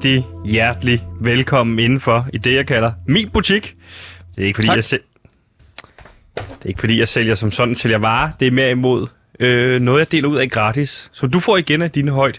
rigtig 0.00 0.26
hjertelig 0.44 1.04
velkommen 1.20 1.78
indenfor 1.78 2.26
i 2.32 2.38
det, 2.38 2.54
jeg 2.54 2.66
kalder 2.66 2.92
min 3.06 3.30
butik. 3.30 3.74
Det 4.36 4.42
er 4.42 4.46
ikke 4.46 4.56
fordi, 4.56 4.66
Tak. 4.66 4.76
jeg 4.76 4.84
selv... 4.84 5.00
Det 6.36 6.64
er 6.64 6.68
ikke 6.68 6.80
fordi, 6.80 6.98
jeg 6.98 7.08
sælger 7.08 7.34
som 7.34 7.50
sådan 7.50 7.74
sælger 7.74 7.98
varer. 7.98 8.30
Det 8.40 8.46
er 8.46 8.50
mere 8.50 8.70
imod 8.70 9.06
øh, 9.40 9.80
noget, 9.80 9.98
jeg 9.98 10.12
deler 10.12 10.28
ud 10.28 10.36
af 10.36 10.50
gratis. 10.50 11.10
Så 11.12 11.26
du 11.26 11.40
får 11.40 11.56
igen 11.56 11.82
af 11.82 11.90
dine 11.90 12.10
højt 12.10 12.38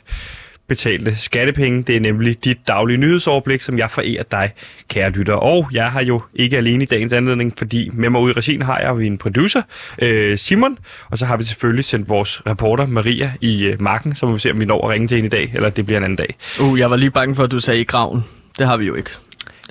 betalte 0.71 1.15
skattepenge. 1.15 1.83
Det 1.83 1.95
er 1.95 1.99
nemlig 1.99 2.45
dit 2.45 2.57
daglige 2.67 2.97
nyhedsoverblik, 2.97 3.61
som 3.61 3.77
jeg 3.77 3.91
forærer 3.91 4.23
dig, 4.23 4.51
kære 4.87 5.09
lytter. 5.09 5.33
Og 5.33 5.69
jeg 5.71 5.91
har 5.91 6.03
jo 6.03 6.21
ikke 6.35 6.57
alene 6.57 6.83
i 6.83 6.85
dagens 6.85 7.13
anledning, 7.13 7.53
fordi 7.57 7.89
med 7.93 8.09
mig 8.09 8.21
ude 8.21 8.31
i 8.31 8.33
regien 8.33 8.61
har 8.61 8.79
jeg 8.79 9.07
en 9.07 9.17
producer, 9.17 9.61
øh, 10.01 10.37
Simon, 10.37 10.77
og 11.09 11.17
så 11.17 11.25
har 11.25 11.37
vi 11.37 11.43
selvfølgelig 11.43 11.85
sendt 11.85 12.09
vores 12.09 12.41
reporter 12.47 12.85
Maria 12.85 13.33
i 13.41 13.63
øh, 13.63 13.81
marken, 13.81 14.15
så 14.15 14.25
må 14.25 14.31
vi 14.31 14.39
se, 14.39 14.51
om 14.51 14.59
vi 14.59 14.65
når 14.65 14.87
at 14.87 14.89
ringe 14.89 15.07
til 15.07 15.15
hende 15.15 15.27
i 15.27 15.29
dag, 15.29 15.51
eller 15.53 15.69
det 15.69 15.85
bliver 15.85 15.97
en 15.97 16.03
anden 16.03 16.15
dag. 16.15 16.35
Uh, 16.61 16.79
jeg 16.79 16.89
var 16.89 16.95
lige 16.95 17.11
bange 17.11 17.35
for, 17.35 17.43
at 17.43 17.51
du 17.51 17.59
sagde 17.59 17.81
i 17.81 17.83
graven. 17.83 18.25
Det 18.59 18.67
har 18.67 18.77
vi 18.77 18.85
jo 18.85 18.95
ikke. 18.95 19.09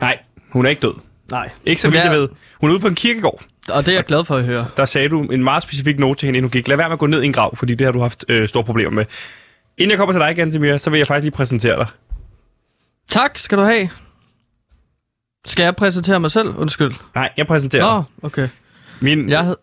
Nej, 0.01 0.19
hun 0.49 0.67
er 0.67 0.71
ikke 0.71 0.81
død. 0.81 0.95
Nej. 1.31 1.51
Ikke 1.67 1.81
så 1.81 1.91
vidt 1.91 2.05
jeg 2.05 2.13
ved. 2.13 2.29
Hun 2.61 2.71
er 2.71 2.75
ude 2.75 2.81
på 2.81 2.89
en 2.89 2.95
kirkegård. 2.95 3.43
Og 3.69 3.87
det 3.87 3.93
er 3.93 3.97
jeg 3.97 4.05
glad 4.05 4.25
for 4.25 4.37
at 4.37 4.45
høre. 4.45 4.67
Der 4.77 4.85
sagde 4.85 5.09
du 5.09 5.23
en 5.23 5.45
meget 5.45 5.63
specifik 5.63 5.99
note 5.99 6.21
til 6.21 6.27
hende, 6.27 6.37
inden 6.37 6.49
hun 6.49 6.51
gik. 6.51 6.69
Lad 6.69 6.77
være 6.77 6.89
med 6.89 6.93
at 6.93 6.99
gå 6.99 7.07
ned 7.07 7.23
i 7.23 7.27
en 7.27 7.33
grav, 7.33 7.57
fordi 7.57 7.75
det 7.75 7.85
har 7.85 7.93
du 7.93 8.01
haft 8.01 8.25
øh, 8.29 8.49
store 8.49 8.65
problemer 8.65 8.91
med. 8.91 9.05
Inden 9.81 9.91
jeg 9.91 9.99
kommer 9.99 10.13
til 10.13 10.21
dig, 10.21 10.37
Gantemir, 10.37 10.77
så 10.77 10.91
vil 10.91 10.99
jeg 10.99 11.07
faktisk 11.07 11.23
lige 11.23 11.37
præsentere 11.37 11.77
dig. 11.77 11.87
Tak 13.09 13.39
skal 13.39 13.59
du 13.59 13.63
have. 13.63 13.89
Skal 15.47 15.63
jeg 15.63 15.77
præsentere 15.77 16.21
mig 16.21 16.31
selv? 16.31 16.49
Undskyld. 16.57 16.93
Nej, 17.15 17.31
jeg 17.37 17.47
præsenterer 17.47 17.95
Nå, 17.95 18.03
okay. 18.27 18.49
Min, 19.01 19.29
Jeg 19.29 19.45
hed... 19.45 19.57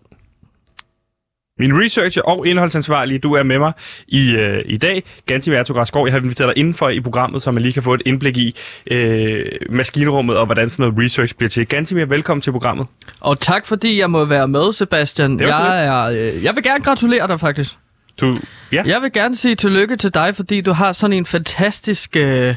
Min 1.60 1.82
researcher 1.84 2.22
og 2.22 2.48
indholdsansvarlige, 2.48 3.20
du 3.20 3.34
er 3.34 3.44
med 3.44 3.60
mig 3.60 3.74
i, 4.08 4.32
øh, 4.32 4.64
i 4.66 4.78
dag. 4.78 5.04
Gantim 5.26 5.54
Ertug 5.54 5.78
jeg 5.78 5.88
har 5.94 6.20
inviteret 6.20 6.48
dig 6.56 6.58
indenfor 6.58 6.90
i 6.90 7.00
programmet, 7.00 7.42
så 7.42 7.52
man 7.52 7.64
lige 7.64 7.74
kan 7.74 7.84
få 7.84 7.94
et 7.94 8.02
indblik 8.06 8.38
i 8.38 8.56
øh, 8.92 9.46
maskinrummet 9.70 10.38
og 10.38 10.46
hvordan 10.46 10.70
sådan 10.70 10.92
noget 10.92 11.06
research 11.06 11.36
bliver 11.36 11.50
til. 11.50 11.68
Gantimir, 11.68 12.06
velkommen 12.06 12.42
til 12.42 12.52
programmet. 12.52 12.88
Og 13.22 13.40
tak 13.40 13.66
fordi 13.66 14.00
jeg 14.00 14.12
må 14.12 14.26
være 14.26 14.48
med, 14.48 14.74
Sebastian. 14.74 15.40
Jeg, 15.40 15.86
er, 15.86 16.04
øh, 16.04 16.44
jeg 16.44 16.56
vil 16.56 16.64
gerne 16.64 16.84
gratulere 16.84 17.28
dig 17.28 17.40
faktisk. 17.40 17.78
Du, 18.22 18.38
ja, 18.72 18.84
Jeg 18.86 19.02
vil 19.02 19.14
gerne 19.14 19.36
sige 19.36 19.56
tillykke 19.56 19.96
til 19.96 20.14
dig, 20.14 20.36
fordi 20.36 20.62
du 20.62 20.72
har 20.72 20.92
sådan 20.94 21.14
en 21.14 21.26
fantastisk 21.26 22.16
øh, 22.16 22.56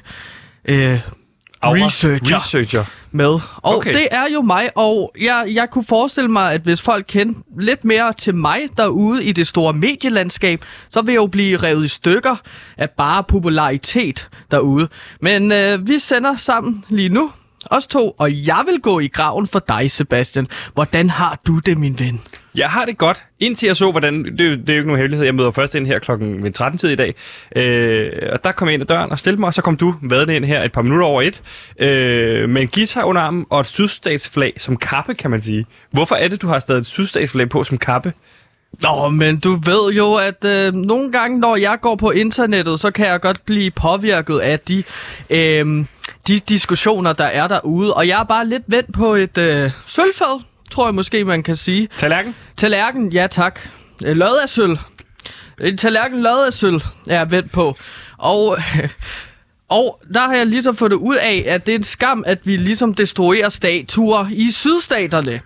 øh, 0.64 1.00
Aura. 1.62 1.86
researcher. 1.86 2.36
researcher. 2.38 2.84
med. 3.10 3.26
Og 3.26 3.40
Okay. 3.62 3.76
okay. 3.76 3.92
det 3.94 4.08
er 4.10 4.24
jo 4.34 4.42
mig, 4.42 4.70
og 4.74 5.12
jeg, 5.20 5.44
jeg 5.48 5.70
kunne 5.70 5.84
forestille 5.84 6.28
mig, 6.30 6.52
at 6.52 6.60
hvis 6.60 6.80
folk 6.82 7.04
kendte 7.08 7.40
lidt 7.60 7.84
mere 7.84 8.12
til 8.12 8.34
mig 8.34 8.60
derude 8.76 9.24
i 9.24 9.32
det 9.32 9.46
store 9.46 9.72
medielandskab, 9.72 10.64
så 10.90 11.02
vil 11.02 11.12
jeg 11.12 11.20
jo 11.20 11.26
blive 11.26 11.56
revet 11.56 11.84
i 11.84 11.88
stykker 11.88 12.36
af 12.78 12.90
bare 12.90 13.24
popularitet 13.24 14.28
derude. 14.50 14.88
Men 15.20 15.52
øh, 15.52 15.88
vi 15.88 15.98
sender 15.98 16.36
sammen 16.36 16.84
lige 16.88 17.08
nu, 17.08 17.30
os 17.70 17.86
to, 17.86 18.14
og 18.18 18.46
jeg 18.46 18.62
vil 18.66 18.80
gå 18.80 19.00
i 19.00 19.08
graven 19.08 19.46
for 19.46 19.58
dig, 19.68 19.90
Sebastian. 19.90 20.48
Hvordan 20.74 21.10
har 21.10 21.38
du 21.46 21.58
det, 21.58 21.78
min 21.78 21.98
ven? 21.98 22.20
Jeg 22.56 22.70
har 22.70 22.84
det 22.84 22.98
godt, 22.98 23.24
indtil 23.40 23.66
jeg 23.66 23.76
så, 23.76 23.90
hvordan... 23.90 24.24
Det, 24.24 24.30
er 24.30 24.56
det 24.56 24.70
er 24.70 24.74
jo 24.74 24.78
ikke 24.78 24.86
nogen 24.86 24.98
hemmelighed. 24.98 25.24
Jeg 25.24 25.34
møder 25.34 25.50
først 25.50 25.74
ind 25.74 25.86
her 25.86 25.98
klokken 25.98 26.52
13 26.52 26.78
tid 26.78 26.88
i 26.88 26.94
dag. 26.94 27.14
Øh, 27.56 28.12
og 28.32 28.44
der 28.44 28.52
kom 28.52 28.68
jeg 28.68 28.74
ind 28.74 28.82
ad 28.82 28.86
døren 28.86 29.10
og 29.10 29.18
stillede 29.18 29.40
mig, 29.40 29.46
og 29.46 29.54
så 29.54 29.62
kom 29.62 29.76
du 29.76 29.94
vadende 30.02 30.36
ind 30.36 30.44
her 30.44 30.62
et 30.62 30.72
par 30.72 30.82
minutter 30.82 31.06
over 31.06 31.22
et. 31.22 31.42
Øh, 31.78 32.48
med 32.48 32.62
en 32.62 32.68
guitar 32.68 33.04
under 33.04 33.22
armen 33.22 33.46
og 33.50 33.60
et 33.60 33.66
sydstatsflag 33.66 34.52
som 34.56 34.76
kappe, 34.76 35.14
kan 35.14 35.30
man 35.30 35.40
sige. 35.40 35.66
Hvorfor 35.90 36.14
er 36.14 36.28
det, 36.28 36.42
du 36.42 36.48
har 36.48 36.60
stadig 36.60 36.80
et 36.80 36.86
sydstatsflag 36.86 37.48
på 37.48 37.64
som 37.64 37.78
kappe? 37.78 38.12
Nå, 38.82 39.08
men 39.08 39.38
du 39.38 39.50
ved 39.54 39.92
jo, 39.92 40.14
at 40.14 40.44
øh, 40.44 40.74
nogle 40.74 41.12
gange, 41.12 41.38
når 41.38 41.56
jeg 41.56 41.78
går 41.80 41.96
på 41.96 42.10
internettet, 42.10 42.80
så 42.80 42.90
kan 42.90 43.06
jeg 43.06 43.20
godt 43.20 43.46
blive 43.46 43.70
påvirket 43.70 44.38
af 44.38 44.60
de, 44.60 44.82
øh, 45.30 45.84
de 46.28 46.38
diskussioner, 46.38 47.12
der 47.12 47.24
er 47.24 47.48
derude. 47.48 47.94
Og 47.94 48.08
jeg 48.08 48.20
er 48.20 48.24
bare 48.24 48.46
lidt 48.46 48.62
vendt 48.66 48.92
på 48.92 49.14
et 49.14 49.38
øh, 49.38 49.70
sølvfad, 49.86 50.42
tror 50.70 50.86
jeg 50.86 50.94
måske, 50.94 51.24
man 51.24 51.42
kan 51.42 51.56
sige. 51.56 51.88
Tallerken? 51.98 52.34
Tallerken, 52.56 53.12
ja 53.12 53.26
tak. 53.26 53.60
Lod 54.00 54.38
af 54.42 54.48
sølv. 54.48 54.78
En 55.60 55.76
tallerken 55.76 56.22
lod 56.22 56.46
af 56.46 56.52
sølv 56.52 56.80
er 57.08 57.14
jeg 57.14 57.30
vendt 57.30 57.52
på. 57.52 57.76
Og, 58.18 58.58
og 59.68 60.00
der 60.14 60.20
har 60.20 60.34
jeg 60.34 60.46
ligesom 60.46 60.76
fundet 60.76 60.96
ud 60.96 61.16
af, 61.16 61.44
at 61.46 61.66
det 61.66 61.72
er 61.72 61.78
en 61.78 61.84
skam, 61.84 62.24
at 62.26 62.46
vi 62.46 62.56
ligesom 62.56 62.94
destruerer 62.94 63.48
statuer 63.48 64.26
i 64.32 64.50
sydstaterne. 64.50 65.40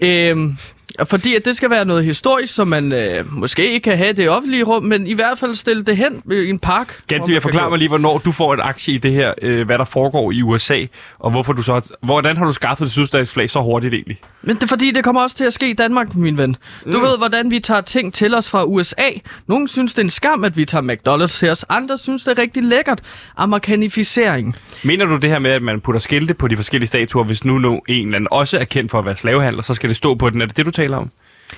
Øhm, 0.00 0.56
fordi 1.04 1.34
at 1.34 1.44
det 1.44 1.56
skal 1.56 1.70
være 1.70 1.84
noget 1.84 2.04
historisk, 2.04 2.54
som 2.54 2.68
man 2.68 2.92
øh, 2.92 3.32
måske 3.32 3.72
ikke 3.72 3.84
kan 3.84 3.96
have 3.96 4.12
det 4.12 4.30
offentlige 4.30 4.64
rum, 4.64 4.82
men 4.82 5.06
i 5.06 5.14
hvert 5.14 5.38
fald 5.38 5.54
stille 5.54 5.82
det 5.82 5.96
hen 5.96 6.22
i 6.32 6.50
en 6.50 6.58
park. 6.58 7.00
Ganske, 7.06 7.34
jeg 7.34 7.42
forklarer 7.42 7.70
mig 7.70 7.78
lige, 7.78 7.88
hvornår 7.88 8.18
du 8.18 8.32
får 8.32 8.54
et 8.54 8.60
aktie 8.62 8.94
i 8.94 8.98
det 8.98 9.12
her, 9.12 9.34
øh, 9.42 9.66
hvad 9.66 9.78
der 9.78 9.84
foregår 9.84 10.32
i 10.32 10.42
USA, 10.42 10.86
og 11.18 11.30
hvorfor 11.30 11.52
du 11.52 11.62
så 11.62 11.72
har, 11.72 11.84
hvordan 12.02 12.36
har 12.36 12.44
du 12.44 12.52
skaffet 12.52 12.84
det 12.84 12.92
sydstatsflag 12.92 13.50
så 13.50 13.60
hurtigt 13.60 13.94
egentlig? 13.94 14.20
Men 14.48 14.56
det 14.56 14.62
er 14.62 14.66
fordi, 14.66 14.90
det 14.90 15.04
kommer 15.04 15.22
også 15.22 15.36
til 15.36 15.44
at 15.44 15.52
ske 15.52 15.70
i 15.70 15.72
Danmark, 15.72 16.14
min 16.14 16.38
ven. 16.38 16.56
Du 16.84 16.98
mm. 16.98 17.02
ved, 17.02 17.18
hvordan 17.18 17.50
vi 17.50 17.60
tager 17.60 17.80
ting 17.80 18.14
til 18.14 18.34
os 18.34 18.50
fra 18.50 18.64
USA. 18.64 19.10
Nogle 19.46 19.68
synes, 19.68 19.94
det 19.94 19.98
er 19.98 20.04
en 20.04 20.10
skam, 20.10 20.44
at 20.44 20.56
vi 20.56 20.64
tager 20.64 20.82
McDonald's 20.82 21.38
til 21.38 21.50
os. 21.50 21.64
Andre 21.68 21.98
synes, 21.98 22.24
det 22.24 22.38
er 22.38 22.42
rigtig 22.42 22.64
lækkert. 22.64 23.00
Amerikanisering. 23.36 24.56
Mener 24.84 25.04
du 25.04 25.16
det 25.16 25.30
her 25.30 25.38
med, 25.38 25.50
at 25.50 25.62
man 25.62 25.80
putter 25.80 26.00
skilte 26.00 26.34
på 26.34 26.48
de 26.48 26.56
forskellige 26.56 26.88
statuer, 26.88 27.24
hvis 27.24 27.44
nu, 27.44 27.58
nu 27.58 27.80
en 27.88 28.06
eller 28.06 28.16
anden 28.16 28.28
også 28.30 28.58
er 28.58 28.64
kendt 28.64 28.90
for 28.90 28.98
at 28.98 29.04
være 29.04 29.16
slavehandler, 29.16 29.62
så 29.62 29.74
skal 29.74 29.88
det 29.88 29.96
stå 29.96 30.14
på 30.14 30.30
den? 30.30 30.42
Er 30.42 30.46
det 30.46 30.56
det, 30.56 30.66
du 30.66 30.70
taler 30.70 30.96
om? 30.96 31.10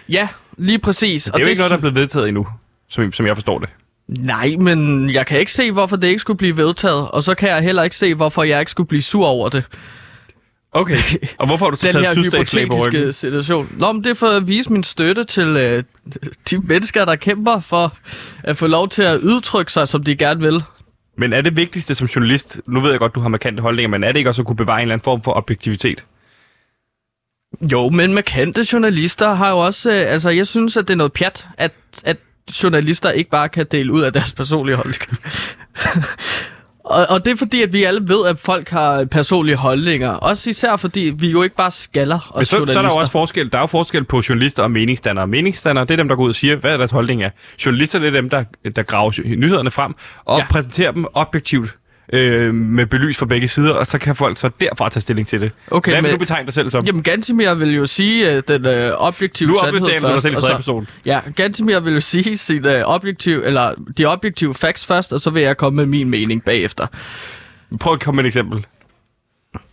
Ja, 0.08 0.28
lige 0.58 0.78
præcis. 0.78 1.24
Det 1.24 1.34
er 1.34 1.38
jo 1.38 1.48
ikke 1.48 1.58
noget, 1.58 1.70
der 1.70 1.76
er 1.76 1.80
blevet 1.80 1.96
vedtaget 1.96 2.28
endnu, 2.28 2.46
som, 2.88 3.12
som 3.12 3.26
jeg 3.26 3.36
forstår 3.36 3.58
det. 3.58 3.68
Nej, 4.08 4.56
men 4.58 5.10
jeg 5.10 5.26
kan 5.26 5.38
ikke 5.38 5.52
se, 5.52 5.72
hvorfor 5.72 5.96
det 5.96 6.08
ikke 6.08 6.18
skulle 6.20 6.36
blive 6.36 6.56
vedtaget. 6.56 7.08
Og 7.08 7.22
så 7.22 7.34
kan 7.34 7.48
jeg 7.48 7.60
heller 7.60 7.82
ikke 7.82 7.96
se, 7.96 8.14
hvorfor 8.14 8.42
jeg 8.42 8.60
ikke 8.60 8.70
skulle 8.70 8.86
blive 8.86 9.02
sur 9.02 9.26
over 9.26 9.48
det. 9.48 9.64
Okay. 10.72 10.96
Og 11.38 11.46
hvorfor 11.46 11.66
har 11.66 11.70
du 11.70 11.76
Den 11.82 11.92
taget 11.92 12.06
her 12.06 12.12
sydstatsflag 12.14 12.68
på 12.68 12.74
ryggen? 12.74 12.86
hypotetiske 12.86 13.20
situation. 13.20 13.74
Nå, 13.78 13.92
men 13.92 14.04
det 14.04 14.10
er 14.10 14.14
for 14.14 14.26
at 14.26 14.48
vise 14.48 14.72
min 14.72 14.84
støtte 14.84 15.24
til 15.24 15.46
øh, 15.46 15.84
de 16.50 16.58
mennesker, 16.58 17.04
der 17.04 17.16
kæmper 17.16 17.60
for 17.60 17.96
at 18.44 18.56
få 18.56 18.66
lov 18.66 18.88
til 18.88 19.02
at 19.02 19.20
udtrykke 19.20 19.72
sig, 19.72 19.88
som 19.88 20.04
de 20.04 20.16
gerne 20.16 20.40
vil. 20.40 20.62
Men 21.18 21.32
er 21.32 21.40
det 21.40 21.56
vigtigste 21.56 21.94
som 21.94 22.06
journalist, 22.06 22.60
nu 22.66 22.80
ved 22.80 22.90
jeg 22.90 22.98
godt, 22.98 23.14
du 23.14 23.20
har 23.20 23.28
markante 23.28 23.60
holdninger, 23.60 23.88
men 23.88 24.04
er 24.04 24.12
det 24.12 24.16
ikke 24.16 24.30
også 24.30 24.42
at 24.42 24.46
kunne 24.46 24.56
bevare 24.56 24.78
en 24.78 24.82
eller 24.82 24.92
anden 24.94 25.04
form 25.04 25.22
for 25.22 25.36
objektivitet? 25.36 26.04
Jo, 27.72 27.88
men 27.88 28.14
markante 28.14 28.66
journalister 28.72 29.34
har 29.34 29.50
jo 29.50 29.58
også... 29.58 29.90
Øh, 29.90 30.12
altså, 30.12 30.30
jeg 30.30 30.46
synes, 30.46 30.76
at 30.76 30.88
det 30.88 30.94
er 30.94 30.98
noget 30.98 31.12
pjat, 31.12 31.48
at, 31.58 31.72
at 32.04 32.16
journalister 32.62 33.10
ikke 33.10 33.30
bare 33.30 33.48
kan 33.48 33.66
dele 33.70 33.92
ud 33.92 34.02
af 34.02 34.12
deres 34.12 34.32
personlige 34.32 34.76
holdninger. 34.76 35.16
og, 36.90 37.06
og 37.10 37.24
det 37.24 37.32
er 37.32 37.36
fordi, 37.36 37.62
at 37.62 37.72
vi 37.72 37.84
alle 37.84 38.00
ved, 38.08 38.26
at 38.26 38.38
folk 38.38 38.68
har 38.68 39.04
personlige 39.10 39.56
holdninger. 39.56 40.10
Også 40.10 40.50
især 40.50 40.76
fordi, 40.76 41.12
vi 41.16 41.30
jo 41.30 41.42
ikke 41.42 41.56
bare 41.56 41.70
skaller 41.70 42.30
os 42.34 42.48
så, 42.48 42.56
journalister. 42.56 42.72
så 42.72 42.78
er 42.78 42.82
der 42.82 42.94
jo 42.94 42.98
også 43.00 43.12
forskel. 43.12 43.52
Der 43.52 43.58
er 43.58 43.62
jo 43.62 43.66
forskel 43.66 44.04
på 44.04 44.22
journalister 44.28 44.62
og 44.62 44.70
meningsdannere. 44.70 45.26
Meningsdannere, 45.26 45.84
det 45.84 45.90
er 45.90 45.96
dem, 45.96 46.08
der 46.08 46.16
går 46.16 46.22
ud 46.22 46.28
og 46.28 46.34
siger, 46.34 46.56
hvad 46.56 46.78
deres 46.78 46.90
holdning 46.90 47.22
er. 47.22 47.30
Journalister, 47.66 47.98
det 47.98 48.06
er 48.06 48.12
dem, 48.12 48.30
der, 48.30 48.44
der 48.76 48.82
graver 48.82 49.36
nyhederne 49.36 49.70
frem 49.70 49.94
og. 50.24 50.38
Ja. 50.38 50.46
præsenterer 50.50 50.92
dem 50.92 51.06
objektivt 51.14 51.76
øh, 52.12 52.54
med 52.54 52.86
belys 52.86 53.16
fra 53.16 53.26
begge 53.26 53.48
sider, 53.48 53.72
og 53.72 53.86
så 53.86 53.98
kan 53.98 54.16
folk 54.16 54.38
så 54.38 54.50
derfra 54.60 54.88
tage 54.88 55.00
stilling 55.00 55.28
til 55.28 55.40
det. 55.40 55.50
Okay, 55.70 55.92
Hvad 55.92 56.02
vil 56.02 56.08
men- 56.08 56.12
du 56.12 56.18
betegne 56.18 56.46
dig 56.46 56.54
selv 56.54 56.70
som? 56.70 56.84
Jamen, 56.86 57.02
Gantimir 57.02 57.54
vil 57.54 57.74
jo 57.74 57.86
sige 57.86 58.36
uh, 58.36 58.42
den 58.48 58.66
uh, 58.66 58.72
objektive 58.98 59.48
nu 59.48 59.58
sandhed 59.62 59.80
opdager 59.80 60.00
du 60.00 60.06
dig 60.06 60.12
først. 60.12 60.22
selv 60.22 60.34
i 60.34 60.36
tredje 60.36 60.56
person. 60.56 60.88
Ja, 61.04 61.20
Gantimir 61.36 61.80
vil 61.80 61.94
jo 61.94 62.00
sige 62.00 62.38
sin, 62.38 62.66
uh, 62.66 62.72
objektiv, 62.72 63.42
eller 63.44 63.74
de 63.98 64.04
objektive 64.06 64.54
facts 64.54 64.86
først, 64.86 65.12
og 65.12 65.20
så 65.20 65.30
vil 65.30 65.42
jeg 65.42 65.56
komme 65.56 65.76
med 65.76 65.86
min 65.86 66.10
mening 66.10 66.44
bagefter. 66.44 66.86
Prøv 67.80 67.92
at 67.92 68.00
komme 68.00 68.16
med 68.16 68.24
et 68.24 68.28
eksempel. 68.28 68.66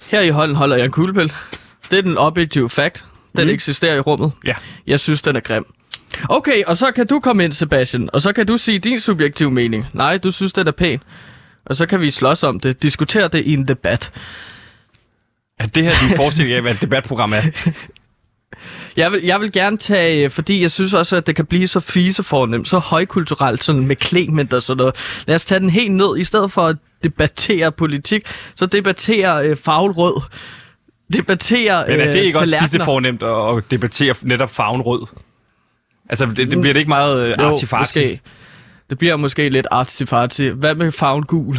Her 0.07 0.21
i 0.21 0.29
hånden 0.29 0.57
holder 0.57 0.75
jeg 0.75 0.85
en 0.85 0.91
kuglepil. 0.91 1.33
Det 1.91 1.97
er 1.97 2.01
den 2.01 2.17
objektive 2.17 2.69
fact. 2.69 3.05
Den 3.37 3.47
mm. 3.47 3.53
eksisterer 3.53 3.95
i 3.95 3.99
rummet. 3.99 4.31
Ja. 4.45 4.53
Jeg 4.87 4.99
synes, 4.99 5.21
den 5.21 5.35
er 5.35 5.39
grim. 5.39 5.65
Okay, 6.29 6.63
og 6.67 6.77
så 6.77 6.91
kan 6.95 7.07
du 7.07 7.19
komme 7.19 7.43
ind, 7.43 7.53
Sebastian, 7.53 8.09
og 8.13 8.21
så 8.21 8.33
kan 8.33 8.47
du 8.47 8.57
sige 8.57 8.79
din 8.79 8.99
subjektive 8.99 9.51
mening. 9.51 9.85
Nej, 9.93 10.17
du 10.17 10.31
synes, 10.31 10.53
den 10.53 10.67
er 10.67 10.71
pæn. 10.71 10.99
Og 11.69 11.75
så 11.75 11.85
kan 11.85 12.01
vi 12.01 12.11
slås 12.11 12.43
om 12.43 12.59
det, 12.59 12.83
diskutere 12.83 13.27
det 13.27 13.45
i 13.45 13.53
en 13.53 13.67
debat. 13.67 14.11
Er 15.59 15.67
det 15.67 15.83
her 15.83 15.91
din 16.07 16.15
forestilling 16.15 16.55
af, 16.55 16.61
hvad 16.61 16.71
et 16.73 16.81
debatprogram 16.81 17.33
er? 17.33 17.41
Jeg 18.97 19.11
vil, 19.11 19.23
jeg 19.23 19.41
vil 19.41 19.51
gerne 19.51 19.77
tage, 19.77 20.29
fordi 20.29 20.61
jeg 20.61 20.71
synes 20.71 20.93
også, 20.93 21.15
at 21.15 21.27
det 21.27 21.35
kan 21.35 21.45
blive 21.45 21.67
så 21.67 21.79
fisefornemt, 21.79 22.67
så 22.67 22.77
højkulturelt, 22.77 23.63
sådan 23.63 23.87
med 23.87 23.95
klement 23.95 24.53
og 24.53 24.63
sådan 24.63 24.77
noget. 24.77 24.95
Lad 25.27 25.35
os 25.35 25.45
tage 25.45 25.59
den 25.59 25.69
helt 25.69 25.91
ned, 25.91 26.17
i 26.17 26.23
stedet 26.23 26.51
for 26.51 26.61
at 26.61 26.75
debattere 27.03 27.71
politik, 27.71 28.21
så 28.55 28.65
debattere 28.65 29.47
øh, 29.47 29.57
farvelrød. 29.57 30.21
Debattere 31.13 31.85
Men 31.87 31.99
er 31.99 32.05
det 32.05 32.19
øh, 32.19 32.21
ikke 32.25 32.39
også 32.39 32.51
tallerkener. 32.51 32.77
lige 32.77 32.85
fornemt 32.85 33.23
at, 33.23 33.57
at 33.57 33.71
debattere 33.71 34.15
netop 34.21 34.55
farven 34.55 34.81
rød? 34.81 35.05
Altså, 36.09 36.25
det, 36.25 36.37
det 36.37 36.61
bliver 36.61 36.73
det 36.73 36.79
ikke 36.79 36.89
meget 36.89 37.27
øh, 37.27 37.33
måske. 37.79 38.19
Det 38.89 38.97
bliver 38.97 39.15
måske 39.15 39.49
lidt 39.49 39.67
artifarti. 39.71 40.49
Hvad 40.49 40.75
med 40.75 40.91
farven 40.91 41.23
gul? 41.23 41.55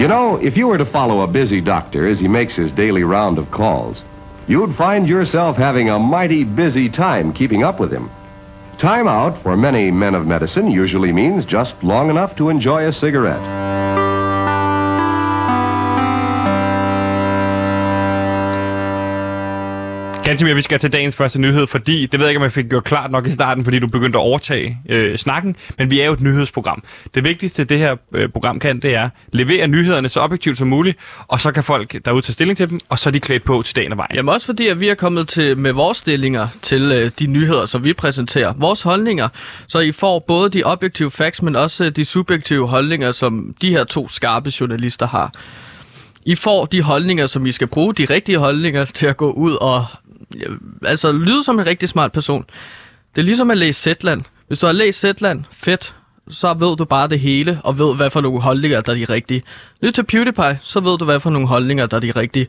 You 0.00 0.08
know, 0.08 0.38
if 0.42 0.58
you 0.58 0.68
were 0.68 0.78
to 0.78 0.84
follow 0.84 1.22
a 1.22 1.26
busy 1.26 1.60
doctor 1.66 2.06
as 2.06 2.20
he 2.20 2.28
makes 2.28 2.56
his 2.56 2.72
daily 2.72 3.02
round 3.02 3.38
of 3.38 3.50
calls, 3.50 4.04
you'd 4.48 4.74
find 4.74 5.08
yourself 5.08 5.56
having 5.56 5.90
a 5.90 5.98
mighty 5.98 6.44
busy 6.44 6.88
time 6.88 7.32
keeping 7.32 7.64
up 7.64 7.80
with 7.80 7.92
him. 7.92 8.10
Time 8.78 9.08
out 9.08 9.42
for 9.42 9.56
many 9.56 9.90
men 9.90 10.14
of 10.14 10.26
medicine 10.26 10.70
usually 10.70 11.12
means 11.12 11.46
just 11.46 11.74
long 11.82 12.10
enough 12.10 12.36
to 12.36 12.50
enjoy 12.50 12.86
a 12.86 12.92
cigarette. 12.92 13.65
Gansimir, 20.26 20.54
vi 20.54 20.62
skal 20.62 20.78
til 20.78 20.92
dagens 20.92 21.16
første 21.16 21.38
nyhed, 21.38 21.66
fordi, 21.66 22.06
det 22.06 22.20
ved 22.20 22.26
jeg 22.26 22.30
ikke, 22.30 22.38
om 22.38 22.42
jeg 22.42 22.52
fik 22.52 22.68
gjort 22.68 22.84
klart 22.84 23.10
nok 23.10 23.26
i 23.26 23.32
starten, 23.32 23.64
fordi 23.64 23.78
du 23.78 23.86
begyndte 23.86 24.18
at 24.18 24.22
overtage 24.22 24.78
øh, 24.88 25.18
snakken, 25.18 25.56
men 25.78 25.90
vi 25.90 26.00
er 26.00 26.06
jo 26.06 26.12
et 26.12 26.20
nyhedsprogram. 26.20 26.82
Det 27.14 27.24
vigtigste, 27.24 27.64
det 27.64 27.78
her 27.78 27.96
øh, 28.12 28.28
program 28.28 28.58
kan, 28.58 28.78
det 28.78 28.94
er 28.94 29.08
levere 29.32 29.68
nyhederne 29.68 30.08
så 30.08 30.20
objektivt 30.20 30.58
som 30.58 30.68
muligt, 30.68 30.98
og 31.28 31.40
så 31.40 31.52
kan 31.52 31.64
folk 31.64 32.04
derude 32.04 32.22
tage 32.22 32.32
stilling 32.32 32.56
til 32.56 32.70
dem, 32.70 32.80
og 32.88 32.98
så 32.98 33.08
er 33.08 33.12
de 33.12 33.20
klædt 33.20 33.44
på 33.44 33.62
til 33.62 33.76
dagen 33.76 33.92
og 33.92 33.98
vejen. 33.98 34.14
Jamen 34.14 34.34
også 34.34 34.46
fordi, 34.46 34.66
at 34.66 34.80
vi 34.80 34.88
er 34.88 34.94
kommet 34.94 35.28
til 35.28 35.58
med 35.58 35.72
vores 35.72 35.98
stillinger 35.98 36.48
til 36.62 36.92
øh, 36.92 37.10
de 37.18 37.26
nyheder, 37.26 37.66
som 37.66 37.84
vi 37.84 37.92
præsenterer. 37.92 38.54
Vores 38.56 38.82
holdninger, 38.82 39.28
så 39.66 39.78
I 39.78 39.92
får 39.92 40.18
både 40.18 40.50
de 40.50 40.62
objektive 40.64 41.10
facts, 41.10 41.42
men 41.42 41.56
også 41.56 41.84
øh, 41.84 41.90
de 41.90 42.04
subjektive 42.04 42.68
holdninger, 42.68 43.12
som 43.12 43.54
de 43.62 43.70
her 43.70 43.84
to 43.84 44.08
skarpe 44.08 44.52
journalister 44.60 45.06
har. 45.06 45.32
I 46.26 46.34
får 46.34 46.64
de 46.64 46.82
holdninger, 46.82 47.26
som 47.26 47.46
I 47.46 47.52
skal 47.52 47.66
bruge, 47.66 47.94
de 47.94 48.04
rigtige 48.04 48.38
holdninger, 48.38 48.84
til 48.84 49.06
at 49.06 49.16
gå 49.16 49.32
ud 49.32 49.52
og 49.52 49.84
ja, 50.40 50.46
altså 50.86 51.12
lyde 51.12 51.44
som 51.44 51.58
en 51.60 51.66
rigtig 51.66 51.88
smart 51.88 52.12
person. 52.12 52.44
Det 53.14 53.20
er 53.20 53.24
ligesom 53.24 53.50
at 53.50 53.58
læse 53.58 53.82
Zetland. 53.82 54.22
Hvis 54.46 54.58
du 54.58 54.66
har 54.66 54.72
læst 54.72 55.00
Zetland, 55.00 55.44
fedt, 55.50 55.94
så 56.28 56.54
ved 56.54 56.76
du 56.76 56.84
bare 56.84 57.08
det 57.08 57.20
hele, 57.20 57.60
og 57.64 57.78
ved, 57.78 57.94
hvad 57.96 58.10
for 58.10 58.20
nogle 58.20 58.40
holdninger, 58.40 58.80
der 58.80 58.92
er 58.92 58.96
de 58.96 59.04
rigtige. 59.04 59.42
Lyt 59.82 59.94
til 59.94 60.02
PewDiePie, 60.02 60.58
så 60.62 60.80
ved 60.80 60.98
du, 60.98 61.04
hvad 61.04 61.20
for 61.20 61.30
nogle 61.30 61.48
holdninger, 61.48 61.86
der 61.86 61.96
er 61.96 62.00
de 62.00 62.10
rigtige. 62.10 62.46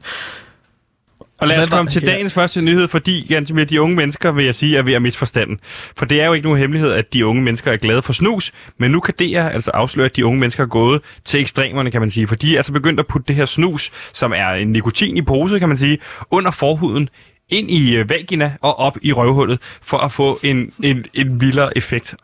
Og 1.40 1.48
lad 1.48 1.60
os 1.60 1.70
komme 1.70 1.92
til 1.92 2.04
ja. 2.04 2.12
dagens 2.12 2.34
første 2.34 2.62
nyhed, 2.62 2.88
fordi 2.88 3.26
Gansimir, 3.30 3.64
de 3.64 3.82
unge 3.82 3.96
mennesker, 3.96 4.32
vil 4.32 4.46
jeg 4.46 4.56
sige, 4.56 4.78
er 4.78 4.82
ved 4.82 4.94
at 4.94 5.02
misforstanden. 5.02 5.60
For 5.98 6.06
det 6.06 6.22
er 6.22 6.26
jo 6.26 6.34
ikke 6.34 6.46
nogen 6.46 6.60
hemmelighed, 6.60 6.92
at 6.92 7.14
de 7.14 7.26
unge 7.26 7.42
mennesker 7.44 7.72
er 7.72 7.78
glade 7.78 8.02
for 8.02 8.14
snus, 8.14 8.52
men 8.78 8.92
nu 8.92 9.00
kan 9.00 9.14
DR 9.20 9.42
altså 9.42 9.72
afsløre, 9.72 10.06
at 10.06 10.16
de 10.16 10.26
unge 10.26 10.40
mennesker 10.40 10.64
er 10.64 10.68
gået 10.68 11.02
til 11.26 11.40
ekstremerne, 11.40 11.92
kan 11.92 12.02
man 12.02 12.12
sige. 12.12 12.28
For 12.28 12.36
de 12.36 12.54
er 12.54 12.58
altså 12.58 12.72
begyndt 12.72 13.00
at 13.00 13.08
putte 13.08 13.28
det 13.28 13.36
her 13.36 13.46
snus, 13.46 13.92
som 14.14 14.34
er 14.36 14.50
en 14.50 14.68
nikotin 14.68 15.18
i 15.18 15.22
pose, 15.22 15.60
kan 15.60 15.68
man 15.70 15.78
sige, 15.78 15.98
under 16.32 16.52
forhuden, 16.52 17.10
ind 17.50 17.72
i 17.72 17.96
øh, 17.96 18.10
vagina 18.10 18.54
og 18.62 18.80
op 18.80 18.98
i 19.02 19.14
røvhullet, 19.14 19.60
for 19.82 19.98
at 19.98 20.12
få 20.12 20.40
en, 20.44 20.72
en, 20.84 21.06
en 21.14 21.42
vildere 21.42 21.78
effekt. 21.78 22.16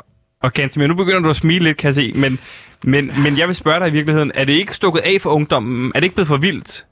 Og 0.42 0.54
Gansimir, 0.54 0.88
nu 0.88 0.96
begynder 0.96 1.20
du 1.20 1.30
at 1.30 1.36
smile 1.36 1.64
lidt, 1.64 1.78
kan 1.78 1.88
jeg 1.88 1.96
se, 1.96 2.12
men, 2.16 2.40
men, 2.84 3.12
men 3.24 3.38
jeg 3.38 3.48
vil 3.48 3.56
spørge 3.56 3.80
dig 3.80 3.88
i 3.88 3.92
virkeligheden, 3.92 4.32
er 4.36 4.44
det 4.44 4.54
ikke 4.54 4.76
stukket 4.76 5.02
af 5.02 5.18
for 5.22 5.30
ungdommen? 5.30 5.92
Er 5.96 6.00
det 6.00 6.04
ikke 6.04 6.16
blevet 6.16 6.28
for 6.28 6.38
vildt? 6.38 6.86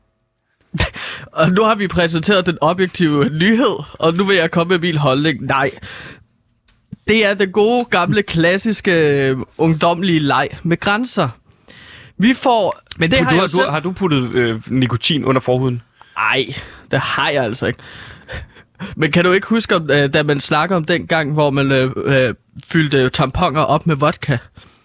Og 1.40 1.50
nu 1.50 1.64
har 1.64 1.76
vi 1.76 1.88
præsenteret 1.88 2.46
den 2.46 2.58
objektive 2.62 3.30
nyhed, 3.30 3.84
og 3.94 4.14
nu 4.14 4.24
vil 4.24 4.36
jeg 4.36 4.52
komme 4.52 4.72
med 4.72 4.80
min 4.80 4.98
holdning. 4.98 5.46
Nej. 5.46 5.72
Det 7.08 7.26
er 7.26 7.34
det 7.34 7.52
gode, 7.52 7.86
gamle, 7.86 8.24
klassiske, 8.24 8.92
øh, 9.30 9.38
ungdomlige 9.58 10.20
leg 10.20 10.50
med 10.64 10.80
grænser. 10.80 11.30
Vi 12.18 12.34
får... 12.34 12.80
Men 12.98 13.12
det 13.12 13.20
du, 13.20 13.24
har 13.24 13.42
du, 13.42 13.48
selv... 13.50 13.70
har 13.70 13.80
du 13.80 13.92
puttet 13.92 14.32
øh, 14.32 14.62
nikotin 14.68 15.26
under 15.26 15.42
forhuden? 15.42 15.82
Ej, 16.18 16.46
det 16.92 17.00
har 17.00 17.30
jeg 17.30 17.44
altså 17.44 17.66
ikke. 17.66 17.80
Men 18.96 19.12
kan 19.12 19.26
du 19.26 19.32
ikke 19.32 19.48
huske, 19.48 19.76
om, 19.76 19.90
øh, 19.92 20.14
da 20.14 20.24
man 20.24 20.40
snakker 20.40 20.76
om 20.76 20.86
den 20.86 21.08
gang, 21.08 21.34
hvor 21.34 21.50
man 21.50 21.72
øh, 21.72 21.92
øh, 22.06 22.34
fyldte 22.66 23.10
tamponer 23.10 23.62
op 23.62 23.88
med 23.88 23.96
vodka? 23.96 24.38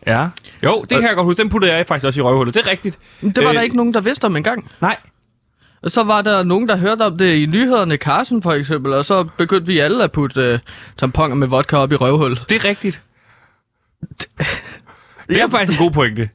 Ja. 0.06 0.28
Jo, 0.64 0.80
det 0.80 0.88
kan 0.88 1.02
jeg 1.02 1.14
godt 1.14 1.24
huske. 1.24 1.42
Den 1.42 1.50
puttede 1.50 1.74
jeg 1.74 1.86
faktisk 1.86 2.06
også 2.06 2.20
i 2.20 2.22
røvhullet. 2.22 2.54
Det 2.54 2.66
er 2.66 2.70
rigtigt. 2.70 2.98
Det 3.20 3.44
var 3.44 3.48
Øh, 3.50 3.54
der 3.54 3.60
ikke 3.60 3.76
nogen, 3.76 3.94
der 3.94 4.00
vidste 4.00 4.24
om 4.24 4.36
engang. 4.36 4.70
Nej. 4.80 4.96
Og 5.82 5.90
så 5.90 6.02
var 6.02 6.22
der 6.22 6.42
nogen, 6.42 6.68
der 6.68 6.76
hørte 6.76 7.02
om 7.02 7.18
det 7.18 7.34
i 7.34 7.46
nyhederne, 7.46 7.96
Carsten 7.96 8.42
for 8.42 8.52
eksempel, 8.52 8.92
og 8.92 9.04
så 9.04 9.24
begyndte 9.38 9.66
vi 9.66 9.78
alle 9.78 10.04
at 10.04 10.12
putte 10.12 10.40
øh, 10.40 10.58
tamponer 10.96 11.34
med 11.34 11.48
vodka 11.48 11.76
op 11.76 11.92
i 11.92 11.96
røvhullet. 11.96 12.44
Det 12.48 12.56
er 12.56 12.64
rigtigt. 12.64 13.02
Det 15.28 15.40
er 15.40 15.48
faktisk 15.48 15.80
en 15.80 15.84
god 15.84 15.92
pointe. 15.92 16.28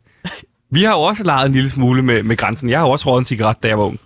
Vi 0.71 0.83
har 0.83 0.91
jo 0.91 1.01
også 1.01 1.23
leget 1.23 1.45
en 1.45 1.51
lille 1.51 1.69
smule 1.69 2.01
med, 2.01 2.23
med 2.23 2.38
grænsen. 2.38 2.69
Jeg 2.69 2.79
har 2.79 2.85
jo 2.85 2.91
også 2.91 3.09
røget 3.09 3.19
en 3.19 3.25
cigaret, 3.25 3.63
da 3.63 3.67
jeg 3.67 3.77
var 3.77 3.83
ung. 3.83 3.99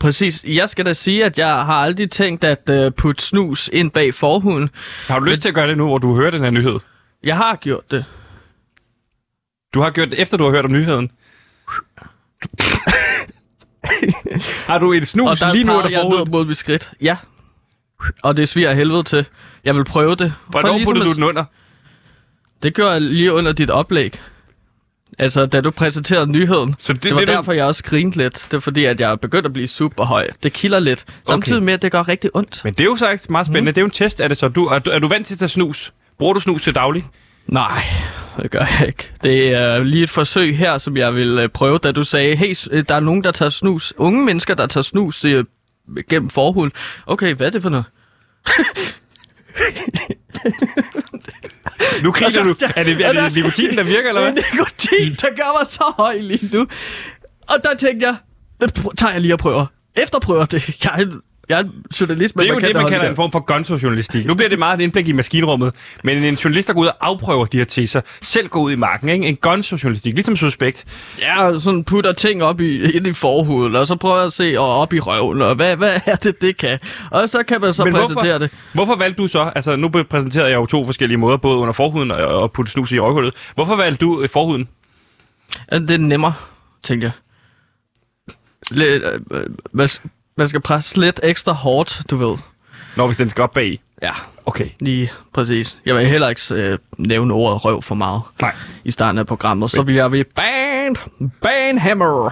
Præcis. 0.00 0.44
Jeg 0.44 0.68
skal 0.68 0.86
da 0.86 0.94
sige, 0.94 1.24
at 1.24 1.38
jeg 1.38 1.64
har 1.64 1.74
aldrig 1.74 2.10
tænkt 2.10 2.44
at 2.44 2.70
øh, 2.70 2.92
putte 2.92 3.24
snus 3.24 3.70
ind 3.72 3.90
bag 3.90 4.14
forhuden. 4.14 4.70
Har 5.06 5.18
du 5.18 5.24
lyst 5.24 5.42
til 5.42 5.48
at 5.48 5.54
gøre 5.54 5.68
det 5.68 5.78
nu, 5.78 5.86
hvor 5.86 5.98
du 5.98 6.16
hører 6.16 6.30
den 6.30 6.42
her 6.42 6.50
nyhed? 6.50 6.78
Jeg 7.24 7.36
har 7.36 7.56
gjort 7.56 7.90
det. 7.90 8.04
Du 9.74 9.80
har 9.80 9.90
gjort 9.90 10.10
det, 10.10 10.18
efter 10.18 10.36
du 10.36 10.44
har 10.44 10.50
hørt 10.50 10.64
om 10.64 10.72
nyheden. 10.72 11.10
har 14.66 14.78
du 14.78 14.92
et 14.92 15.00
Og 15.00 15.06
snus 15.06 15.38
der 15.40 15.52
lige 15.52 15.64
nu 15.64 15.72
under 15.72 15.90
jeg 15.90 16.04
ned 16.04 16.26
mod 16.30 16.44
mit 16.44 16.56
skridt. 16.56 16.90
Ja. 17.00 17.16
Og 18.22 18.36
det 18.36 18.48
sviger 18.48 18.72
helvede 18.72 19.02
til. 19.02 19.26
Jeg 19.64 19.76
vil 19.76 19.84
prøve 19.84 20.14
det. 20.16 20.34
Hvornår 20.48 20.72
ligesom 20.76 20.92
puttede 20.94 21.10
at- 21.10 21.16
du 21.16 21.20
den 21.20 21.24
under? 21.24 21.44
Det 22.62 22.74
gjorde 22.74 22.90
jeg 22.90 23.00
lige 23.00 23.32
under 23.32 23.52
dit 23.52 23.70
oplæg. 23.70 24.20
Altså, 25.18 25.46
da 25.46 25.60
du 25.60 25.70
præsenterede 25.70 26.26
nyheden. 26.26 26.74
Så 26.78 26.92
Det, 26.92 27.02
det- 27.02 27.12
var 27.12 27.18
det, 27.18 27.28
du- 27.28 27.32
derfor, 27.32 27.52
jeg 27.52 27.64
også 27.64 27.84
grinte 27.84 28.16
lidt. 28.18 28.34
Det 28.50 28.54
er 28.56 28.60
fordi, 28.60 28.84
at 28.84 29.00
jeg 29.00 29.10
er 29.10 29.16
begyndt 29.16 29.46
at 29.46 29.52
blive 29.52 29.68
super 29.68 30.04
høj. 30.04 30.28
Det 30.42 30.52
kilder 30.52 30.78
lidt. 30.78 31.04
Samtidig 31.28 31.62
med, 31.62 31.72
at 31.74 31.82
det 31.82 31.92
gør 31.92 32.08
rigtig 32.08 32.30
ondt. 32.34 32.60
Men 32.64 32.72
det 32.74 32.80
er 32.80 32.84
jo 32.84 32.96
så 32.96 33.26
meget 33.28 33.46
spændende. 33.46 33.70
Mm. 33.70 33.74
Det 33.74 33.78
er 33.78 33.82
jo 33.82 33.86
en 33.86 33.90
test 33.90 34.20
af 34.20 34.28
det, 34.28 34.38
så 34.38 34.48
du, 34.48 34.66
er, 34.66 34.78
du, 34.78 34.90
er 34.90 34.98
du 34.98 35.08
vant 35.08 35.26
til 35.26 35.34
at 35.34 35.38
tage 35.38 35.48
snus? 35.48 35.92
Bruger 36.18 36.34
du 36.34 36.40
snus 36.40 36.62
til 36.62 36.74
daglig? 36.74 37.06
Nej, 37.50 37.82
det 38.42 38.50
gør 38.50 38.66
jeg 38.78 38.88
ikke. 38.88 39.12
Det 39.24 39.54
er 39.54 39.78
lige 39.78 40.02
et 40.02 40.10
forsøg 40.10 40.58
her, 40.58 40.78
som 40.78 40.96
jeg 40.96 41.14
vil 41.14 41.38
øh, 41.38 41.48
prøve, 41.48 41.78
da 41.78 41.92
du 41.92 42.04
sagde, 42.04 42.36
hey, 42.36 42.54
øh, 42.70 42.84
der 42.88 42.94
er 42.94 43.00
nogen, 43.00 43.24
der 43.24 43.32
tager 43.32 43.48
snus. 43.48 43.92
Unge 43.96 44.24
mennesker, 44.24 44.54
der 44.54 44.66
tager 44.66 44.82
snus 44.82 45.24
øh, 45.24 45.44
gennem 46.10 46.30
forhuden. 46.30 46.72
Okay, 47.06 47.34
hvad 47.34 47.46
er 47.46 47.50
det 47.50 47.62
for 47.62 47.68
noget? 47.68 47.84
Nu 52.02 52.12
griner 52.12 52.42
du. 52.42 52.54
Er 52.76 52.82
det, 52.82 53.00
er 53.00 53.12
det 53.12 53.34
nikotinen, 53.36 53.76
der 53.76 53.84
virker, 53.84 54.08
eller 54.08 54.22
hvad? 54.30 54.32
Det 54.32 54.44
er 54.50 54.54
nikotin, 54.54 55.14
der 55.14 55.36
gør 55.36 55.58
mig 55.58 55.66
så 55.70 55.94
høj 55.98 56.18
lige 56.18 56.56
nu. 56.56 56.66
Og 57.48 57.56
der 57.64 57.74
tænkte 57.74 58.06
jeg, 58.06 58.16
det 58.60 58.86
tager 58.98 59.12
jeg 59.12 59.20
lige 59.20 59.34
og 59.34 59.38
prøver. 59.38 59.66
Efterprøver 60.02 60.44
det. 60.44 60.84
Jeg 60.84 61.08
jeg 61.50 61.60
er 61.60 61.64
journalist 62.00 62.36
med 62.36 62.44
Det 62.44 62.50
er 62.50 62.54
jo 62.54 62.60
det, 62.60 62.76
man 62.76 62.88
kalder 62.88 63.08
en 63.08 63.16
form 63.16 63.32
for 63.32 63.40
gonzo-journalistik. 63.40 64.26
Nu 64.26 64.34
bliver 64.34 64.48
det 64.48 64.58
meget 64.58 64.80
et 64.80 64.84
indblik 64.84 65.08
i 65.08 65.12
maskinrummet, 65.12 65.74
men 66.04 66.24
en 66.24 66.34
journalist, 66.34 66.68
der 66.68 66.74
går 66.74 66.80
ud 66.80 66.86
og 66.86 66.96
afprøver 67.00 67.44
de 67.44 67.56
her 67.56 67.64
teser, 67.64 68.00
selv 68.22 68.48
går 68.48 68.60
ud 68.60 68.72
i 68.72 68.76
marken, 68.76 69.08
ikke? 69.08 69.26
En 69.26 69.36
gonzo-journalistik, 69.36 70.14
ligesom 70.14 70.36
suspekt. 70.36 70.84
Ja, 71.18 71.58
sådan 71.58 71.84
putter 71.84 72.12
ting 72.12 72.42
op 72.42 72.60
i, 72.60 72.90
ind 72.92 73.06
i 73.06 73.12
forhuden, 73.12 73.76
og 73.76 73.86
så 73.86 73.96
prøver 73.96 74.16
jeg 74.16 74.26
at 74.26 74.32
se 74.32 74.54
og 74.58 74.76
op 74.78 74.92
i 74.92 75.00
røven, 75.00 75.42
og 75.42 75.54
hvad, 75.54 75.76
hvad 75.76 76.00
er 76.06 76.16
det, 76.16 76.42
det 76.42 76.56
kan? 76.56 76.78
Og 77.10 77.28
så 77.28 77.42
kan 77.48 77.60
man 77.60 77.74
så 77.74 77.84
Men 77.84 77.92
præsentere 77.94 78.38
hvorfor, 78.38 78.38
det. 78.38 78.50
hvorfor 78.72 78.96
valgte 78.96 79.22
du 79.22 79.28
så, 79.28 79.52
altså 79.54 79.76
nu 79.76 79.88
præsenterede 79.88 80.48
jeg 80.48 80.56
jo 80.56 80.66
to 80.66 80.86
forskellige 80.86 81.18
måder, 81.18 81.36
både 81.36 81.56
under 81.56 81.72
forhuden 81.72 82.10
og, 82.10 82.18
og 82.26 82.52
putte 82.52 82.72
snus 82.72 82.92
i 82.92 82.98
øjehullet. 82.98 83.34
Hvorfor 83.54 83.76
valgte 83.76 84.04
du 84.06 84.22
øh, 84.22 84.28
forhuden? 84.28 84.68
Det 85.72 85.90
er 85.90 85.98
nemmere, 85.98 86.34
tænkte 86.82 87.04
jeg. 87.04 87.12
Lidt, 88.70 89.02
øh, 89.02 89.20
øh, 89.30 89.88
man, 90.40 90.48
skal 90.48 90.60
presse 90.60 91.00
lidt 91.00 91.20
ekstra 91.22 91.52
hårdt, 91.52 92.02
du 92.10 92.16
ved. 92.16 92.36
Når 92.96 93.06
hvis 93.06 93.16
den 93.16 93.30
skal 93.30 93.42
op 93.42 93.52
bag. 93.52 93.80
Ja, 94.02 94.12
Okay. 94.46 94.66
lige 94.80 95.10
præcis. 95.34 95.76
Jeg 95.86 95.94
vil 95.94 96.06
heller 96.06 96.28
ikke 96.28 96.40
øh, 96.54 96.78
nævne 96.98 97.34
ordet 97.34 97.64
røv 97.64 97.82
for 97.82 97.94
meget 97.94 98.22
Nej. 98.40 98.54
i 98.84 98.90
starten 98.90 99.18
af 99.18 99.26
programmet. 99.26 99.70
Så 99.70 99.82
vil 99.82 99.94
jeg 99.94 100.12
ved 100.12 100.24
band, 100.24 100.96
bandhammer. 101.42 102.30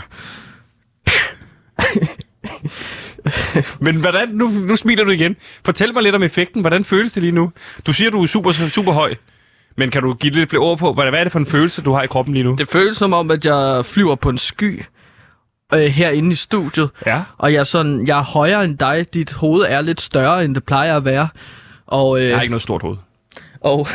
Men 3.81 3.97
hvordan, 4.00 4.29
nu, 4.29 4.49
nu 4.49 4.77
smiler 4.77 5.05
du 5.05 5.11
igen. 5.11 5.37
Fortæl 5.65 5.95
mig 5.95 6.03
lidt 6.03 6.15
om 6.15 6.23
effekten. 6.23 6.61
Hvordan 6.61 6.85
føles 6.85 7.12
det 7.12 7.23
lige 7.23 7.33
nu? 7.33 7.53
Du 7.87 7.93
siger, 7.93 8.11
du 8.11 8.23
er 8.23 8.27
super, 8.27 8.53
super 8.53 8.93
høj. 8.93 9.15
Men 9.77 9.91
kan 9.91 10.03
du 10.03 10.15
give 10.15 10.33
lidt 10.33 10.50
flere 10.50 10.62
ord 10.62 10.79
på, 10.79 10.93
hvad 10.93 11.05
hvad 11.11 11.21
er 11.21 11.25
det 11.25 11.33
for 11.33 11.38
en 11.38 11.47
følelse, 11.47 11.83
du 11.83 11.93
har 11.93 12.03
i 12.03 12.07
kroppen 12.07 12.35
lige 12.35 12.45
nu? 12.45 12.55
Det 12.59 12.69
føles 12.69 12.97
som 12.97 13.12
om, 13.12 13.31
at 13.31 13.45
jeg 13.45 13.85
flyver 13.85 14.15
på 14.15 14.29
en 14.29 14.38
sky 14.38 14.83
øh, 15.75 15.81
herinde 15.81 16.33
i 16.33 16.35
studiet. 16.35 16.91
Ja. 17.07 17.23
Og 17.39 17.53
jeg 17.53 17.61
er, 17.61 17.65
sådan, 17.65 18.07
jeg 18.07 18.19
er 18.19 18.23
højere 18.23 18.65
end 18.65 18.79
dig. 18.79 19.07
Dit 19.15 19.33
hoved 19.33 19.65
er 19.69 19.81
lidt 19.81 20.01
større, 20.01 20.45
end 20.45 20.55
det 20.55 20.65
plejer 20.65 20.97
at 20.97 21.05
være. 21.05 21.29
Og, 21.87 22.21
øh, 22.21 22.27
Jeg 22.29 22.37
har 22.37 22.43
ikke 22.43 22.51
noget 22.53 22.63
stort 22.63 22.83
hoved. 22.83 22.97
og, 23.61 23.87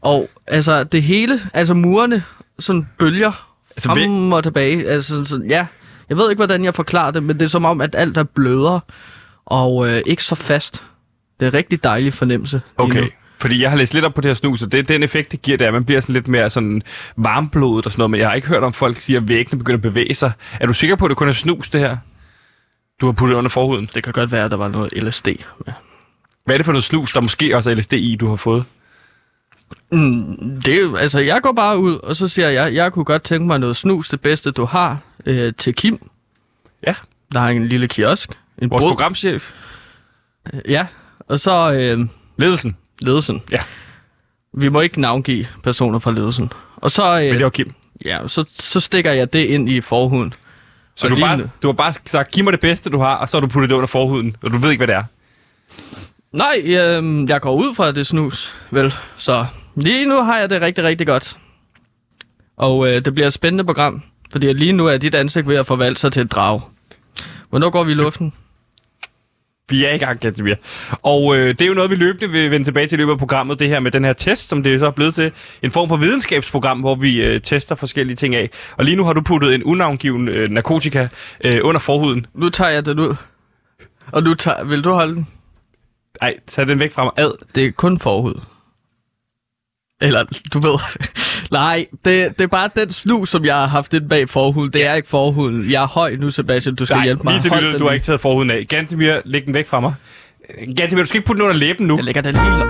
og 0.00 0.28
altså 0.46 0.84
det 0.84 1.02
hele, 1.02 1.40
altså 1.54 1.74
murene, 1.74 2.22
sådan 2.58 2.88
bølger 2.98 3.50
Altså, 3.76 3.88
altså, 3.90 3.94
vi- 3.94 4.00
frem 4.06 4.32
og 4.32 4.42
tilbage. 4.42 4.88
Altså 4.88 5.24
sådan, 5.24 5.50
ja, 5.50 5.66
jeg 6.08 6.16
ved 6.16 6.30
ikke, 6.30 6.38
hvordan 6.38 6.64
jeg 6.64 6.74
forklarer 6.74 7.10
det, 7.10 7.22
men 7.22 7.38
det 7.38 7.44
er 7.44 7.48
som 7.48 7.64
om, 7.64 7.80
at 7.80 7.94
alt 7.98 8.16
er 8.16 8.24
blødere 8.24 8.80
og 9.46 9.88
øh, 9.88 10.02
ikke 10.06 10.24
så 10.24 10.34
fast. 10.34 10.82
Det 11.40 11.46
er 11.46 11.50
en 11.50 11.54
rigtig 11.54 11.84
dejlig 11.84 12.12
fornemmelse. 12.12 12.60
Okay. 12.76 13.08
Fordi 13.44 13.62
jeg 13.62 13.70
har 13.70 13.76
læst 13.76 13.94
lidt 13.94 14.04
op 14.04 14.14
på 14.14 14.20
det 14.20 14.28
her 14.28 14.34
snus, 14.34 14.62
og 14.62 14.72
det, 14.72 14.88
den 14.88 15.02
effekt, 15.02 15.32
det 15.32 15.42
giver, 15.42 15.56
det 15.56 15.64
er, 15.64 15.68
at 15.68 15.74
man 15.74 15.84
bliver 15.84 16.00
sådan 16.00 16.12
lidt 16.12 16.28
mere 16.28 16.50
sådan 16.50 16.82
varmblodet 17.16 17.86
og 17.86 17.92
sådan 17.92 18.00
noget, 18.00 18.10
men 18.10 18.20
jeg 18.20 18.28
har 18.28 18.34
ikke 18.34 18.48
hørt 18.48 18.62
om 18.62 18.72
folk 18.72 18.98
siger, 18.98 19.20
at 19.20 19.28
væggene 19.28 19.58
begynder 19.58 19.78
at 19.78 19.82
bevæge 19.82 20.14
sig. 20.14 20.32
Er 20.60 20.66
du 20.66 20.72
sikker 20.72 20.96
på, 20.96 21.04
at 21.04 21.08
det 21.08 21.16
kun 21.16 21.28
er 21.28 21.32
snus, 21.32 21.70
det 21.70 21.80
her? 21.80 21.96
Du 23.00 23.06
har 23.06 23.12
puttet 23.12 23.36
under 23.36 23.48
forhuden. 23.48 23.88
Det 23.94 24.02
kan 24.02 24.12
godt 24.12 24.32
være, 24.32 24.44
at 24.44 24.50
der 24.50 24.56
var 24.56 24.68
noget 24.68 24.92
LSD. 25.02 25.28
Ja. 25.28 25.72
Hvad 26.44 26.54
er 26.54 26.58
det 26.58 26.64
for 26.64 26.72
noget 26.72 26.84
snus, 26.84 27.12
der 27.12 27.20
måske 27.20 27.56
også 27.56 27.70
er 27.70 27.74
LSD 27.74 27.92
i, 27.92 28.16
du 28.16 28.28
har 28.28 28.36
fået? 28.36 28.64
Mm, 29.92 30.60
det 30.64 30.98
altså, 30.98 31.18
jeg 31.20 31.40
går 31.42 31.52
bare 31.52 31.78
ud, 31.78 31.96
og 31.96 32.16
så 32.16 32.28
siger 32.28 32.48
jeg, 32.48 32.74
jeg 32.74 32.92
kunne 32.92 33.04
godt 33.04 33.22
tænke 33.22 33.46
mig 33.46 33.58
noget 33.58 33.76
snus, 33.76 34.08
det 34.08 34.20
bedste 34.20 34.50
du 34.50 34.64
har, 34.64 34.98
øh, 35.26 35.52
til 35.58 35.74
Kim. 35.74 35.98
Ja. 36.86 36.94
Der 37.32 37.40
har 37.40 37.48
en 37.48 37.68
lille 37.68 37.88
kiosk. 37.88 38.30
En 38.58 38.70
Vores 38.70 38.80
brød. 38.80 38.90
programchef. 38.90 39.52
Ja, 40.68 40.86
og 41.28 41.40
så, 41.40 41.74
øh, 41.74 42.06
Ledelsen. 42.38 42.76
Ledelsen. 43.02 43.42
Ja. 43.50 43.60
Vi 44.52 44.68
må 44.68 44.80
ikke 44.80 45.00
navngive 45.00 45.46
personer 45.62 45.98
fra 45.98 46.12
ledelsen. 46.12 46.52
Og 46.76 46.90
så, 46.90 47.14
Men 47.14 47.24
øh, 47.28 47.34
det 47.34 47.44
var 47.44 47.50
Kim. 47.50 47.72
ja, 48.04 48.18
så, 48.28 48.44
så 48.58 48.80
stikker 48.80 49.12
jeg 49.12 49.32
det 49.32 49.44
ind 49.44 49.68
i 49.68 49.80
forhuden. 49.80 50.34
Så 50.94 51.06
Og 51.06 51.10
du, 51.10 51.16
bare, 51.20 51.40
du 51.62 51.68
har 51.68 51.72
bare 51.72 51.94
sagt, 52.04 52.30
giv 52.30 52.44
mig 52.44 52.52
det 52.52 52.60
bedste, 52.60 52.90
du 52.90 52.98
har, 52.98 53.14
og 53.14 53.28
så 53.28 53.36
har 53.36 53.40
du 53.40 53.46
puttet 53.46 53.70
det 53.70 53.74
under 53.76 53.86
forhuden, 53.86 54.36
og 54.42 54.50
du 54.50 54.56
ved 54.58 54.70
ikke, 54.70 54.84
hvad 54.86 54.94
det 54.94 54.96
er. 54.96 55.04
Nej, 56.32 56.62
øh, 56.64 57.28
jeg 57.28 57.40
går 57.40 57.54
ud 57.54 57.74
fra 57.74 57.88
at 57.88 57.94
det 57.94 58.06
snus, 58.06 58.54
vel. 58.70 58.94
Så 59.16 59.46
lige 59.76 60.06
nu 60.06 60.22
har 60.22 60.38
jeg 60.38 60.50
det 60.50 60.60
rigtig, 60.62 60.84
rigtig 60.84 61.06
godt. 61.06 61.36
Og 62.56 62.88
øh, 62.88 63.04
det 63.04 63.14
bliver 63.14 63.26
et 63.26 63.32
spændende 63.32 63.64
program, 63.64 64.02
fordi 64.32 64.52
lige 64.52 64.72
nu 64.72 64.86
er 64.86 64.96
dit 64.98 65.14
ansigt 65.14 65.48
ved 65.48 65.56
at 65.56 65.66
forvalte 65.66 66.00
sig 66.00 66.12
til 66.12 66.22
et 66.22 66.32
drag. 66.32 66.60
Hvornår 67.50 67.70
går 67.70 67.84
vi 67.84 67.90
i 67.92 67.94
luften? 67.94 68.32
Vi 69.70 69.84
er 69.84 69.90
i 69.90 69.98
gang, 69.98 70.20
Gantemir. 70.20 70.54
Og 71.02 71.36
øh, 71.36 71.48
det 71.48 71.62
er 71.62 71.66
jo 71.66 71.74
noget, 71.74 71.90
vi 71.90 71.96
løbende 71.96 72.30
vil 72.30 72.50
vende 72.50 72.66
tilbage 72.66 72.86
til 72.88 72.96
i 72.96 73.00
løbet 73.00 73.12
af 73.12 73.18
programmet, 73.18 73.58
det 73.58 73.68
her 73.68 73.80
med 73.80 73.90
den 73.90 74.04
her 74.04 74.12
test, 74.12 74.48
som 74.48 74.62
det 74.62 74.80
så 74.80 74.86
er 74.86 74.90
blevet 74.90 75.14
til. 75.14 75.32
En 75.62 75.70
form 75.70 75.88
for 75.88 75.96
videnskabsprogram, 75.96 76.80
hvor 76.80 76.94
vi 76.94 77.22
øh, 77.22 77.40
tester 77.40 77.74
forskellige 77.74 78.16
ting 78.16 78.34
af. 78.34 78.50
Og 78.76 78.84
lige 78.84 78.96
nu 78.96 79.04
har 79.04 79.12
du 79.12 79.20
puttet 79.20 79.54
en 79.54 79.64
unavngiven 79.64 80.28
øh, 80.28 80.50
narkotika 80.50 81.08
øh, 81.44 81.60
under 81.62 81.80
forhuden. 81.80 82.26
Nu 82.34 82.50
tager 82.50 82.70
jeg 82.70 82.86
den 82.86 82.98
ud. 82.98 83.16
Og 84.12 84.22
nu 84.22 84.34
tager... 84.34 84.64
Vil 84.64 84.84
du 84.84 84.90
holde 84.90 85.14
den? 85.14 85.26
Ej, 86.20 86.34
tag 86.46 86.66
den 86.66 86.78
væk 86.78 86.92
fra 86.92 87.04
mig. 87.04 87.12
Ad. 87.16 87.32
Det 87.54 87.66
er 87.66 87.70
kun 87.70 87.98
forhud. 87.98 88.40
Eller, 90.00 90.24
du 90.54 90.60
ved... 90.60 90.78
Nej, 91.50 91.86
det, 92.04 92.38
det 92.38 92.44
er 92.44 92.46
bare 92.48 92.68
den 92.76 92.92
snus, 92.92 93.28
som 93.30 93.44
jeg 93.44 93.54
har 93.54 93.66
haft 93.66 93.94
ind 93.94 94.08
bag 94.08 94.28
forhuden. 94.28 94.70
Det 94.72 94.86
er 94.86 94.94
ikke 94.94 95.08
forhuden. 95.08 95.70
Jeg 95.70 95.82
er 95.82 95.86
høj 95.86 96.16
nu, 96.16 96.30
Sebastian. 96.30 96.74
Du 96.74 96.84
skal 96.84 96.96
Nej, 96.96 97.04
hjælpe 97.04 97.22
mig. 97.24 97.32
lige 97.32 97.42
til 97.42 97.50
lytter, 97.50 97.70
den 97.70 97.80
du 97.80 97.86
har 97.86 97.92
ikke 97.92 98.04
taget 98.06 98.20
forhuden 98.20 98.50
af. 98.50 98.66
Gantemir, 98.68 99.16
læg 99.24 99.46
den 99.46 99.54
væk 99.54 99.66
fra 99.68 99.80
mig. 99.80 99.94
Gantemir, 100.76 101.02
du 101.02 101.06
skal 101.06 101.18
ikke 101.18 101.26
putte 101.26 101.38
den 101.42 101.44
under 101.50 101.56
læben 101.60 101.86
nu. 101.86 101.96
Jeg 101.96 102.04
lægger 102.04 102.22
den 102.22 102.34
lige... 102.34 102.64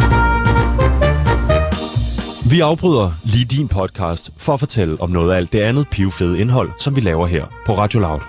Vi 2.50 2.60
afbryder 2.60 3.10
lige 3.24 3.44
din 3.44 3.68
podcast 3.68 4.30
for 4.38 4.52
at 4.54 4.60
fortælle 4.60 5.00
om 5.00 5.10
noget 5.10 5.32
af 5.32 5.36
alt 5.36 5.52
det 5.52 5.60
andet 5.60 5.86
pivfede 5.90 6.38
indhold, 6.38 6.70
som 6.78 6.96
vi 6.96 7.00
laver 7.00 7.26
her 7.26 7.44
på 7.66 7.78
Radio 7.78 8.00
Loud. 8.00 8.20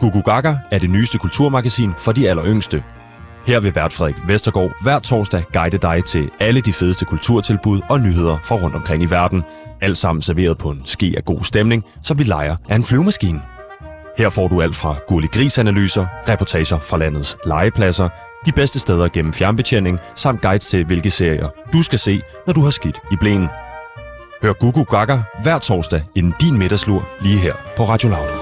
Gugu 0.00 0.20
Gaga 0.20 0.54
er 0.70 0.78
det 0.78 0.90
nyeste 0.90 1.18
kulturmagasin 1.18 1.90
for 1.98 2.12
de 2.12 2.28
alleryngste. 2.30 2.82
Her 3.46 3.60
vil 3.60 3.74
vært 3.74 3.92
Frederik 3.92 4.16
Vestergaard 4.26 4.82
hver 4.82 4.98
torsdag 4.98 5.44
guide 5.52 5.78
dig 5.78 6.04
til 6.04 6.30
alle 6.40 6.60
de 6.60 6.72
fedeste 6.72 7.04
kulturtilbud 7.04 7.80
og 7.90 8.00
nyheder 8.00 8.36
fra 8.44 8.54
rundt 8.54 8.76
omkring 8.76 9.02
i 9.02 9.06
verden. 9.06 9.42
Alt 9.80 9.96
sammen 9.96 10.22
serveret 10.22 10.58
på 10.58 10.70
en 10.70 10.82
ske 10.84 11.14
af 11.16 11.24
god 11.24 11.44
stemning, 11.44 11.84
som 12.02 12.18
vi 12.18 12.24
leger 12.24 12.56
af 12.68 12.76
en 12.76 12.84
flyvemaskine. 12.84 13.40
Her 14.18 14.30
får 14.30 14.48
du 14.48 14.62
alt 14.62 14.76
fra 14.76 14.96
gullig 15.08 15.30
grisanalyser, 15.30 16.06
reportager 16.28 16.78
fra 16.78 16.98
landets 16.98 17.36
legepladser, 17.46 18.08
de 18.46 18.52
bedste 18.52 18.78
steder 18.78 19.08
gennem 19.08 19.32
fjernbetjening, 19.32 19.98
samt 20.14 20.42
guides 20.42 20.66
til, 20.66 20.84
hvilke 20.84 21.10
serier 21.10 21.48
du 21.72 21.82
skal 21.82 21.98
se, 21.98 22.20
når 22.46 22.52
du 22.52 22.62
har 22.62 22.70
skidt 22.70 22.98
i 23.12 23.16
blæen. 23.20 23.48
Hør 24.42 24.52
Gugu 24.52 24.84
Gaga 24.84 25.18
hver 25.42 25.58
torsdag 25.58 26.02
inden 26.14 26.34
din 26.40 26.58
middagslur 26.58 27.08
lige 27.20 27.38
her 27.38 27.54
på 27.76 27.84
Radio 27.84 28.08
Loud. 28.08 28.41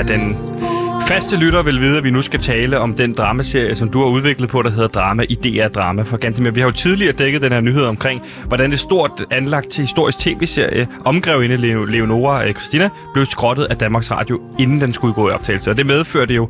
Ja, 0.00 0.04
den 0.04 0.32
Faste 1.06 1.36
lytter 1.36 1.62
vil 1.62 1.80
vide, 1.80 1.98
at 1.98 2.04
vi 2.04 2.10
nu 2.10 2.22
skal 2.22 2.40
tale 2.40 2.78
om 2.78 2.94
den 2.94 3.12
dramaserie, 3.12 3.76
som 3.76 3.88
du 3.88 3.98
har 3.98 4.06
udviklet 4.06 4.48
på, 4.48 4.62
der 4.62 4.70
hedder 4.70 4.88
Drama 4.88 5.22
Idéer 5.30 5.68
Drama 5.68 6.02
for 6.02 6.16
Gantemir. 6.16 6.50
Vi 6.50 6.60
har 6.60 6.66
jo 6.68 6.72
tidligere 6.72 7.12
dækket 7.12 7.42
den 7.42 7.52
her 7.52 7.60
nyhed 7.60 7.84
omkring, 7.84 8.22
hvordan 8.46 8.70
det 8.70 8.78
stort 8.78 9.24
anlagt 9.30 9.68
til 9.68 9.82
historisk 9.82 10.18
tv-serie 10.18 10.88
Omgrevinde 11.04 11.56
Leo- 11.56 11.84
Leonora 11.84 12.46
øh, 12.46 12.54
Christina 12.54 12.88
blev 13.14 13.26
skrottet 13.26 13.64
af 13.64 13.76
Danmarks 13.76 14.10
Radio, 14.10 14.40
inden 14.58 14.80
den 14.80 14.92
skulle 14.92 15.14
gå 15.14 15.28
i 15.28 15.32
optagelse. 15.32 15.70
Og 15.70 15.76
det 15.76 15.86
medførte 15.86 16.34
jo 16.34 16.48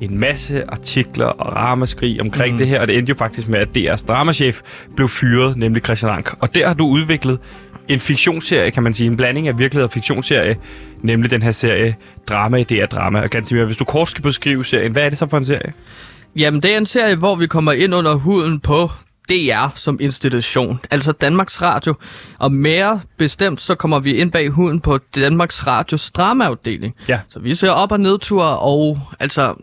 en 0.00 0.18
masse 0.18 0.70
artikler 0.70 1.26
og 1.26 1.56
ramaskrig 1.56 2.20
omkring 2.20 2.52
mm. 2.52 2.58
det 2.58 2.68
her, 2.68 2.80
og 2.80 2.88
det 2.88 2.98
endte 2.98 3.10
jo 3.10 3.14
faktisk 3.14 3.48
med, 3.48 3.58
at 3.58 3.68
DR's 3.78 4.06
dramachef 4.06 4.60
blev 4.96 5.08
fyret, 5.08 5.56
nemlig 5.56 5.84
Christian 5.84 6.12
Ank. 6.12 6.30
Og 6.40 6.54
der 6.54 6.66
har 6.66 6.74
du 6.74 6.86
udviklet 6.86 7.38
en 7.88 8.00
fiktionsserie, 8.00 8.70
kan 8.70 8.82
man 8.82 8.94
sige, 8.94 9.06
en 9.06 9.16
blanding 9.16 9.48
af 9.48 9.58
virkelighed 9.58 9.84
og 9.84 9.92
fiktionsserie, 9.92 10.56
nemlig 11.02 11.30
den 11.30 11.42
her 11.42 11.52
serie 11.52 11.96
Drama 12.28 12.62
Idéer 12.62 12.86
Drama. 12.86 13.20
Og 13.20 13.30
Gantemir, 13.30 13.64
hvis 13.64 13.76
du 13.76 13.84
kort 13.84 14.08
skal 14.08 14.22
beskrive 14.22 14.64
serien, 14.64 14.92
hvad 14.92 15.02
er 15.02 15.08
det 15.08 15.18
så 15.18 15.26
for 15.26 15.36
en 15.36 15.44
serie? 15.44 15.72
Jamen, 16.36 16.62
det 16.62 16.72
er 16.72 16.78
en 16.78 16.86
serie, 16.86 17.16
hvor 17.16 17.34
vi 17.36 17.46
kommer 17.46 17.72
ind 17.72 17.94
under 17.94 18.14
huden 18.14 18.60
på 18.60 18.90
DR 19.28 19.68
som 19.74 19.98
institution, 20.00 20.80
altså 20.90 21.12
Danmarks 21.12 21.62
Radio. 21.62 21.94
Og 22.38 22.52
mere 22.52 23.00
bestemt, 23.18 23.60
så 23.60 23.74
kommer 23.74 24.00
vi 24.00 24.14
ind 24.14 24.32
bag 24.32 24.48
huden 24.48 24.80
på 24.80 24.98
Danmarks 25.14 25.66
Radios 25.66 26.10
dramaafdeling. 26.10 26.94
Ja. 27.08 27.20
Så 27.28 27.38
vi 27.38 27.54
ser 27.54 27.70
op- 27.70 27.92
og 27.92 28.00
nedture 28.00 28.58
og 28.58 28.98
altså 29.20 29.54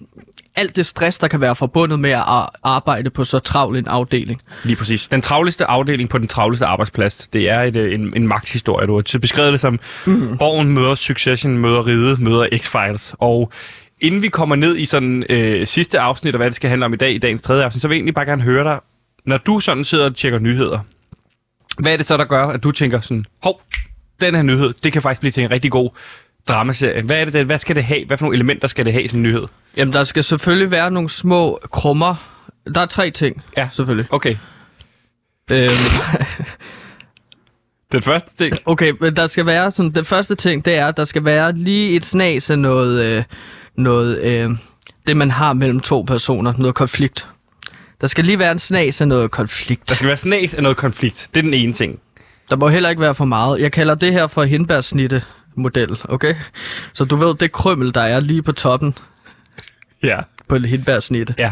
alt 0.56 0.76
det 0.76 0.86
stress, 0.86 1.18
der 1.20 1.28
kan 1.28 1.42
være 1.42 1.56
forbundet 1.56 2.00
med 2.00 2.10
at 2.10 2.24
ar- 2.26 2.60
arbejde 2.64 3.10
på 3.10 3.24
så 3.24 3.40
travl 3.40 3.78
en 3.78 3.88
afdeling. 3.88 4.42
Lige 4.64 4.76
præcis. 4.76 5.08
Den 5.08 5.22
travleste 5.22 5.66
afdeling 5.66 6.10
på 6.10 6.18
den 6.18 6.28
travleste 6.28 6.66
arbejdsplads, 6.66 7.28
det 7.28 7.50
er 7.50 7.62
et, 7.62 7.76
øh, 7.76 7.94
en, 7.94 8.14
en 8.16 8.28
magthistorie. 8.28 8.88
Du 8.88 8.96
har 8.96 9.20
beskrevet 9.20 9.54
det 9.54 9.62
som 9.62 9.80
mm. 10.06 10.38
Borgen 10.38 10.70
møder 10.70 10.96
Succession, 10.96 11.58
møder 11.58 11.88
Ride, 11.88 12.24
møder 12.24 12.48
X-Files. 12.54 13.14
Og 13.20 13.52
inden 14.02 14.22
vi 14.22 14.28
kommer 14.28 14.56
ned 14.56 14.78
i 14.78 14.86
sådan 14.86 15.24
øh, 15.30 15.68
sidste 15.68 16.00
afsnit, 16.00 16.36
og 16.36 16.38
hvad 16.38 16.48
det 16.48 16.56
skal 16.56 16.70
handle 16.70 16.86
om 16.86 16.94
i 16.94 16.98
dag, 16.98 17.14
i 17.14 17.18
dagens 17.18 17.42
tredje 17.42 17.64
afsnit, 17.64 17.82
så 17.82 17.88
vil 17.88 17.96
jeg 17.96 18.00
egentlig 18.00 18.16
bare 18.16 18.26
gerne 18.26 18.42
høre 18.42 18.64
dig, 18.64 18.80
når 19.26 19.38
du 19.38 19.60
sådan 19.60 19.86
sidder 19.86 20.06
og 20.06 20.16
tjekker 20.16 20.40
nyheder, 20.40 20.80
hvad 21.78 21.94
er 21.94 21.98
det 21.98 22.06
så, 22.06 22.18
der 22.18 22.26
gør, 22.26 22.48
at 22.48 22.64
du 22.64 22.72
tænker 22.72 23.00
sådan, 23.02 23.26
hov, 23.44 23.62
den 24.22 24.36
her 24.36 24.42
nyhed, 24.42 24.74
det 24.84 24.94
kan 24.94 25.02
faktisk 25.02 25.22
blive 25.22 25.32
til 25.32 25.44
en 25.44 25.52
rigtig 25.52 25.72
god 25.72 25.90
dramaserie. 26.48 27.02
Hvad 27.02 27.16
er 27.22 27.26
det, 27.26 27.34
det- 27.34 27.46
hvad 27.46 27.58
skal 27.58 27.76
det 27.76 27.84
have? 27.84 28.06
Hvad 28.06 28.18
for 28.18 28.26
nogle 28.26 28.36
elementer 28.36 28.68
skal 28.68 28.86
det 28.86 28.94
have 28.94 29.04
i 29.04 29.10
en 29.14 29.22
nyhed? 29.24 29.44
Jamen, 29.78 29.94
der 29.94 30.04
skal 30.04 30.24
selvfølgelig 30.24 30.72
være 30.72 30.92
nogle 30.92 31.10
små 31.10 31.60
krummer. 31.72 32.16
Der 32.76 32.82
er 32.82 32.86
tre 32.86 33.12
ting, 33.12 33.44
Ja. 33.58 33.70
selvfølgelig. 33.74 34.14
Okay. 34.14 34.36
Øhm, 35.52 35.70
Den 37.92 38.02
første 38.02 38.36
ting. 38.36 38.58
Okay, 38.66 38.94
men 39.00 39.16
der 39.16 39.28
skal 39.28 39.46
være 39.46 39.72
sådan, 39.72 39.92
den 39.92 40.06
første 40.06 40.36
ting, 40.36 40.66
det 40.66 40.76
er, 40.76 40.88
at 40.88 40.98
der 40.98 41.06
skal 41.06 41.26
være 41.26 41.54
lige 41.56 41.90
et 41.96 42.06
snas 42.06 42.50
af 42.50 42.60
noget, 42.60 43.18
øh, 43.18 43.24
noget 43.78 44.22
øh, 44.24 44.50
det 45.08 45.18
man 45.18 45.32
har 45.32 45.54
mellem 45.54 45.80
to 45.80 46.02
personer, 46.02 46.54
noget 46.58 46.76
konflikt. 46.76 47.28
Der 48.02 48.08
skal 48.08 48.26
lige 48.26 48.40
være 48.40 48.52
en 48.52 48.60
snas 48.60 49.02
af 49.02 49.08
noget 49.08 49.22
Der 49.22 49.28
konflikt. 49.28 49.92
skal 49.92 50.08
være 50.08 50.18
snas 50.18 50.54
af 50.54 50.64
noget 50.64 50.78
konflikt. 50.78 51.28
Det 51.34 51.40
er 51.40 51.44
den 51.44 51.54
ene 51.54 51.74
ting. 51.74 52.00
Der 52.50 52.56
må 52.56 52.68
heller 52.68 52.90
ikke 52.90 53.02
være 53.02 53.16
for 53.16 53.26
meget. 53.26 53.60
Jeg 53.62 53.72
kalder 53.72 53.96
det 53.96 54.12
her 54.14 54.28
for 54.28 54.44
hindbærsnitte 54.44 55.22
model, 55.58 55.98
okay? 56.04 56.36
Så 56.94 57.06
du 57.06 57.16
ved, 57.16 57.36
det 57.36 57.52
krømmel, 57.52 57.94
der 57.94 58.02
er 58.02 58.20
lige 58.20 58.42
på 58.44 58.52
toppen 58.52 58.96
Ja. 60.04 60.20
på 60.48 60.58
hindbærsnitte. 60.58 61.36
Ja. 61.38 61.52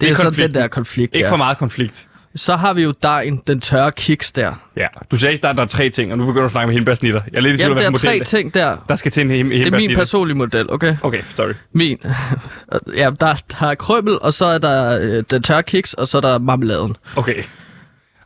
det 0.00 0.10
er 0.10 0.14
sådan 0.14 0.26
konflikten. 0.26 0.54
den 0.54 0.62
der 0.62 0.68
konflikt 0.68 1.14
Ikke 1.14 1.24
der. 1.24 1.28
for 1.30 1.36
meget 1.36 1.58
konflikt. 1.58 2.06
Så 2.34 2.56
har 2.56 2.74
vi 2.74 2.82
jo 2.82 2.94
dejen, 3.02 3.42
den 3.46 3.60
tørre 3.60 3.92
kiks 3.92 4.32
der. 4.32 4.54
Ja. 4.76 4.86
Du 5.10 5.16
sagde 5.16 5.34
i 5.34 5.36
starten, 5.36 5.56
der 5.56 5.62
er 5.62 5.68
tre 5.68 5.90
ting, 5.90 6.12
og 6.12 6.18
nu 6.18 6.24
begynder 6.26 6.40
du 6.40 6.44
at 6.46 6.50
snakke 6.52 6.66
med 6.66 6.74
hindbærsnitter. 6.74 7.20
Jeg 7.32 7.36
er 7.38 7.40
lidt 7.42 7.54
i 7.60 7.64
tvivl, 7.64 7.76
der 7.76 7.86
er 7.86 7.90
tre 7.90 8.20
ting 8.24 8.54
der. 8.54 8.76
der 8.88 8.96
skal 8.96 9.10
til 9.12 9.20
en 9.20 9.30
him- 9.30 9.34
Det 9.36 9.38
er 9.42 9.44
min 9.44 9.62
hindbærsnitter. 9.62 9.96
personlige 9.96 10.36
model, 10.36 10.72
okay? 10.72 10.96
Okay, 11.02 11.22
sorry. 11.36 11.52
Min. 11.72 11.98
ja, 12.96 13.10
der, 13.20 13.42
der 13.60 13.66
er 13.66 13.74
krømmel, 13.74 14.18
og 14.20 14.34
så 14.34 14.44
er 14.44 14.58
der 14.58 14.98
øh, 15.02 15.24
den 15.30 15.42
tørre 15.42 15.62
kiks, 15.62 15.94
og 15.94 16.08
så 16.08 16.16
er 16.16 16.20
der 16.20 16.38
marmeladen. 16.38 16.96
Okay. 17.16 17.42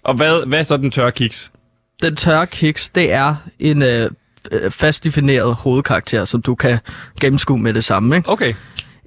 Og 0.04 0.14
hvad, 0.14 0.46
hvad 0.46 0.58
er 0.58 0.64
så 0.64 0.76
den 0.76 0.90
tørre 0.90 1.12
kiks? 1.12 1.50
Den 2.02 2.16
tørre 2.16 2.46
kiks, 2.46 2.88
det 2.88 3.12
er 3.12 3.34
en 3.58 3.82
øh, 3.82 4.10
fast 4.70 5.04
defineret 5.04 5.54
hovedkarakter, 5.54 6.24
som 6.24 6.42
du 6.42 6.54
kan 6.54 6.78
gennemskue 7.20 7.58
med 7.58 7.74
det 7.74 7.84
samme. 7.84 8.16
Ikke? 8.16 8.28
Okay. 8.28 8.54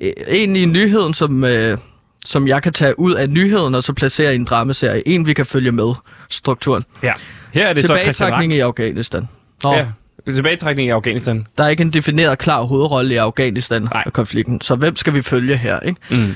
Øh, 0.02 0.12
En 0.28 0.56
i 0.56 0.66
nyheden, 0.66 1.14
som, 1.14 1.44
øh, 1.44 1.78
som 2.26 2.48
jeg 2.48 2.64
kan 2.64 2.74
tage 2.74 3.00
ud 3.00 3.14
af 3.14 3.30
nyheden, 3.30 3.76
og 3.76 3.84
så 3.84 3.94
placere 3.94 4.32
i 4.34 4.36
en 4.36 4.46
dramaserie. 4.46 5.08
En, 5.08 5.28
vi 5.28 5.34
kan 5.34 5.46
følge 5.46 5.72
med 5.72 5.94
strukturen. 6.30 6.84
Ja. 7.04 7.12
Her 7.54 7.68
er 7.68 7.74
det 7.74 7.82
så 7.84 7.88
Tilbagetrækning 7.88 8.52
Rank. 8.52 8.58
i 8.58 8.60
Afghanistan. 8.60 9.28
Nå, 9.64 9.74
Ja. 9.74 9.86
Tilbagetrækning 10.34 10.88
i 10.88 10.92
Afghanistan. 10.92 11.46
Der 11.58 11.64
er 11.64 11.68
ikke 11.70 11.82
en 11.82 11.90
defineret 11.94 12.38
klar 12.38 12.62
hovedrolle 12.62 13.14
i. 13.14 13.18
Afghanistan-konflikten, 13.18 14.62
så 14.62 14.76
hvem 14.76 14.96
skal 14.96 15.14
vi 15.14 15.22
følge 15.22 15.56
her? 15.58 15.80
Ikke? 15.80 16.02
Mm. 16.12 16.36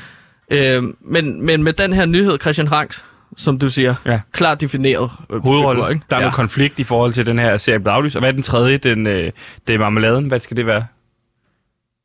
Øh, 0.51 0.83
men, 1.01 1.45
men 1.45 1.63
med 1.63 1.73
den 1.73 1.93
her 1.93 2.05
nyhed, 2.05 2.37
Christian 2.41 2.71
Rank, 2.71 2.95
som 3.37 3.59
du 3.59 3.69
siger, 3.69 3.95
Ja. 4.05 4.19
klart 4.31 4.61
defineret 4.61 5.11
øh, 5.29 5.43
Hovedrolle. 5.45 5.89
ikke? 5.93 6.05
Der 6.09 6.15
er 6.15 6.19
ja. 6.19 6.23
noget 6.25 6.35
konflikt 6.35 6.79
i 6.79 6.83
forhold 6.83 7.13
til 7.13 7.25
den 7.25 7.39
her 7.39 7.57
serie 7.57 7.79
Blauglys. 7.79 8.15
Og 8.15 8.19
hvad 8.19 8.29
er 8.29 8.33
den 8.33 8.43
tredje? 8.43 8.77
Den, 8.77 9.07
øh, 9.07 9.31
det 9.67 9.75
er 9.75 9.79
marmeladen. 9.79 10.25
Hvad 10.25 10.39
skal 10.39 10.57
det 10.57 10.65
være 10.65 10.85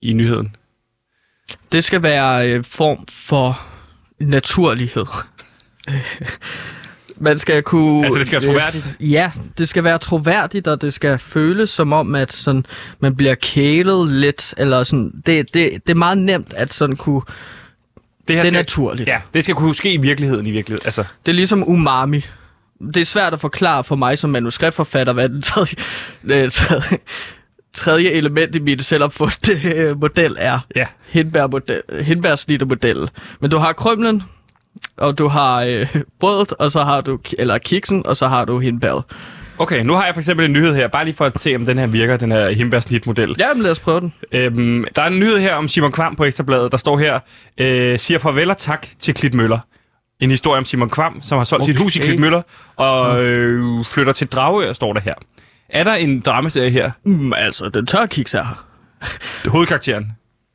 i 0.03 0.13
nyheden? 0.13 0.57
Det 1.73 1.85
skal 1.85 2.03
være 2.03 2.51
en 2.55 2.65
form 2.65 3.07
for 3.11 3.61
naturlighed. 4.21 5.07
Man 7.21 7.39
skal 7.39 7.63
kunne... 7.63 8.05
Altså, 8.05 8.19
det 8.19 8.27
skal 8.27 8.43
være 8.43 8.51
troværdigt? 8.53 8.97
Ja, 9.01 9.31
det 9.59 9.69
skal 9.69 9.85
være 9.85 9.99
troværdigt, 9.99 10.69
og 10.69 10.83
det 10.83 10.95
skal 10.95 11.19
føles 11.19 11.71
som 11.71 11.93
om, 11.93 12.15
at 12.15 12.33
sådan, 12.33 12.65
man 13.01 13.17
bliver 13.17 13.35
kælet 13.35 14.13
lidt, 14.13 14.55
eller 14.57 14.85
sådan... 14.85 15.23
Det, 15.27 15.55
det, 15.55 15.73
det 15.73 15.91
er 15.91 15.95
meget 15.95 16.19
nemt 16.19 16.55
at 16.55 16.73
sådan 16.73 16.97
kunne 16.97 17.23
Det, 18.29 18.37
her 18.37 18.43
Det 18.43 18.49
er 18.49 18.51
skal, 18.51 18.59
naturligt. 18.59 19.09
Ja, 19.09 19.21
det 19.35 19.45
skal 19.45 19.55
kunne 19.57 19.75
ske 19.75 19.93
i 19.93 19.97
virkeligheden 19.97 20.47
i 20.47 20.51
virkeligheden. 20.51 20.87
Altså, 20.87 21.05
Det 21.27 21.33
er 21.33 21.37
ligesom 21.37 21.69
umami. 21.69 22.25
Det 22.95 22.97
er 22.97 23.05
svært 23.05 23.33
at 23.33 23.41
forklare 23.41 23.85
for 23.85 23.97
mig 23.97 24.19
som 24.19 24.31
manuskriptforfatter, 24.31 25.13
hvad 25.13 25.29
den 25.29 25.43
tredje, 25.43 25.75
øh, 26.45 26.51
tredje, 26.51 26.99
tredje 27.75 28.11
element 28.11 28.55
i 28.55 28.59
min 28.59 28.83
selvopfundne 28.83 29.75
øh, 29.75 30.01
model 30.01 30.37
er. 30.39 30.59
ja. 30.77 30.87
Hindbærsnittermodellen. 32.03 33.09
Men 33.41 33.51
du 33.51 33.57
har 33.59 33.73
krymlen, 33.73 34.23
og 34.97 35.19
du 35.19 35.29
har 35.29 35.61
øh, 35.63 35.97
brødet, 36.21 36.53
og 36.53 36.73
så 36.73 36.85
har 36.85 37.01
du, 37.01 37.19
eller 37.39 37.59
kiksen, 37.59 38.07
og 38.07 38.17
så 38.17 38.29
har 38.29 38.45
du 38.45 38.59
hindbæret. 38.59 39.03
Okay, 39.59 39.83
nu 39.85 39.93
har 39.93 40.05
jeg 40.05 40.15
for 40.15 40.21
eksempel 40.21 40.47
en 40.47 40.53
nyhed 40.53 40.75
her, 40.75 40.89
bare 40.89 41.05
lige 41.05 41.15
for 41.15 41.25
at 41.25 41.39
se, 41.39 41.57
om 41.57 41.65
den 41.65 41.79
her 41.79 41.87
virker, 41.87 42.17
den 42.17 42.33
her 42.33 42.51
himbærsnitmodel. 42.51 43.37
Ja, 43.39 43.55
men 43.55 43.63
lad 43.63 43.71
os 43.71 43.81
prøve 43.81 44.01
den. 44.01 44.15
Øhm, 44.33 44.85
der 44.97 45.03
er 45.03 45.07
en 45.07 45.19
nyhed 45.19 45.39
her 45.39 45.55
om 45.55 45.69
Simon 45.69 45.93
Kvam 45.93 46.17
på 46.17 46.25
Ekstrabladet, 46.25 46.73
der 46.73 46.79
står 46.79 46.99
her, 46.99 47.21
øh, 47.59 47.99
siger 47.99 48.19
farvel 48.19 48.51
og 48.51 48.59
tak 48.59 48.87
til 49.01 49.15
Klit 49.15 49.35
Møller. 49.35 49.59
En 50.21 50.31
historie 50.31 50.59
om 50.59 50.65
Simon 50.65 50.91
Kvam, 50.91 51.23
som 51.23 51.39
har 51.39 51.45
solgt 51.45 51.63
okay. 51.63 51.73
sit 51.73 51.83
hus 51.83 51.97
i. 51.97 51.99
Klit 51.99 52.21
Møller, 52.21 52.43
og 52.77 53.25
øh, 53.25 53.85
flytter 53.85 54.13
til 54.13 54.27
Dragør, 54.27 54.73
står 54.73 54.93
der 54.93 55.01
her. 55.01 55.15
Er 55.69 55.85
der 55.85 55.95
en 55.95 56.21
dramaserie 56.21 56.71
her? 56.71 56.91
Mm, 57.05 57.33
altså, 57.33 57.69
den 57.69 57.87
tør 57.87 58.07
kiks 58.07 58.35
er 58.35 58.43
her. 58.43 58.65
Hovedkarakteren. 59.51 60.07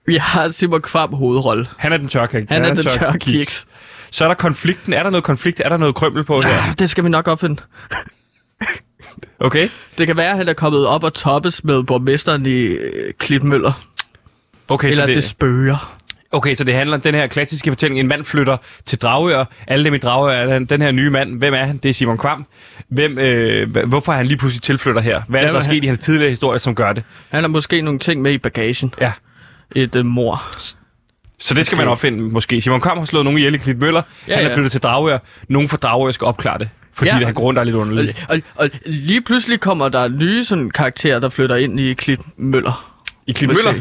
Vi 0.06 0.16
har 0.16 0.50
Simon 0.50 0.82
Kvam 0.82 1.14
hovedrolle. 1.14 1.68
Han 1.78 1.94
er 1.94 1.98
den 1.98 2.08
tør 2.08 2.26
karakter. 2.26 2.54
Han 2.54 2.66
er 2.66 2.74
den 2.74 2.84
tør 2.84 3.12
kiks. 3.12 3.68
Så 4.12 4.24
er 4.24 4.28
der 4.28 4.36
konflikten. 4.36 4.94
Er 4.94 5.04
der 5.04 5.10
noget 5.10 5.24
konflikt? 5.24 5.62
Er 5.66 5.70
der 5.70 5.78
noget 5.78 5.96
krømmel 5.96 6.24
på 6.24 6.42
her? 6.42 6.50
Ja, 6.50 6.74
det 6.80 6.90
skal 6.90 7.04
vi 7.04 7.10
nok 7.10 7.28
opfinde. 7.28 7.62
Okay. 9.40 9.70
Det 9.98 10.08
kan 10.08 10.18
være, 10.18 10.32
at 10.32 10.38
han 10.38 10.48
er 10.50 10.54
kommet 10.54 10.88
op 10.88 11.04
og 11.04 11.14
toppes 11.14 11.64
med 11.64 11.84
borgmesteren 11.84 12.46
i 12.46 12.62
øh, 12.62 13.14
Klitmøller. 13.20 13.72
Okay, 14.68 14.88
Eller 14.88 14.96
så 14.96 15.02
det... 15.02 15.08
det, 15.08 15.16
det 15.16 15.24
spøger. 15.24 15.98
okay, 16.32 16.56
så 16.56 16.64
det 16.64 16.74
handler 16.74 16.96
om 16.96 17.02
den 17.02 17.16
her 17.16 17.28
klassiske 17.28 17.72
fortælling. 17.72 18.00
En 18.00 18.08
mand 18.08 18.26
flytter 18.26 18.58
til 18.86 18.98
Dragør. 19.00 19.46
Alle 19.68 19.86
dem 19.86 19.94
i 19.94 19.98
Dragør 19.98 20.32
er 20.34 20.46
den, 20.54 20.66
den 20.66 20.82
her 20.82 20.92
nye 20.92 21.10
mand. 21.10 21.38
Hvem 21.38 21.54
er 21.54 21.66
han? 21.66 21.78
Det 21.78 21.90
er 21.90 21.94
Simon 21.94 22.18
Kvam. 22.18 22.46
Hvem, 22.88 23.18
øh, 23.18 23.86
hvorfor 23.88 24.14
er 24.14 24.18
han 24.18 24.28
lige 24.28 24.38
pludselig 24.38 24.62
tilflytter 24.62 25.02
her? 25.02 25.22
Hvad 25.28 25.40
er 25.40 25.44
det, 25.46 25.54
der 25.54 25.60
er 25.60 25.64
han? 25.64 25.72
sket 25.72 25.84
i 25.84 25.88
hans 25.88 26.00
tidligere 26.00 26.30
historie, 26.30 26.60
som 26.60 26.76
gør 26.76 26.94
det? 26.94 27.04
Han 27.30 27.44
har 27.44 27.48
måske 27.48 27.82
nogle 27.82 28.00
ting 28.00 28.22
med 28.22 28.32
i 28.32 28.38
bagagen. 28.38 28.94
Ja. 29.02 29.12
Et 29.76 29.96
øh, 29.96 30.06
mor. 30.06 30.42
Så 31.40 31.54
det 31.54 31.66
skal 31.66 31.76
Okay. 31.76 31.84
man 31.86 31.92
opfinde, 31.92 32.20
måske. 32.24 32.62
Simon 32.62 32.82
Kvam 32.82 32.98
har 32.98 33.06
slået 33.06 33.26
nogen 33.26 33.38
ihjel 33.38 33.56
i 33.56 33.58
Klit 33.58 33.78
Møller. 33.80 34.02
Ja, 34.28 34.36
han 34.36 34.46
er 34.46 34.50
ja. 34.50 34.56
flyttet 34.56 34.72
til 34.72 34.82
Dragør. 34.82 35.18
Nogen 35.48 35.70
fra 35.70 35.78
Dragør 35.78 36.12
skal 36.12 36.26
opklare 36.26 36.58
det. 36.60 36.70
Fordi 36.94 37.10
Ja. 37.10 37.26
han 37.26 37.34
går 37.34 37.44
rundt 37.44 37.56
der 37.56 37.62
er 37.62 37.66
lidt 37.66 37.76
Og, 37.76 37.82
underligt. 37.82 38.26
og, 38.30 38.40
og 38.56 38.70
lige 38.86 39.22
pludselig 39.22 39.60
kommer 39.60 39.90
der 39.90 40.08
nye 40.08 40.44
sådan, 40.46 40.70
karakterer, 40.72 41.20
der 41.20 41.30
flytter 41.30 41.56
ind 41.56 41.80
i 41.80 41.94
Klitmøller. 41.94 42.94
I 43.28 43.32
Klit 43.32 43.48
Møller? 43.50 43.74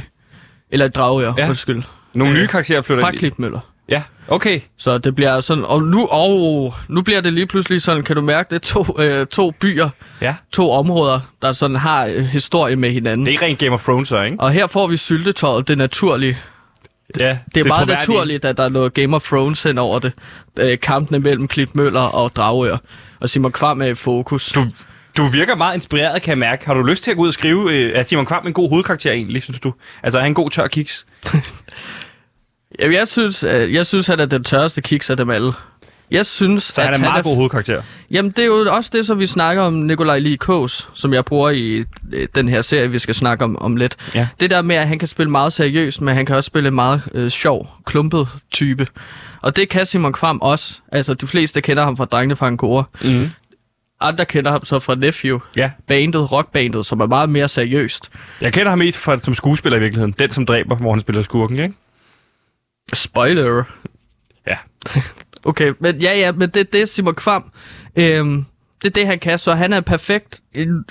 Eller 0.70 0.88
Dragør, 0.88 1.32
ja. 1.38 1.48
Undskyld. 1.48 1.82
Nogle 2.14 2.34
nye 2.34 2.46
karakterer 2.46 2.82
flytter 2.82 3.02
Fra 3.04 3.08
ind. 3.08 3.16
i- 3.16 3.18
Klitmøller. 3.18 3.60
Ja, 3.88 4.02
okay. 4.28 4.60
Så 4.78 4.98
det 4.98 5.14
bliver 5.14 5.40
sådan, 5.40 5.64
og 5.64 5.82
nu, 5.82 6.06
og 6.06 6.74
nu 6.88 7.02
bliver 7.02 7.20
det 7.20 7.32
lige 7.32 7.46
pludselig 7.46 7.82
sådan, 7.82 8.02
kan 8.02 8.16
du 8.16 8.22
mærke 8.22 8.54
det, 8.54 8.62
to, 8.62 8.86
øh, 8.98 9.26
to 9.26 9.50
byer, 9.50 9.88
Ja. 10.20 10.34
to 10.52 10.70
områder, 10.70 11.20
der 11.42 11.52
sådan 11.52 11.76
har 11.76 12.06
øh, 12.06 12.24
historie 12.24 12.76
med 12.76 12.90
hinanden. 12.90 13.26
Det 13.26 13.30
er 13.30 13.32
ikke 13.32 13.44
rent 13.44 13.58
Game 13.58 13.72
of 13.72 13.82
Thrones, 13.84 14.08
så, 14.08 14.22
ikke? 14.22 14.36
Og 14.40 14.50
her 14.52 14.66
får 14.66 14.86
vi 14.86 14.96
syltetøjet, 14.96 15.68
det 15.68 15.78
naturlige. 15.78 16.38
Ja, 17.18 17.38
Det 17.54 17.60
er, 17.60 17.64
meget 17.64 17.88
naturligt, 17.88 18.44
at 18.44 18.56
der 18.56 18.64
er 18.64 18.68
noget 18.68 18.94
Game 18.94 19.16
of 19.16 19.22
Thrones 19.24 19.62
hen 19.62 19.78
over 19.78 19.98
det. 19.98 20.12
Øh, 20.58 20.78
kampene 20.80 21.18
mellem 21.18 21.48
Klitmøller 21.48 22.00
og 22.00 22.30
Dragør. 22.36 22.76
Og 23.20 23.30
Simon 23.30 23.52
Kvam 23.52 23.82
er 23.82 23.86
i 23.86 23.94
fokus. 23.94 24.52
Du, 24.52 24.64
du 25.16 25.26
virker 25.26 25.54
meget 25.54 25.74
inspireret, 25.74 26.22
kan 26.22 26.30
jeg 26.30 26.38
mærke. 26.38 26.66
Har 26.66 26.74
du 26.74 26.82
lyst 26.82 27.04
til 27.04 27.10
at 27.10 27.16
gå 27.16 27.22
ud 27.22 27.28
og 27.28 27.34
skrive, 27.34 27.72
øh, 27.74 27.98
er 27.98 28.02
Simon 28.02 28.26
Kvam 28.26 28.46
en 28.46 28.52
god 28.52 28.68
hovedkarakter 28.68 29.12
egentlig, 29.12 29.42
synes 29.42 29.60
du? 29.60 29.74
Altså, 30.02 30.18
er 30.18 30.22
han 30.22 30.30
en 30.30 30.34
god 30.34 30.50
tør 30.50 30.66
kiks? 30.66 31.06
Jamen, 32.78 32.96
jeg 32.96 33.08
synes, 33.08 33.42
jeg 33.44 33.86
synes, 33.86 34.06
han 34.06 34.20
er 34.20 34.26
den 34.26 34.44
tørreste 34.44 34.82
kiks 34.82 35.10
af 35.10 35.16
dem 35.16 35.30
alle. 35.30 35.52
Jeg 36.12 36.26
synes, 36.26 36.62
Så 36.64 36.80
han 36.80 36.90
er 36.92 36.94
en 36.96 37.02
meget 37.02 37.24
god 37.24 37.34
hovedkarakter. 37.36 37.82
Jamen, 38.10 38.30
det 38.30 38.38
er 38.42 38.46
jo 38.46 38.66
også 38.70 38.90
det, 38.92 39.06
som 39.06 39.18
vi 39.18 39.26
snakker 39.26 39.62
om 39.62 39.72
Nikolaj 39.72 40.18
Lee 40.18 40.36
Kås, 40.36 40.88
som 40.94 41.14
jeg 41.14 41.24
bruger 41.24 41.50
i 41.50 41.84
den 42.34 42.48
her 42.48 42.62
serie, 42.62 42.90
vi 42.90 42.98
skal 42.98 43.14
snakke 43.14 43.44
om 43.44 43.56
om 43.58 43.76
lidt. 43.76 43.96
Ja. 44.14 44.28
Det 44.40 44.50
der 44.50 44.62
med, 44.62 44.76
at 44.76 44.88
han 44.88 44.98
kan 44.98 45.08
spille 45.08 45.30
meget 45.30 45.52
seriøst, 45.52 46.00
men 46.00 46.14
han 46.14 46.26
kan 46.26 46.36
også 46.36 46.46
spille 46.46 46.68
en 46.68 46.74
meget 46.74 47.02
øh, 47.14 47.30
sjov, 47.30 47.68
klumpet 47.86 48.28
type. 48.50 48.86
Og 49.40 49.56
det 49.56 49.68
kan 49.68 49.86
Simon 49.86 50.12
Kvam 50.12 50.40
også. 50.42 50.78
Altså, 50.92 51.14
de 51.14 51.26
fleste 51.26 51.60
kender 51.60 51.82
ham 51.84 51.96
fra 51.96 52.04
Drengene 52.04 52.36
fra 52.36 52.46
Angora. 52.46 52.84
Mm. 53.04 53.28
Andre 54.00 54.24
kender 54.24 54.50
ham 54.50 54.64
så 54.64 54.78
fra 54.78 54.94
Nephew, 54.94 55.38
Ja. 55.56 55.70
bandet, 55.88 56.32
rockbandet, 56.32 56.86
som 56.86 57.00
er 57.00 57.06
meget 57.06 57.28
mere 57.28 57.48
seriøst. 57.48 58.10
Jeg 58.40 58.52
kender 58.52 58.70
ham 58.70 58.78
mest 58.78 58.98
fra, 58.98 59.18
som 59.18 59.34
skuespiller 59.34 59.76
i 59.78 59.80
virkeligheden. 59.80 60.14
Den, 60.18 60.30
som 60.30 60.46
dræber, 60.46 60.76
hvor 60.76 60.92
han 60.92 61.00
spiller 61.00 61.22
skurken, 61.22 61.58
ikke? 61.58 61.74
Spoiler. 62.92 63.64
Ja. 64.46 64.56
Okay, 65.44 65.72
men 65.80 65.96
ja, 65.96 66.18
ja, 66.18 66.32
men 66.32 66.48
det 66.48 66.60
er 66.60 66.64
det, 66.72 66.88
Simon 66.88 67.14
Kvam. 67.14 67.44
Øhm, 67.96 68.44
det 68.82 68.88
er 68.88 68.92
det, 68.92 69.06
han 69.06 69.18
kan, 69.18 69.38
så 69.38 69.52
han 69.54 69.72
er 69.72 69.80
perfekt. 69.80 70.40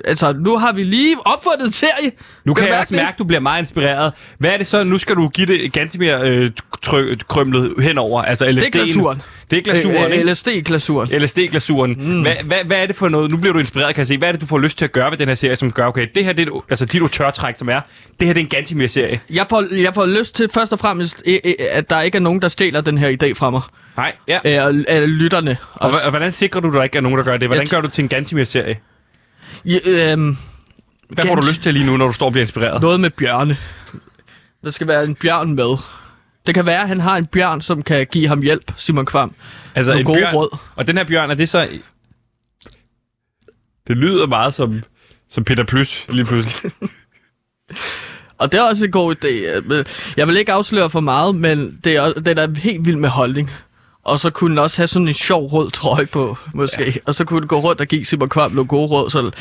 Altså, 0.06 0.34
nu 0.34 0.58
har 0.58 0.74
vi 0.74 0.84
lige 0.84 1.16
opfundet 1.28 1.66
en 1.68 1.72
serie. 1.72 2.12
Nu 2.46 2.54
kan 2.54 2.68
du 2.68 2.72
jeg 2.74 2.80
også 2.82 2.96
mærke, 2.96 3.08
at 3.08 3.20
du 3.20 3.24
bliver 3.24 3.40
meget 3.40 3.60
inspireret. 3.62 4.14
Hvad 4.38 4.52
er 4.52 4.58
det 4.58 4.68
så? 4.68 4.84
Nu 4.84 4.98
skal 4.98 5.16
du 5.16 5.28
give 5.30 5.48
det 5.48 5.74
ganske 5.74 6.00
mere 6.00 6.30
øh, 6.30 6.52
try- 6.86 7.16
krømlet 7.28 7.74
henover. 7.84 8.22
Altså 8.22 8.46
LSD'en. 8.46 8.56
Det 8.56 8.66
er 8.68 8.72
glasuren. 8.72 9.22
Det 9.52 9.58
er 9.58 9.62
glasuren, 9.62 10.12
Øh, 10.12 10.18
ikke? 10.18 10.32
LSD-glasuren. 10.34 11.10
LSD-glasuren. 11.22 11.96
Mm. 11.98 12.22
Hvad, 12.22 12.36
hvad, 12.44 12.58
hvad 12.66 12.78
er 12.78 12.86
det 12.86 12.96
for 12.96 13.10
noget? 13.10 13.32
Nu 13.32 13.38
bliver 13.38 13.54
du 13.54 13.60
inspireret, 13.60 13.96
kan 13.96 14.00
jeg 14.00 14.08
se. 14.08 14.18
Hvad 14.18 14.28
er 14.28 14.32
det, 14.32 14.42
du 14.42 14.46
får 14.46 14.58
lyst 14.60 14.78
til 14.78 14.86
at 14.86 14.92
gøre 14.92 15.12
ved 15.12 15.18
den 15.18 15.28
her 15.28 15.36
serie, 15.36 15.56
som 15.56 15.72
gør, 15.72 15.86
okay, 15.86 16.08
det 16.16 16.26
her 16.26 16.34
det 16.34 16.48
er 16.48 16.66
altså 16.70 16.86
dit 16.86 17.02
tørtræk, 17.12 17.56
som 17.58 17.70
er, 17.70 17.80
det 18.20 18.28
her 18.28 18.34
det 18.34 18.40
er 18.42 18.44
en 18.44 18.50
Gantimir-serie. 18.50 19.20
Jeg 19.30 19.46
får, 19.50 19.76
jeg 19.76 19.94
får 19.94 20.06
lyst 20.06 20.36
til 20.36 20.50
først 20.54 20.74
og 20.74 20.80
fremmest, 20.80 21.24
øh, 21.26 21.40
øh, 21.44 21.54
at 21.72 21.90
der 21.90 22.02
ikke 22.02 22.16
er 22.16 22.20
nogen, 22.22 22.42
der 22.42 22.48
stjæler 22.48 22.82
den 22.82 22.98
her 22.98 23.18
idé 23.24 23.34
fra 23.34 23.50
mig. 23.50 23.62
Nej, 24.02 24.16
ja. 24.28 24.40
Øh, 24.46 24.66
og, 24.66 24.76
øh, 24.98 25.04
lytterne. 25.04 25.58
Og, 25.74 25.90
hva- 25.92 26.04
og 26.06 26.10
hvordan 26.10 26.32
sikrer 26.32 26.62
du, 26.62 26.68
at 26.68 26.74
der 26.74 26.84
ikke 26.84 26.98
er 26.98 27.02
nogen, 27.02 27.18
der 27.18 27.24
gør 27.24 27.38
det? 27.38 27.48
Hvordan 27.48 27.68
gør 27.72 27.82
du 27.82 27.88
til 27.88 28.02
en 28.04 28.10
Gantimir-serie? 28.10 28.80
Ja, 29.66 29.80
øhm, 29.86 30.38
Hvad 31.10 31.26
får 31.26 31.36
du 31.36 31.42
lyst 31.50 31.62
til 31.64 31.74
lige 31.74 31.86
nu, 31.86 31.98
når 31.98 32.08
du 32.08 32.14
står 32.14 32.26
og 32.26 32.32
bliver 32.32 32.44
inspireret? 32.44 32.82
noget 32.82 33.00
med 33.00 33.10
bjørne. 33.10 33.58
Der 34.64 34.72
skal 34.72 34.88
være 34.88 35.04
en 35.04 35.16
bjørn 35.16 35.54
med. 35.56 35.78
Det 36.48 36.56
kan 36.56 36.66
være, 36.66 36.82
at 36.82 36.88
han 36.88 37.00
har 37.00 37.18
en 37.18 37.26
bjørn, 37.26 37.62
som 37.62 37.84
kan 37.84 38.08
give 38.12 38.28
ham 38.28 38.42
hjælp, 38.42 38.72
Simon 38.78 39.06
Kvam. 39.06 39.36
Altså 39.76 39.92
Nogle 39.92 40.06
gode 40.06 40.32
råd. 40.34 40.58
Og 40.76 40.88
den 40.88 40.98
her 40.98 41.04
bjørn, 41.04 41.32
er 41.32 41.36
det 41.36 41.50
så... 41.50 41.68
Det 43.88 43.98
lyder 43.98 44.28
meget 44.28 44.54
som, 44.54 44.84
som 45.30 45.44
Peter 45.44 45.64
Plys, 45.64 46.06
lige 46.10 46.26
pludselig. 46.26 46.72
Og 48.38 48.52
det 48.52 48.58
er 48.58 48.62
også 48.64 48.86
en 48.86 48.92
god 48.92 49.16
idé. 49.16 49.28
øh, 49.28 49.86
Jeg 50.18 50.28
vil 50.28 50.38
ikke 50.38 50.54
afsløre 50.54 50.90
for 50.90 51.00
meget, 51.00 51.36
men 51.36 51.80
det 51.84 51.96
er, 51.96 52.14
den 52.14 52.38
er 52.38 52.60
helt 52.60 52.86
vild 52.86 52.96
med 52.98 53.10
holdning. 53.10 53.52
Og 54.04 54.20
så 54.20 54.30
kunne 54.30 54.50
den 54.50 54.58
også 54.58 54.78
have 54.78 54.88
sådan 54.88 55.08
en 55.08 55.14
sjov 55.14 55.46
rød 55.46 55.72
trøje 55.72 56.06
på, 56.06 56.38
måske. 56.54 56.86
Ja. 56.86 56.92
Og 57.06 57.16
så 57.16 57.26
kunne 57.26 57.40
den 57.40 57.48
gå 57.48 57.60
rundt 57.60 57.82
og 57.82 57.88
give 57.88 58.06
Simon 58.06 58.30
Kvam 58.30 58.68
gode 58.68 58.88
råd. 58.88 59.10
Så, 59.10 59.32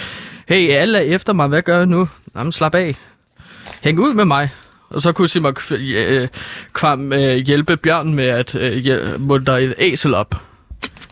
hey, 0.48 0.70
alle 0.70 0.98
er 0.98 1.02
efter 1.02 1.32
mig, 1.32 1.48
hvad 1.48 1.62
gør 1.62 1.76
jeg 1.76 1.86
nu? 1.86 2.08
Jamen, 2.36 2.52
slap 2.52 2.74
af. 2.74 2.94
Hæng 3.82 3.98
ud 3.98 4.14
med 4.14 4.24
mig. 4.24 4.50
Og 4.90 5.02
så 5.02 5.12
kunne 5.12 5.28
Simon 5.28 5.56
øh, 5.70 6.28
Kvam 6.72 7.12
øh, 7.12 7.36
hjælpe 7.36 7.76
Bjørn 7.76 8.14
med 8.14 8.28
at 8.28 8.54
øh, 8.54 9.20
muntre 9.20 9.62
et 9.62 9.74
æsel 9.78 10.14
op. 10.14 10.34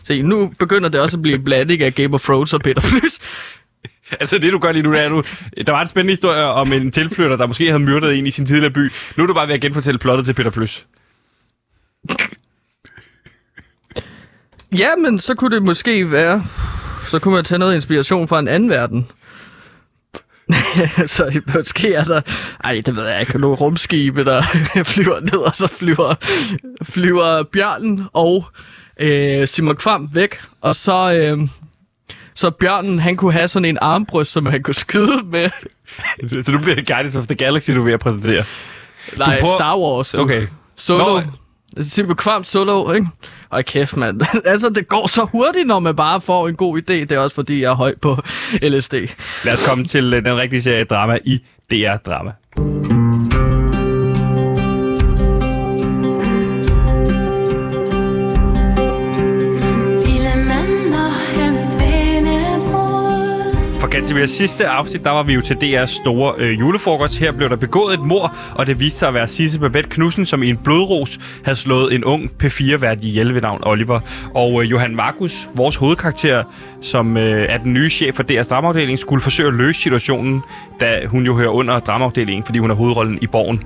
Se, 0.03 0.21
nu 0.21 0.53
begynder 0.59 0.89
det 0.89 0.99
også 0.99 1.17
at 1.17 1.21
blive 1.21 1.35
en 1.35 1.43
blanding 1.43 1.81
af 1.81 1.95
Game 1.95 2.13
of 2.13 2.21
Thrones 2.21 2.53
og 2.53 2.61
Peter 2.61 2.81
Plys. 2.81 3.19
altså 4.19 4.37
det, 4.37 4.53
du 4.53 4.59
gør 4.59 4.71
lige 4.71 4.83
nu, 4.83 4.91
det 4.91 5.03
er, 5.03 5.09
du... 5.09 5.23
Der 5.67 5.71
var 5.71 5.81
en 5.81 5.89
spændende 5.89 6.11
historie 6.11 6.43
om 6.43 6.73
en 6.73 6.91
tilflytter, 6.91 7.35
der 7.37 7.47
måske 7.47 7.65
havde 7.65 7.79
myrdet 7.79 8.17
en 8.17 8.27
i 8.27 8.31
sin 8.31 8.45
tidligere 8.45 8.73
by. 8.73 8.91
Nu 9.17 9.23
er 9.23 9.27
du 9.27 9.33
bare 9.33 9.47
ved 9.47 9.53
at 9.53 9.61
genfortælle 9.61 9.97
plottet 9.97 10.25
til 10.25 10.33
Peter 10.33 10.49
Plys. 10.49 10.83
Ja, 14.77 14.95
men 14.95 15.19
så 15.19 15.35
kunne 15.35 15.55
det 15.55 15.63
måske 15.63 16.11
være... 16.11 16.43
Så 17.07 17.19
kunne 17.19 17.33
man 17.35 17.43
tage 17.43 17.59
noget 17.59 17.75
inspiration 17.75 18.27
fra 18.27 18.39
en 18.39 18.47
anden 18.47 18.69
verden. 18.69 19.07
så 21.07 21.41
måske 21.55 21.93
er 21.93 22.03
der... 22.03 22.21
Ej, 22.63 22.81
det 22.85 22.95
ved 22.95 23.07
jeg 23.09 23.19
ikke. 23.19 23.37
Nogle 23.39 23.55
rumskibe, 23.55 24.25
der 24.25 24.41
flyver 24.93 25.19
ned, 25.19 25.35
og 25.37 25.55
så 25.55 25.67
flyver, 25.67 26.15
flyver 26.83 27.43
bjørnen 27.43 28.03
og 28.13 28.45
øh, 28.99 29.47
Simon 29.47 29.75
Kvam 29.75 30.09
væk. 30.13 30.41
Og 30.61 30.75
så... 30.75 31.13
Øh, 31.13 31.47
så 32.33 32.49
bjørnen, 32.49 32.99
han 32.99 33.15
kunne 33.15 33.33
have 33.33 33.47
sådan 33.47 33.65
en 33.65 33.77
armbryst, 33.81 34.31
som 34.31 34.45
han 34.45 34.63
kunne 34.63 34.75
skyde 34.75 35.23
med. 35.31 35.49
Så 36.43 36.51
nu 36.51 36.57
bliver 36.59 36.75
det 36.75 36.87
Guardians 36.87 37.15
of 37.15 37.25
the 37.27 37.35
Galaxy, 37.35 37.71
du 37.71 37.79
er 37.79 37.85
ved 37.85 37.93
at 37.93 37.99
præsentere. 37.99 38.43
Nej, 39.17 39.39
prøver- 39.39 39.57
Star 39.57 39.77
Wars. 39.77 40.13
Okay. 40.13 40.47
Solo. 40.75 41.19
Nå, 41.19 41.21
Simpel 41.77 42.15
kvamt 42.15 42.47
solo, 42.47 42.91
ikke? 42.91 43.07
Ej 43.51 43.61
kæft, 43.61 43.97
mand. 43.97 44.21
altså, 44.45 44.69
det 44.69 44.87
går 44.87 45.07
så 45.07 45.27
hurtigt, 45.31 45.67
når 45.67 45.79
man 45.79 45.95
bare 45.95 46.21
får 46.21 46.47
en 46.47 46.55
god 46.55 46.77
idé. 46.77 46.93
Det 46.93 47.11
er 47.11 47.19
også, 47.19 47.35
fordi 47.35 47.61
jeg 47.61 47.71
er 47.71 47.75
høj 47.75 47.95
på 48.01 48.17
LSD. 48.71 48.93
Lad 49.45 49.53
os 49.53 49.67
komme 49.67 49.85
til 49.85 50.13
øh, 50.13 50.25
den 50.25 50.37
rigtige 50.37 50.61
serie 50.61 50.83
drama 50.83 51.17
i 51.25 51.39
DR 51.71 51.97
Drama. 52.05 52.31
Ville 64.09 64.21
mænd 64.21 64.27
til 64.27 64.37
sidste 64.37 64.67
afsnit, 64.67 65.03
der 65.03 65.09
var 65.09 65.23
vi 65.23 65.33
jo 65.33 65.41
til 65.41 65.53
DR's 65.53 65.85
store 65.85 66.33
øh, 66.37 66.59
julefrokost. 66.59 67.17
Her 67.17 67.31
blev 67.31 67.49
der 67.49 67.55
begået 67.55 67.93
et 67.93 67.99
mor, 67.99 68.35
og 68.55 68.67
det 68.67 68.79
viste 68.79 68.99
sig 68.99 69.07
at 69.07 69.13
være 69.13 69.27
Sisse 69.27 69.59
Babette 69.59 69.89
Knudsen, 69.89 70.25
som 70.25 70.43
i 70.43 70.49
en 70.49 70.57
blodros 70.57 71.19
havde 71.43 71.57
slået 71.57 71.93
en 71.93 72.03
ung 72.03 72.31
P4-vært 72.43 73.03
ihjel 73.03 73.33
ved 73.33 73.41
navn 73.41 73.61
Oliver. 73.65 73.99
Og 74.35 74.63
øh, 74.63 74.71
Johan 74.71 74.95
Markus, 74.95 75.49
vores 75.55 75.75
hovedkarakter, 75.75 76.43
som 76.81 77.17
øh, 77.17 77.45
er 77.49 77.57
den 77.57 77.73
nye 77.73 77.89
chef 77.89 78.15
for 78.15 78.23
DR's 78.23 78.49
dramaafdeling, 78.49 78.99
skulle 78.99 79.21
forsøge 79.21 79.47
at 79.47 79.53
løse 79.53 79.81
situationen, 79.81 80.41
da 80.79 81.05
hun 81.05 81.25
jo 81.25 81.35
hører 81.35 81.49
under 81.49 81.79
dramaafdelingen, 81.79 82.43
fordi 82.43 82.59
hun 82.59 82.71
er 82.71 82.75
hovedrollen 82.75 83.19
i 83.21 83.27
Borgen. 83.27 83.63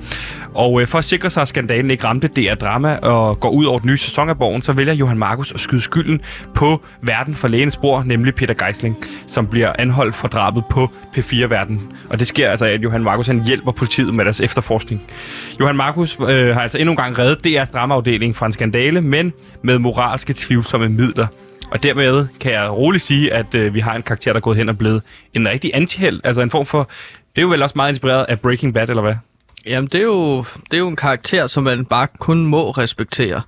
Og 0.54 0.82
øh, 0.82 0.88
for 0.88 0.98
at 0.98 1.06
sikre 1.06 1.30
sig, 1.30 1.42
at 1.42 1.48
skandalen 1.48 1.92
ikke 1.92 2.06
ramte 2.06 2.28
DR 2.28 2.56
Drama 2.56 2.96
og 2.96 3.40
går 3.40 3.50
ud 3.50 3.66
over 3.66 3.80
den 3.80 3.90
nye 3.90 3.98
sæson 3.98 4.30
af 4.30 4.38
Borgen, 4.38 4.62
så 4.62 4.72
vælger 4.72 4.94
Johan 4.94 5.18
Markus 5.18 5.52
at 5.52 5.60
skyde 5.60 5.82
skylden 5.82 6.22
på 6.54 6.82
verden 7.02 7.36
for 7.36 7.48
lægens 7.48 7.78
bror, 7.78 8.04
nemlig 8.04 8.36
Peter 8.36 8.66
Geisling, 8.66 8.98
som 9.28 9.48
bliver 9.48 9.74
anholdt 9.80 10.16
for 10.16 10.28
drabet 10.28 10.64
på 10.70 10.90
P4-verden. 11.18 11.92
Og 12.10 12.20
det 12.20 12.28
sker 12.28 12.50
altså, 12.50 12.66
at 12.66 12.84
Johan 12.84 13.04
Markus 13.04 13.28
han 13.28 13.46
hjælper 13.46 13.72
politiet 13.72 14.14
med 14.14 14.26
deres 14.26 14.42
efterforskning. 14.42 15.02
Johan 15.60 15.76
Markus 15.76 16.20
øh, 16.20 16.54
har 16.54 16.62
altså 16.62 16.78
endnu 16.78 16.92
en 16.92 16.98
gang 16.98 17.20
reddet 17.20 17.48
DR's 17.48 17.72
dramaafdeling 17.72 18.36
fra 18.36 18.46
en 18.46 18.52
skandale, 18.52 19.02
men 19.02 19.34
med 19.62 19.80
moralske 19.80 20.34
tvivlsomme 20.38 20.90
midler. 20.90 21.28
Og 21.74 21.84
dermed 21.84 22.28
kan 22.40 22.52
jeg 22.52 22.70
roligt 22.72 23.04
sige, 23.04 23.34
at 23.34 23.56
øh, 23.56 23.74
vi 23.74 23.80
har 23.80 23.94
en 23.96 24.02
karakter, 24.02 24.32
der 24.32 24.38
er 24.38 24.42
gået 24.42 24.58
hen 24.58 24.70
og 24.70 24.78
blevet 24.78 25.02
en 25.34 25.48
rigtig 25.48 25.72
antiheld. 25.74 26.22
Altså 26.24 26.42
en 26.42 26.50
form 26.50 26.66
for... 26.66 26.90
Det 27.36 27.38
er 27.38 27.42
jo 27.42 27.48
vel 27.48 27.62
også 27.64 27.74
meget 27.76 27.90
inspireret 27.90 28.26
af 28.30 28.40
Breaking 28.40 28.74
Bad, 28.74 28.90
eller 28.90 29.02
hvad? 29.02 29.16
Jamen, 29.66 29.88
det 29.88 30.00
er, 30.00 30.04
jo, 30.04 30.38
det 30.40 30.74
er 30.74 30.78
jo 30.78 30.88
en 30.88 30.96
karakter, 30.96 31.48
som 31.48 31.64
man 31.64 31.86
bare 31.86 32.08
kun 32.20 32.46
må 32.46 32.72
respektere. 32.72 33.42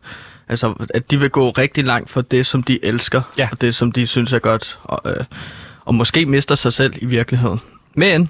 Altså, 0.49 0.87
at 0.93 1.11
de 1.11 1.19
vil 1.19 1.29
gå 1.29 1.49
rigtig 1.49 1.83
langt 1.85 2.09
for 2.09 2.21
det, 2.21 2.45
som 2.45 2.63
de 2.63 2.85
elsker, 2.85 3.21
Ja. 3.37 3.47
og 3.51 3.61
det, 3.61 3.75
som 3.75 3.91
de 3.91 4.07
synes 4.07 4.33
er 4.33 4.39
godt, 4.39 4.79
og, 4.83 5.11
øh, 5.11 5.23
og 5.85 5.95
måske 5.95 6.25
mister 6.25 6.55
sig 6.55 6.73
selv 6.73 6.93
i 7.01 7.05
virkeligheden. 7.05 7.61
Men, 7.95 8.29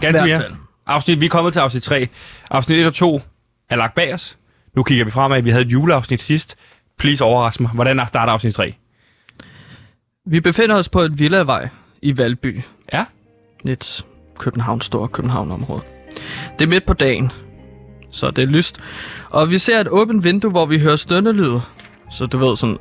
Ganske 0.00 0.24
mere. 0.24 0.42
Afsnit, 0.86 1.20
vi 1.20 1.26
er 1.26 1.30
kommet 1.30 1.52
til 1.52 1.60
afsnit 1.60 1.82
3. 1.82 2.08
Afsnit 2.50 2.78
1 2.78 2.86
og 2.86 2.94
2 2.94 3.22
er 3.70 3.76
lagt 3.76 3.94
bag 3.94 4.14
os. 4.14 4.36
Nu 4.76 4.82
kigger 4.82 5.04
vi 5.04 5.10
fremad. 5.10 5.42
Vi 5.42 5.50
havde 5.50 5.64
et 5.64 5.72
juleafsnit 5.72 6.22
sidst. 6.22 6.56
Please 6.98 7.24
overrask 7.24 7.60
mig. 7.60 7.70
Hvordan 7.70 8.06
starter 8.08 8.32
afsnit 8.32 8.54
3? 8.54 8.74
Vi 10.30 10.40
befinder 10.40 10.74
os 10.76 10.88
på 10.88 11.00
et 11.00 11.18
villavej 11.18 11.68
i 12.02 12.18
Valby. 12.18 12.60
Ja. 12.92 13.04
Et 13.66 14.04
København, 14.38 14.80
store 14.80 15.08
København-område. 15.08 15.80
Det 16.58 16.64
er 16.64 16.68
midt 16.68 16.86
på 16.86 16.92
dagen, 16.92 17.32
så 18.12 18.30
det 18.30 18.42
er 18.44 18.48
lyst. 18.48 18.76
Og 19.30 19.50
vi 19.50 19.58
ser 19.58 19.80
et 19.80 19.88
åbent 19.88 20.24
vindue, 20.24 20.50
hvor 20.50 20.66
vi 20.66 20.78
hører 20.78 20.96
stønnelyde. 20.96 21.60
Så 22.10 22.26
du 22.26 22.38
ved 22.38 22.56
sådan... 22.56 22.78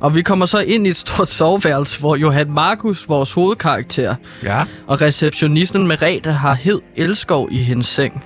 Og 0.00 0.14
vi 0.14 0.22
kommer 0.22 0.46
så 0.46 0.58
ind 0.58 0.86
i 0.86 0.90
et 0.90 0.96
stort 0.96 1.30
soveværelse, 1.30 1.98
hvor 2.00 2.16
Johan 2.16 2.50
Markus, 2.52 3.08
vores 3.08 3.32
hovedkarakter, 3.32 4.14
Ja. 4.42 4.64
og 4.86 5.00
receptionisten 5.00 5.86
Merete 5.86 6.32
har 6.32 6.54
hed 6.54 6.80
elskov 6.96 7.48
i 7.50 7.56
hendes 7.62 7.86
seng. 7.86 8.24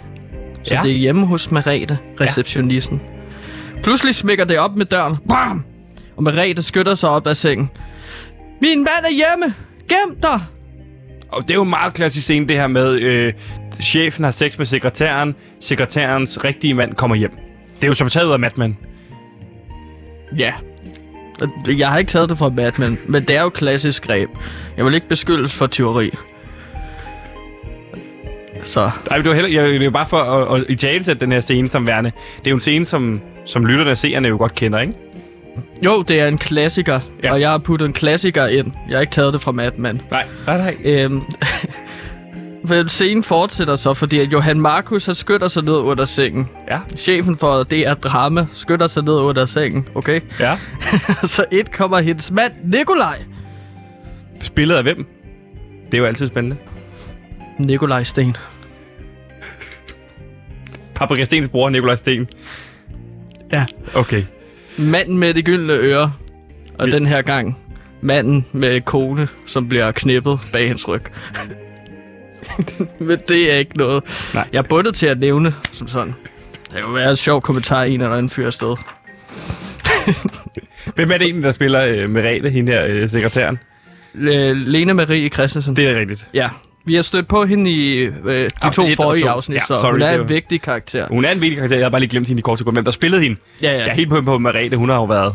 Så 0.64 0.74
ja. 0.74 0.80
det 0.82 0.90
er 0.90 0.96
hjemme 0.96 1.26
hos 1.26 1.50
Merete, 1.50 1.98
receptionisten. 2.20 3.00
Ja. 3.76 3.82
Pludselig 3.82 4.14
smækker 4.14 4.44
det 4.44 4.58
op 4.58 4.76
med 4.76 4.86
døren. 4.86 5.16
Bam! 5.28 5.64
Og 6.16 6.22
Merete 6.22 6.62
skytter 6.62 6.94
sig 6.94 7.08
op 7.08 7.26
af 7.26 7.36
sengen. 7.36 7.70
Min 8.60 8.78
mand 8.78 9.04
er 9.04 9.10
hjemme! 9.10 9.54
Gem 9.88 10.16
dig! 10.22 10.40
Og 11.28 11.42
det 11.42 11.50
er 11.50 11.54
jo 11.54 11.62
en 11.62 11.70
meget 11.70 11.94
klassisk 11.94 12.24
scene, 12.24 12.48
det 12.48 12.56
her 12.56 12.66
med, 12.66 13.00
øh, 13.00 13.32
chefen 13.82 14.24
har 14.24 14.30
sex 14.30 14.58
med 14.58 14.66
sekretæren, 14.66 15.34
sekretærens 15.60 16.44
rigtige 16.44 16.74
mand 16.74 16.94
kommer 16.94 17.16
hjem. 17.16 17.30
Det 17.76 17.84
er 17.84 17.88
jo 17.88 17.94
som 17.94 18.08
taget 18.08 18.32
af 18.32 18.38
Mad 18.38 18.50
Men. 18.56 18.78
Ja. 20.36 20.52
Jeg 21.66 21.88
har 21.88 21.98
ikke 21.98 22.10
taget 22.10 22.28
det 22.28 22.38
fra 22.38 22.48
Batman, 22.48 22.98
men 23.06 23.22
det 23.22 23.36
er 23.36 23.42
jo 23.42 23.48
klassisk 23.48 24.06
greb. 24.06 24.30
Jeg 24.76 24.84
vil 24.84 24.94
ikke 24.94 25.08
beskyldes 25.08 25.54
for 25.54 25.66
tyveri. 25.66 26.10
Så 28.64 28.90
Ej, 29.10 29.16
det 29.16 29.28
var 29.28 29.34
heller, 29.34 29.50
jeg, 29.50 29.72
det 29.72 29.80
er 29.80 29.84
jo 29.84 29.90
bare 29.90 30.06
for 30.06 30.18
at, 30.18 30.60
at 30.60 30.66
i 30.68 30.74
talesætte 30.74 31.20
den 31.20 31.32
her 31.32 31.40
scene 31.40 31.68
som 31.68 31.86
værende. 31.86 32.12
Det 32.38 32.46
er 32.46 32.50
jo 32.50 32.56
en 32.56 32.60
scene, 32.60 32.84
som, 32.84 33.20
som 33.44 33.66
lytterne 33.66 33.90
og 33.90 33.98
seerne 33.98 34.28
jo 34.28 34.36
godt 34.36 34.54
kender, 34.54 34.80
ikke? 34.80 34.92
Jo, 35.82 36.02
det 36.02 36.20
er 36.20 36.26
en 36.28 36.38
klassiker, 36.38 37.00
Ja. 37.22 37.32
og 37.32 37.40
jeg 37.40 37.50
har 37.50 37.58
puttet 37.58 37.86
en 37.86 37.92
klassiker 37.92 38.46
ind. 38.46 38.72
Jeg 38.88 38.96
har 38.96 39.00
ikke 39.00 39.10
taget 39.10 39.32
det 39.32 39.42
fra 39.42 39.52
Batman. 39.52 40.00
Nej, 40.10 40.26
nej, 40.46 40.56
nej. 40.56 40.76
Øhm, 40.84 41.22
men 42.68 42.88
scenen 42.88 43.22
fortsætter 43.22 43.76
så, 43.76 43.94
fordi 43.94 44.18
at 44.18 44.32
Johan 44.32 44.60
Markus 44.60 45.06
han 45.06 45.14
skytter 45.14 45.48
sig 45.48 45.64
ned 45.64 45.72
under 45.74 46.04
sengen. 46.04 46.48
Ja, 46.70 46.78
Chefen 46.96 47.38
for 47.38 47.62
det 47.62 47.86
er 47.86 47.94
drama 47.94 48.46
skytter 48.52 48.86
sig 48.86 49.02
ned 49.04 49.12
under 49.14 49.46
sengen, 49.46 49.88
okay? 49.94 50.20
ja. 50.40 50.56
så 51.24 51.44
et 51.52 51.72
kommer 51.72 51.98
hendes 51.98 52.30
mand, 52.30 52.52
Nikolaj. 52.64 53.22
Spillet 54.40 54.74
af 54.74 54.82
hvem? 54.82 55.06
Det 55.86 55.94
er 55.94 55.98
jo 55.98 56.04
altid 56.04 56.26
spændende. 56.26 56.56
Nikolaj 57.58 58.02
Sten. 58.04 58.36
Paprika 60.94 61.24
Stens 61.24 61.48
bror, 61.48 61.68
Nikolaj 61.68 61.96
Sten. 61.96 62.28
Ja. 63.52 63.64
Okay. 63.94 64.22
Manden 64.78 65.18
med 65.18 65.34
det 65.34 65.44
gyldne 65.44 65.72
øre. 65.72 66.12
Og 66.78 66.86
Vi- 66.86 66.92
den 66.92 67.06
her 67.06 67.22
gang, 67.22 67.58
manden 68.00 68.46
med 68.52 68.80
kone, 68.80 69.28
som 69.46 69.68
bliver 69.68 69.92
knippet 69.92 70.38
bag 70.52 70.68
hans 70.68 70.88
ryg. 70.88 71.00
Men 72.98 73.18
det 73.28 73.52
er 73.52 73.56
ikke 73.56 73.76
noget, 73.76 74.04
Nej. 74.34 74.48
jeg 74.52 74.58
er 74.58 74.62
bundet 74.62 74.94
til 74.94 75.06
at 75.06 75.18
nævne 75.20 75.54
som 75.72 75.88
sådan. 75.88 76.14
Det 76.64 76.70
kan 76.72 76.80
jo 76.80 76.88
være 76.90 77.10
en 77.10 77.16
sjov 77.16 77.42
kommentar, 77.42 77.82
en 77.84 78.00
eller 78.00 78.12
anden 78.14 78.30
fyr 78.30 78.46
afsted. 78.46 78.76
Hvem 80.94 81.10
er 81.10 81.18
det 81.18 81.24
egentlig, 81.24 81.44
der 81.44 81.52
spiller 81.52 81.84
øh, 81.88 82.10
Merete, 82.10 82.50
hende 82.50 82.72
her, 82.72 82.84
øh, 82.88 83.10
sekretæren? 83.10 83.58
Le- 84.14 84.52
Lene 84.52 84.94
Marie 84.94 85.28
Christensen. 85.28 85.76
Det 85.76 85.88
er 85.88 86.00
rigtigt. 86.00 86.26
Ja, 86.34 86.48
vi 86.86 86.94
har 86.94 87.02
stødt 87.02 87.28
på 87.28 87.44
hende 87.44 87.70
i 87.70 87.96
øh, 87.96 88.10
de 88.24 88.48
Afsnit 88.62 88.96
to 88.96 89.02
forrige 89.02 89.22
to. 89.22 89.28
afsnit, 89.28 89.54
Ja, 89.56 89.60
så 89.60 89.66
sorry, 89.66 89.90
hun 89.92 90.02
er 90.02 90.20
en 90.20 90.28
vigtig 90.28 90.62
karakter. 90.62 91.06
Hun 91.08 91.24
er 91.24 91.30
en 91.30 91.40
vigtig 91.40 91.56
karakter. 91.56 91.76
Jeg 91.76 91.84
har 91.84 91.90
bare 91.90 92.00
lige 92.00 92.10
glemt 92.10 92.28
hende 92.28 92.40
i 92.40 92.42
kort 92.42 92.58
sekund. 92.58 92.74
Hvem 92.74 92.84
der 92.84 92.92
spillede 92.92 93.22
hende? 93.22 93.36
Ja, 93.62 93.72
ja. 93.72 93.78
Jeg 93.78 93.88
er 93.88 93.94
helt 93.94 94.08
på, 94.08 94.20
på 94.22 94.38
Merete. 94.38 94.76
Hun 94.76 94.88
har 94.88 94.96
jo 94.96 95.04
været 95.04 95.34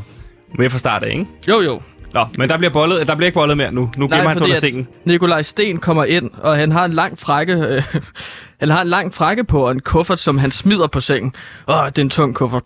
med 0.57 0.69
fra 0.69 0.77
start 0.77 1.03
af, 1.03 1.09
ikke? 1.11 1.25
Jo, 1.47 1.61
jo. 1.61 1.81
Nå, 2.13 2.25
men 2.37 2.49
der 2.49 2.57
bliver, 2.57 2.71
bollet, 2.71 3.07
der 3.07 3.15
bliver 3.15 3.27
ikke 3.27 3.33
bollet 3.33 3.57
mere 3.57 3.71
nu. 3.71 3.91
Nu 3.97 4.07
gemmer 4.07 4.27
han 4.27 4.37
sig 4.37 4.43
under 4.43 4.59
sengen. 4.59 4.87
Nikolaj 5.05 5.41
Sten 5.41 5.77
kommer 5.77 6.05
ind, 6.05 6.31
og 6.37 6.57
han 6.57 6.71
har 6.71 6.85
en 6.85 6.93
lang 6.93 7.19
frække, 7.19 7.53
øh, 7.53 7.83
han 8.61 8.69
har 8.69 8.81
en 8.81 8.87
lang 8.87 9.13
frække 9.13 9.43
på, 9.43 9.65
og 9.65 9.71
en 9.71 9.79
kuffert, 9.79 10.19
som 10.19 10.37
han 10.37 10.51
smider 10.51 10.87
på 10.87 10.99
sengen. 11.01 11.33
Åh, 11.67 11.85
det 11.85 11.97
er 11.97 12.01
en 12.01 12.09
tung 12.09 12.35
kuffert. 12.35 12.63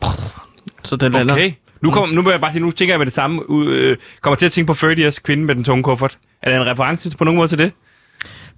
Så 0.83 0.95
den 0.95 1.11
lander. 1.11 1.33
Okay. 1.33 1.51
Nu, 1.81 1.91
kom, 1.91 2.09
nu, 2.09 2.21
må 2.21 2.31
jeg 2.31 2.41
bare 2.41 2.51
sige, 2.51 2.61
nu 2.61 2.71
tænker 2.71 2.93
jeg 2.93 2.99
med 2.99 3.05
det 3.05 3.13
samme. 3.13 3.41
Øh, 3.49 3.97
kommer 4.21 4.35
til 4.35 4.45
at 4.45 4.51
tænke 4.51 4.67
på 4.67 4.73
30 4.73 5.01
Years 5.01 5.19
kvinde 5.19 5.43
med 5.43 5.55
den 5.55 5.63
tunge 5.63 5.83
kuffert. 5.83 6.17
Er 6.41 6.49
det 6.51 6.61
en 6.61 6.67
reference 6.67 7.17
på 7.17 7.23
nogen 7.23 7.37
måde 7.37 7.47
til 7.47 7.57
det? 7.57 7.71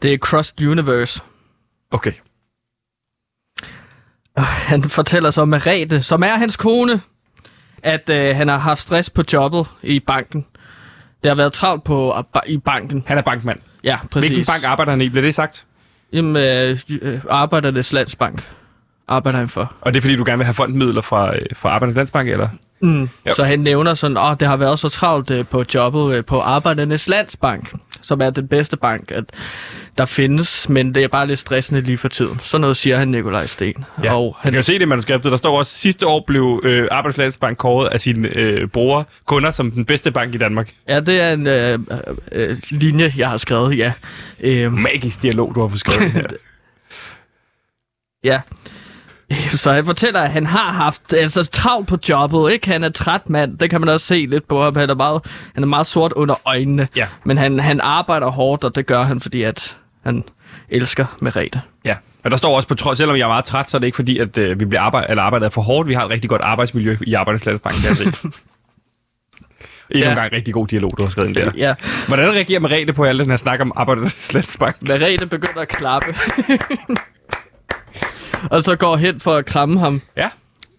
Det 0.01 0.13
er 0.13 0.17
Crossed 0.17 0.67
Universe. 0.67 1.21
Okay. 1.91 2.11
Han 4.37 4.83
fortæller 4.83 5.31
så 5.31 5.45
Merete, 5.45 6.03
som 6.03 6.23
er 6.23 6.37
hans 6.37 6.57
kone, 6.57 7.01
at 7.83 8.09
øh, 8.09 8.35
han 8.35 8.47
har 8.47 8.57
haft 8.57 8.81
stress 8.81 9.09
på 9.09 9.23
jobbet 9.33 9.67
i 9.83 9.99
banken. 9.99 10.45
Det 11.23 11.29
har 11.29 11.35
været 11.35 11.53
travlt 11.53 11.83
på, 11.83 12.15
i 12.47 12.57
banken. 12.57 13.03
Han 13.07 13.17
er 13.17 13.21
bankmand. 13.21 13.59
Ja, 13.83 13.97
præcis. 14.11 14.29
Hvilken 14.29 14.45
bank 14.45 14.63
arbejder 14.63 14.91
han 14.91 15.01
i? 15.01 15.09
Bliver 15.09 15.21
det 15.21 15.35
sagt? 15.35 15.65
Jamen, 16.13 16.35
øh, 16.35 16.79
øh, 17.01 17.19
Arbejdernes 17.29 17.93
Landsbank 17.93 18.43
arbejder 19.07 19.39
han 19.39 19.49
for. 19.49 19.73
Og 19.81 19.93
det 19.93 19.99
er 19.99 20.01
fordi, 20.01 20.15
du 20.15 20.23
gerne 20.25 20.37
vil 20.37 20.45
have 20.45 20.53
fondmidler 20.53 21.01
fra, 21.01 21.35
øh, 21.35 21.41
fra 21.53 21.69
Arbejdernes 21.69 21.95
Landsbank, 21.95 22.29
eller? 22.29 22.49
Mm. 22.81 23.09
Så 23.33 23.43
han 23.43 23.59
nævner 23.59 23.93
sådan, 23.93 24.17
at 24.17 24.39
det 24.39 24.47
har 24.47 24.57
været 24.57 24.79
så 24.79 24.89
travlt 24.89 25.31
øh, 25.31 25.45
på 25.45 25.63
jobbet 25.73 26.15
øh, 26.15 26.25
på 26.25 26.39
Arbejdernes 26.39 27.07
Landsbank, 27.07 27.73
som 28.07 28.21
er 28.21 28.29
den 28.29 28.47
bedste 28.47 28.77
bank, 28.77 29.11
at 29.11 29.23
der 29.97 30.05
findes, 30.05 30.69
men 30.69 30.95
det 30.95 31.03
er 31.03 31.07
bare 31.07 31.27
lidt 31.27 31.39
stressende 31.39 31.81
lige 31.81 31.97
for 31.97 32.07
tiden. 32.07 32.39
Sådan 32.43 32.61
noget 32.61 32.77
siger 32.77 32.97
han 32.97 33.07
Nikolaj 33.07 33.45
Sten. 33.45 33.85
Ja. 34.03 34.13
Og 34.13 34.35
Han 34.39 34.51
kan 34.51 34.59
jo 34.59 34.63
se 34.63 34.73
det 34.73 34.81
i 34.81 34.85
manuskriptet. 34.85 35.31
Der 35.31 35.37
står 35.37 35.57
også, 35.57 35.79
sidste 35.79 36.07
år 36.07 36.23
blev 36.27 36.61
øh, 36.63 36.87
Arbejdernes 36.91 37.17
Landsbank 37.17 37.57
kåret 37.57 37.87
af 37.87 38.01
sine 38.01 38.27
øh, 38.35 38.67
brugere, 38.67 39.03
kunder, 39.25 39.51
som 39.51 39.71
den 39.71 39.85
bedste 39.85 40.11
bank 40.11 40.35
i 40.35 40.37
Danmark. 40.37 40.69
ja, 40.87 40.99
det 40.99 41.19
er 41.21 41.33
en 41.33 41.47
øh, 41.47 41.79
øh, 42.31 42.57
linje, 42.69 43.13
jeg 43.17 43.29
har 43.29 43.37
skrevet, 43.37 43.77
ja. 43.77 43.93
Øh, 44.39 44.73
Magisk 44.73 45.21
dialog, 45.21 45.55
du 45.55 45.61
har 45.61 45.67
fået 45.67 45.79
skrevet 45.79 46.33
ja. 48.23 48.41
Så 49.63 49.71
han 49.71 49.85
fortæller, 49.85 50.19
at 50.21 50.29
han 50.29 50.45
har 50.45 50.71
haft 50.71 51.13
altså, 51.13 51.43
travlt 51.43 51.87
på 51.87 51.97
jobbet, 52.09 52.51
ikke? 52.51 52.67
Han 52.67 52.83
er 52.83 52.89
træt 52.89 53.29
mand, 53.29 53.57
det 53.57 53.69
kan 53.69 53.81
man 53.81 53.89
også 53.89 54.05
se 54.05 54.25
lidt 54.29 54.47
på 54.47 54.63
ham. 54.63 54.75
Han 54.75 54.89
er 54.89 54.95
meget, 54.95 55.21
han 55.53 55.63
er 55.63 55.67
meget 55.67 55.87
sort 55.87 56.13
under 56.13 56.35
øjnene. 56.45 56.87
Ja. 56.95 57.07
Men 57.23 57.37
han, 57.37 57.59
han 57.59 57.81
arbejder 57.81 58.27
hårdt, 58.27 58.63
og 58.63 58.75
det 58.75 58.85
gør 58.85 59.03
han, 59.03 59.19
fordi 59.21 59.41
at 59.43 59.77
han 60.05 60.23
elsker 60.69 61.05
Merete. 61.19 61.61
Ja, 61.85 61.95
og 62.23 62.31
der 62.31 62.37
står 62.37 62.55
også 62.55 62.67
på 62.67 62.75
trods, 62.75 62.97
selvom 62.97 63.15
jeg 63.17 63.23
er 63.23 63.27
meget 63.27 63.45
træt, 63.45 63.69
så 63.69 63.77
er 63.77 63.79
det 63.79 63.87
ikke 63.87 63.95
fordi, 63.95 64.17
at 64.17 64.37
øh, 64.37 64.59
vi 64.59 64.65
bliver 64.65 64.81
arbejde, 64.81 65.07
eller 65.09 65.23
arbejdet 65.23 65.53
for 65.53 65.61
hårdt. 65.61 65.89
Vi 65.89 65.93
har 65.93 66.03
et 66.05 66.09
rigtig 66.09 66.29
godt 66.29 66.41
arbejdsmiljø 66.41 66.97
i 67.01 67.13
Arbejdernes 67.13 67.45
Landsbank, 67.45 67.75
kan 67.75 67.89
jeg 67.89 67.97
se. 67.97 68.03
Endnu 69.89 70.03
Ja. 70.05 70.09
en 70.09 70.15
gang 70.15 70.31
rigtig 70.31 70.53
god 70.53 70.67
dialog, 70.67 70.93
du 70.97 71.03
har 71.03 71.09
skrevet 71.09 71.27
ind 71.27 71.35
der. 71.35 71.51
Ja, 71.57 71.73
Hvordan 72.07 72.31
reagerer 72.33 72.59
Merete 72.59 72.93
på 72.93 73.03
alle 73.03 73.23
den 73.23 73.29
her 73.29 73.37
snak 73.37 73.59
om 73.61 73.71
Arbejdernes 73.75 74.33
Landsbank? 74.33 74.75
Merete 74.81 75.25
begynder 75.25 75.61
at 75.61 75.67
klappe. 75.67 76.07
og 78.51 78.63
så 78.63 78.75
går 78.75 78.95
hen 78.97 79.19
for 79.19 79.31
at 79.31 79.45
kramme 79.45 79.79
ham. 79.79 80.01
Ja, 80.17 80.29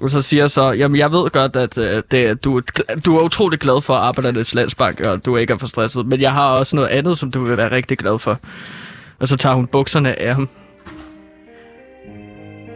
Og 0.02 0.10
så 0.10 0.22
siger 0.22 0.42
jeg 0.42 0.50
så, 0.50 0.70
jamen 0.72 0.98
jeg 0.98 1.12
ved 1.12 1.30
godt, 1.30 1.56
at 1.56 1.78
øh, 1.78 2.02
det, 2.10 2.44
du, 2.44 2.60
du 3.04 3.16
er 3.16 3.22
utrolig 3.22 3.58
glad 3.58 3.82
for 3.82 3.94
Arbejdernes 3.94 4.54
Landsbank, 4.54 5.00
og 5.00 5.24
du 5.26 5.36
ikke 5.36 5.52
er 5.52 5.58
for 5.58 5.66
stresset. 5.66 6.06
Men 6.06 6.20
jeg 6.20 6.32
har 6.32 6.46
også 6.50 6.76
noget 6.76 6.88
andet, 6.88 7.18
som 7.18 7.30
du 7.30 7.44
vil 7.44 7.56
være 7.56 7.70
rigtig 7.70 7.98
glad 7.98 8.18
for. 8.18 8.38
Og 9.20 9.28
så 9.28 9.36
tager 9.36 9.54
hun 9.54 9.66
bukserne 9.66 10.18
af 10.18 10.34
ham. 10.34 10.48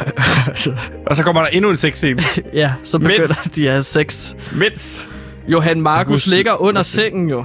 Og 1.06 1.16
så 1.16 1.22
kommer 1.22 1.42
der 1.42 1.48
endnu 1.48 1.70
en 1.70 1.76
sexscene. 1.76 2.22
ja, 2.54 2.72
så 2.84 2.98
Mens- 2.98 3.08
begynder 3.08 3.48
de 3.56 3.66
at 3.66 3.72
have 3.72 3.82
sex. 3.82 4.34
Mens 4.54 5.08
Johan 5.48 5.80
Markus 5.80 6.26
ligger 6.26 6.62
under 6.62 6.82
sengen 6.82 7.28
jo. 7.30 7.44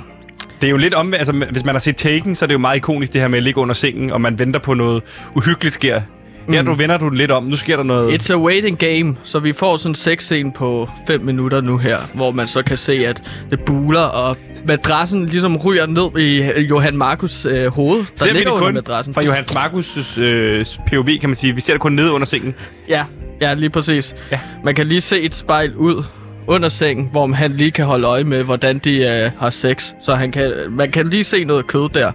det 0.61 0.67
er 0.67 0.71
jo 0.71 0.77
lidt 0.77 0.93
om, 0.93 1.13
altså 1.13 1.31
hvis 1.51 1.65
man 1.65 1.75
har 1.75 1.79
set 1.79 1.95
Taken, 1.97 2.35
så 2.35 2.45
er 2.45 2.47
det 2.47 2.53
jo 2.53 2.59
meget 2.59 2.77
ikonisk 2.77 3.13
det 3.13 3.21
her 3.21 3.27
med 3.27 3.37
at 3.37 3.43
ligge 3.43 3.59
under 3.59 3.75
sengen, 3.75 4.11
og 4.11 4.21
man 4.21 4.39
venter 4.39 4.59
på 4.59 4.73
noget 4.73 5.03
uhyggeligt 5.35 5.73
sker. 5.73 6.01
Her 6.49 6.61
du 6.61 6.73
vender 6.73 6.97
du 6.97 7.09
den 7.09 7.17
lidt 7.17 7.31
om. 7.31 7.43
Nu 7.43 7.57
sker 7.57 7.75
der 7.75 7.83
noget... 7.83 8.21
It's 8.21 8.33
a 8.33 8.37
waiting 8.37 8.77
game, 8.77 9.15
så 9.23 9.39
vi 9.39 9.53
får 9.53 9.77
sådan 9.77 9.91
en 9.91 9.95
sexscene 9.95 10.51
på 10.53 10.89
5 11.07 11.21
minutter 11.21 11.61
nu 11.61 11.77
her, 11.77 11.97
hvor 12.13 12.31
man 12.31 12.47
så 12.47 12.61
kan 12.63 12.77
se, 12.77 12.93
at 13.07 13.23
det 13.51 13.63
buler, 13.65 14.01
og 14.01 14.37
madrassen 14.65 15.25
ligesom 15.25 15.57
ryger 15.57 15.85
ned 15.85 16.21
i 16.21 16.61
Johan 16.69 16.97
Markus 16.97 17.45
øh, 17.45 17.67
hoved, 17.67 17.97
der 17.99 18.05
Ser 18.15 18.25
vi 18.25 18.37
ligger 18.37 18.51
det 18.51 18.55
under 18.57 18.67
kun 18.67 18.73
madrassen. 18.73 19.13
fra 19.13 19.21
Johannes 19.25 19.51
Markus' 19.51 20.19
øh, 20.19 20.65
POV, 20.89 21.07
kan 21.19 21.29
man 21.29 21.35
sige. 21.35 21.55
Vi 21.55 21.61
ser 21.61 21.73
det 21.73 21.81
kun 21.81 21.91
nede 21.93 22.11
under 22.11 22.25
sengen. 22.25 22.55
Ja, 22.89 23.05
ja, 23.41 23.53
lige 23.53 23.69
præcis. 23.69 24.15
Ja. 24.31 24.39
Man 24.63 24.75
kan 24.75 24.87
lige 24.87 25.01
se 25.01 25.21
et 25.21 25.35
spejl 25.35 25.75
ud 25.75 26.03
under 26.47 26.69
sengen, 26.69 27.09
hvor 27.11 27.27
han 27.27 27.51
lige 27.51 27.71
kan 27.71 27.85
holde 27.85 28.07
øje 28.07 28.23
med, 28.23 28.43
hvordan 28.43 28.77
de 28.79 28.97
øh, 28.97 29.31
har 29.39 29.49
sex. 29.49 29.91
Så 30.03 30.15
han 30.15 30.31
kan, 30.31 30.53
man 30.69 30.91
kan 30.91 31.07
lige 31.09 31.23
se 31.23 31.43
noget 31.43 31.67
kød 31.67 31.89
der. 31.89 32.11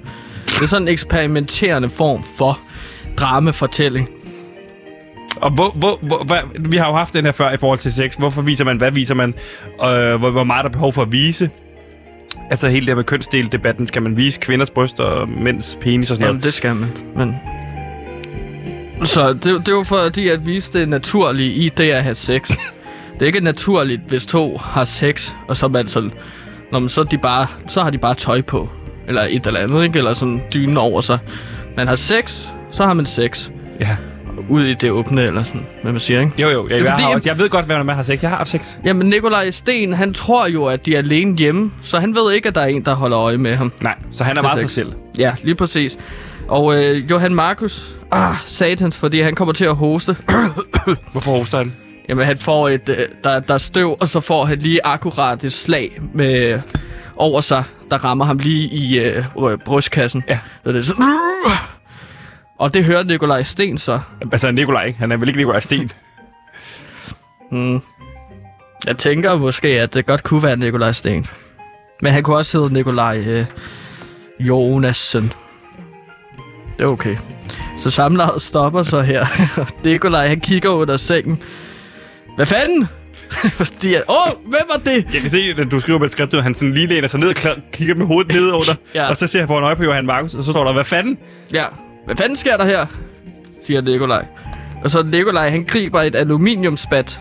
Det 0.47 0.63
er 0.63 0.67
sådan 0.67 0.83
en 0.83 0.89
eksperimenterende 0.93 1.89
form 1.89 2.23
for 2.39 2.59
dramafortælling. 3.17 4.09
Og 5.43 5.51
hvor, 5.51 5.71
hvor, 5.71 5.99
hvor, 6.03 6.25
hvor, 6.25 6.39
vi 6.59 6.77
har 6.77 6.87
jo 6.87 6.97
haft 6.97 7.15
den 7.15 7.25
her 7.25 7.33
før 7.33 7.51
i 7.51 7.57
forhold 7.57 7.79
til 7.79 7.93
sex. 7.93 8.15
Hvorfor 8.15 8.43
viser 8.43 8.65
man, 8.65 8.77
hvad 8.77 8.91
viser 8.91 9.15
man, 9.15 9.35
øh, 9.85 10.15
hvor, 10.15 10.31
hvor 10.31 10.45
meget 10.45 10.65
der 10.65 10.69
er 10.69 10.73
behov 10.73 10.93
for 10.93 11.03
at 11.03 11.13
vise. 11.13 11.51
Altså 12.51 12.69
hele 12.69 12.81
det 12.81 12.89
her 12.89 12.95
med 12.95 13.05
kønsdeldebatten. 13.05 13.87
Skal 13.87 14.03
man 14.03 14.17
vise 14.17 14.41
kvinders 14.41 14.71
bryster 14.71 15.05
og 15.05 15.29
mænds 15.29 15.79
penis 15.81 16.11
og 16.11 16.17
sådan 16.17 16.27
Jamen, 16.27 16.35
noget? 16.35 16.45
det 16.45 16.55
skal 16.55 16.77
man. 16.77 16.91
Men... 17.17 17.37
Så 19.05 19.33
det, 19.33 19.67
det 19.67 19.75
var 19.75 19.83
fordi 19.83 20.29
at 20.29 20.47
vise 20.47 20.73
det 20.73 20.89
naturlige 20.89 21.53
i 21.53 21.69
det 21.69 21.91
at 21.91 22.03
have 22.03 22.15
sex. 22.15 22.51
Det 23.15 23.23
er 23.23 23.27
ikke 23.27 23.41
naturligt, 23.41 24.01
hvis 24.09 24.27
to 24.27 24.57
har 24.57 24.85
sex, 24.85 25.33
og 25.49 25.57
så 25.57 25.67
er 25.67 25.71
man 25.71 25.89
sådan... 25.89 26.13
Nå, 26.73 26.79
men 26.79 26.89
så, 26.89 27.01
er 27.01 27.05
de 27.05 27.19
bare, 27.19 27.47
så 27.69 27.83
har 27.83 27.91
de 27.91 27.99
bare 27.99 28.15
tøj 28.15 28.43
på. 28.43 28.69
Eller 29.09 29.23
et 29.23 29.47
eller 29.47 29.61
andet, 29.61 29.85
ikke? 29.85 29.99
Eller 29.99 30.15
sådan 30.15 30.43
dynen 30.55 30.77
over 30.77 31.01
sig. 31.01 31.19
Man 31.77 31.89
har 31.89 31.97
sex, 31.97 32.49
så 32.71 32.85
har 32.85 32.95
man 32.95 33.07
sex. 33.07 33.51
Ja. 33.81 33.97
Ud 34.49 34.65
i 34.65 34.75
det 34.75 34.91
åbne, 34.91 35.23
eller 35.23 35.45
sådan, 35.45 35.67
hvad 35.83 35.93
man 35.93 36.01
siger, 36.01 36.21
ikke? 36.21 36.33
Jo, 36.43 36.49
jo. 36.49 36.69
Jeg, 36.69 36.79
Det 36.79 36.87
er 36.87 36.91
fordi, 36.91 37.03
har, 37.03 37.21
jeg- 37.25 37.39
ved 37.39 37.49
godt, 37.49 37.67
hvad 37.67 37.85
man 37.85 37.97
har 37.97 38.03
sex. 38.03 38.23
Jeg 38.23 38.31
har 38.31 38.37
haft 38.37 38.51
sex. 38.51 38.77
Jamen, 38.85 39.07
Nikolaj 39.09 39.51
Sten, 39.51 39.93
han 39.93 40.15
tror 40.15 40.47
jo, 40.47 40.65
at 40.65 40.87
de 40.87 40.95
er 40.95 40.99
alene 40.99 41.39
hjemme, 41.39 41.71
så 41.83 41.99
han 41.99 42.15
ved 42.15 42.33
ikke, 42.33 42.49
at 42.49 42.55
der 42.55 42.61
er 42.61 42.67
en, 42.67 42.85
der 42.85 42.95
holder 42.95 43.19
øje 43.19 43.39
med 43.39 43.55
ham. 43.55 43.73
Nej, 43.81 43.95
så 44.13 44.25
han 44.25 44.37
er 44.39 44.43
meget 44.43 44.61
sig 44.61 44.69
selv. 44.69 44.93
Ja, 45.19 45.33
lige 45.43 45.55
præcis. 45.55 45.99
Og 46.49 46.77
øh, 46.85 47.11
Johan 47.11 47.35
Markus, 47.35 47.91
ah, 48.11 48.35
satans, 48.45 48.97
fordi 48.97 49.21
han 49.21 49.35
kommer 49.35 49.53
til 49.55 49.65
at 49.65 49.77
hoste. 49.77 50.17
Hvorfor 51.13 51.31
hoster 51.39 51.59
han? 51.59 51.73
Jamen, 52.09 52.25
han 52.27 52.39
får 52.39 52.69
et, 52.69 52.89
øh, 52.89 52.97
der, 53.25 53.41
der 53.41 53.55
er 53.55 53.59
støv, 53.59 53.97
og 54.01 54.09
så 54.09 54.21
får 54.21 54.45
han 54.45 54.59
lige 54.59 54.81
akkurat 54.85 55.45
et 55.45 55.53
slag 55.53 56.01
med 56.15 56.61
over 57.17 57.41
sig, 57.41 57.65
der 57.91 58.05
rammer 58.05 58.25
ham 58.25 58.39
lige 58.39 58.69
i 58.69 58.99
øh, 58.99 59.25
brystkassen. 59.65 60.25
Ja. 60.29 60.39
Så 60.65 60.73
det 60.73 60.79
er 60.79 60.83
sådan, 60.83 61.05
og 62.63 62.75
det 62.75 62.85
hører 62.85 63.03
Nikolaj 63.03 63.43
Sten 63.43 63.79
så. 63.79 64.01
Altså 64.33 64.51
Nikolaj, 64.51 64.85
ikke? 64.85 64.99
Han 64.99 65.13
er 65.13 65.17
vel 65.17 65.29
ikke 65.29 65.39
Nikolaj 65.39 65.61
Sten? 65.61 65.93
Jeg 68.87 68.97
tænker 68.99 69.37
måske, 69.37 69.69
at 69.69 69.95
det 69.95 70.07
godt 70.07 70.23
kunne 70.23 70.43
være 70.43 70.57
Nikolaj 70.57 70.93
Sten. 70.93 71.27
Men 72.03 72.13
han 72.13 72.23
kunne 72.23 72.37
også 72.37 72.59
hedde 72.59 72.75
Nikolaj 72.75 73.25
øh, 73.29 73.45
Jonasen. 74.41 75.33
Det 76.79 76.85
er 76.85 76.89
okay. 76.89 77.17
Så 77.79 77.91
samlejet 77.91 78.43
stopper 78.43 78.83
så 78.83 79.01
her. 79.01 79.27
Nikolaj, 79.85 80.27
han 80.27 80.41
kigger 80.41 80.71
under 80.71 80.97
sengen. 80.97 81.43
Hvad 82.37 82.47
fanden? 82.47 82.89
De 83.83 83.97
er, 83.97 84.03
Åh, 84.09 84.17
oh, 84.27 84.51
hvem 84.51 84.63
var 84.71 84.81
det? 84.85 85.15
Jeg 85.15 85.21
kan 85.21 85.31
se, 85.31 85.55
at 85.59 85.71
du 85.71 85.81
skriver 85.81 85.99
med 85.99 86.07
et 86.07 86.13
skrift, 86.13 86.35
at 86.35 86.43
han 86.43 86.55
sådan 86.55 86.75
lige 86.75 86.87
læner 86.87 87.09
sig 87.09 87.21
ned 87.21 87.29
og 87.29 87.57
kigger 87.73 87.95
med 87.95 88.07
hovedet 88.07 88.33
ned 88.33 88.53
under. 88.53 88.75
Ja. 88.95 89.09
Og 89.09 89.17
så 89.17 89.27
ser 89.27 89.39
han 89.39 89.49
på 89.49 89.59
en 89.59 89.65
øje 89.65 89.77
på 89.77 89.85
Johan 89.85 90.07
Markus, 90.07 90.35
og 90.35 90.45
så 90.45 90.51
står 90.51 90.65
der, 90.65 90.73
hvad 90.73 90.85
fanden? 90.85 91.19
Ja, 91.53 91.65
hvad 92.05 92.17
fanden 92.17 92.37
sker 92.37 92.57
der 92.57 92.65
her? 92.65 92.87
Siger 93.63 93.81
Nikolaj. 93.81 94.25
Og 94.85 94.91
så 94.91 95.03
Nikolaj, 95.03 95.49
han 95.49 95.65
griber 95.65 96.01
et 96.01 96.15
aluminiumspat. 96.17 97.21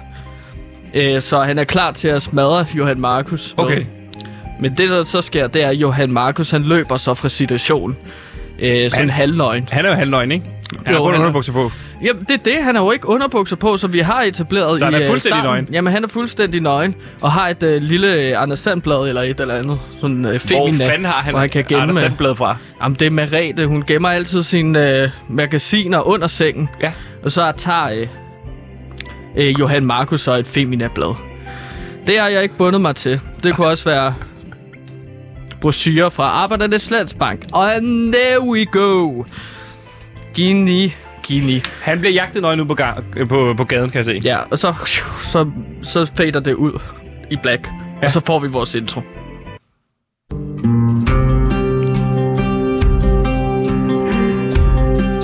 Øh, 0.93 1.21
så 1.21 1.39
han 1.39 1.59
er 1.59 1.63
klar 1.63 1.91
til 1.91 2.07
at 2.07 2.21
smadre 2.21 2.65
Johan 2.75 2.99
Markus. 2.99 3.53
med. 3.57 3.65
Okay. 3.65 3.85
Men 4.59 4.77
det, 4.77 4.89
der 4.89 5.03
så 5.03 5.21
sker, 5.21 5.47
det 5.47 5.63
er, 5.63 5.69
at 5.69 5.75
Johan 5.75 6.11
Markus, 6.11 6.51
han 6.51 6.63
løber 6.63 6.97
så 6.97 7.13
fra 7.13 7.29
situationen. 7.29 7.97
Øh, 8.59 8.91
sådan 8.91 9.09
halvnøgen. 9.09 9.67
Han 9.71 9.85
er 9.85 9.89
jo 9.89 9.95
halvnøgen, 9.95 10.31
ikke? 10.31 10.45
Han 10.85 10.95
Jo, 10.95 11.03
har 11.03 11.11
han 11.11 11.15
er- 11.15 11.23
underbukser 11.23 11.53
på. 11.53 11.71
Jamen, 12.03 12.23
det 12.23 12.31
er 12.33 12.37
det. 12.43 12.63
Han 12.63 12.75
har 12.75 12.83
jo 12.83 12.91
ikke 12.91 13.09
underbukser 13.09 13.55
på, 13.55 13.77
så 13.77 13.87
vi 13.87 13.99
har 13.99 14.21
etableret 14.21 14.79
Så 14.79 14.85
han 14.85 14.93
i 14.93 14.97
er 14.97 15.01
øh, 15.01 15.07
fuldstændig 15.07 15.41
starten. 15.41 15.49
nøgen? 15.63 15.67
Jamen, 15.73 15.93
han 15.93 16.03
er 16.03 16.07
fuldstændig 16.07 16.61
nøgen. 16.61 16.95
Og 17.21 17.31
har 17.31 17.47
et 17.49 17.63
øh, 17.63 17.81
lille 17.81 18.13
øh, 18.13 18.41
Anders 18.41 18.59
Sandblad 18.59 19.07
eller 19.09 19.21
et 19.21 19.39
eller 19.39 19.55
andet. 19.55 19.79
Sådan 20.01 20.25
øh, 20.25 20.31
Hvor 20.31 20.39
femina, 20.39 20.87
fanden 20.89 21.05
har 21.05 21.21
han, 21.21 21.31
hvor 21.33 21.39
han 21.39 21.49
kan 21.49 21.63
gemme... 21.67 21.81
Anders 21.81 21.97
øh, 21.97 22.01
Sandblad 22.03 22.35
fra? 22.35 22.55
Jamen, 22.83 22.95
det 22.99 23.05
er 23.05 23.11
Merete. 23.11 23.65
Hun 23.67 23.83
gemmer 23.87 24.09
altid 24.09 24.43
sine 24.43 25.01
øh, 25.01 25.09
magasiner 25.29 26.07
under 26.07 26.27
sengen. 26.27 26.69
Ja. 26.81 26.91
Og 27.23 27.31
så 27.31 27.51
tager 27.57 27.89
øh, 27.89 28.07
øh, 29.47 29.59
Johan 29.59 29.85
Markus 29.85 30.21
så 30.21 30.31
et 30.33 30.47
Femina-blad. 30.47 31.15
Det 32.07 32.19
har 32.19 32.27
jeg 32.27 32.43
ikke 32.43 32.57
bundet 32.57 32.81
mig 32.81 32.95
til. 32.95 33.19
Det 33.43 33.55
kunne 33.55 33.67
også 33.67 33.83
være 33.83 34.13
brochurer 35.61 36.09
fra 36.09 36.23
Arbejdernes 36.23 36.91
Landsbank. 36.91 37.45
Og 37.53 37.71
there 38.13 38.41
we 38.41 38.65
go. 38.65 39.23
Gini, 40.33 40.93
Gini. 41.23 41.61
Han 41.81 41.99
bliver 41.99 42.13
jagtet 42.13 42.41
nøgen 42.41 42.61
ud 42.61 42.65
på, 42.65 42.75
øh, 43.17 43.27
på, 43.27 43.53
på 43.57 43.63
gaden, 43.63 43.89
kan 43.89 43.97
jeg 43.97 44.05
se. 44.05 44.21
Ja, 44.23 44.37
og 44.51 44.59
så, 44.59 44.73
så, 45.21 45.51
så 45.81 46.11
fader 46.15 46.39
det 46.39 46.53
ud 46.53 46.79
i 47.29 47.35
black. 47.35 47.69
Ja. 48.01 48.05
Og 48.05 48.11
så 48.11 48.19
får 48.19 48.39
vi 48.39 48.47
vores 48.47 48.75
intro. 48.75 49.01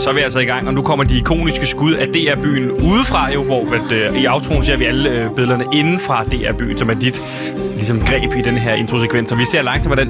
Så 0.08 0.12
er 0.12 0.16
vi 0.16 0.22
altså 0.22 0.40
i 0.40 0.46
gang, 0.46 0.68
og 0.68 0.74
nu 0.74 0.82
kommer 0.82 1.06
de 1.06 1.18
ikoniske 1.18 1.68
skud 1.68 1.94
af 1.94 2.08
DR-byen 2.08 2.72
udefra, 2.72 3.32
jo, 3.32 3.44
hvor 3.44 3.74
at, 3.74 3.92
øh, 3.92 4.22
i 4.22 4.28
outroen 4.28 4.66
ser 4.66 4.78
vi 4.78 4.86
alle 4.86 5.10
øh, 5.10 5.32
billederne 5.36 5.66
inden 5.74 6.00
fra 6.00 6.24
DR-byen, 6.24 6.78
som 6.78 6.90
er 6.90 6.94
dit 6.94 7.22
ligesom, 7.58 8.02
greb 8.02 8.34
i 8.34 8.42
den 8.42 8.58
her 8.58 8.74
introsekvens. 8.74 9.32
Og 9.32 9.38
vi 9.38 9.46
ser 9.46 9.62
langsomt, 9.62 9.96
hvordan 9.96 10.08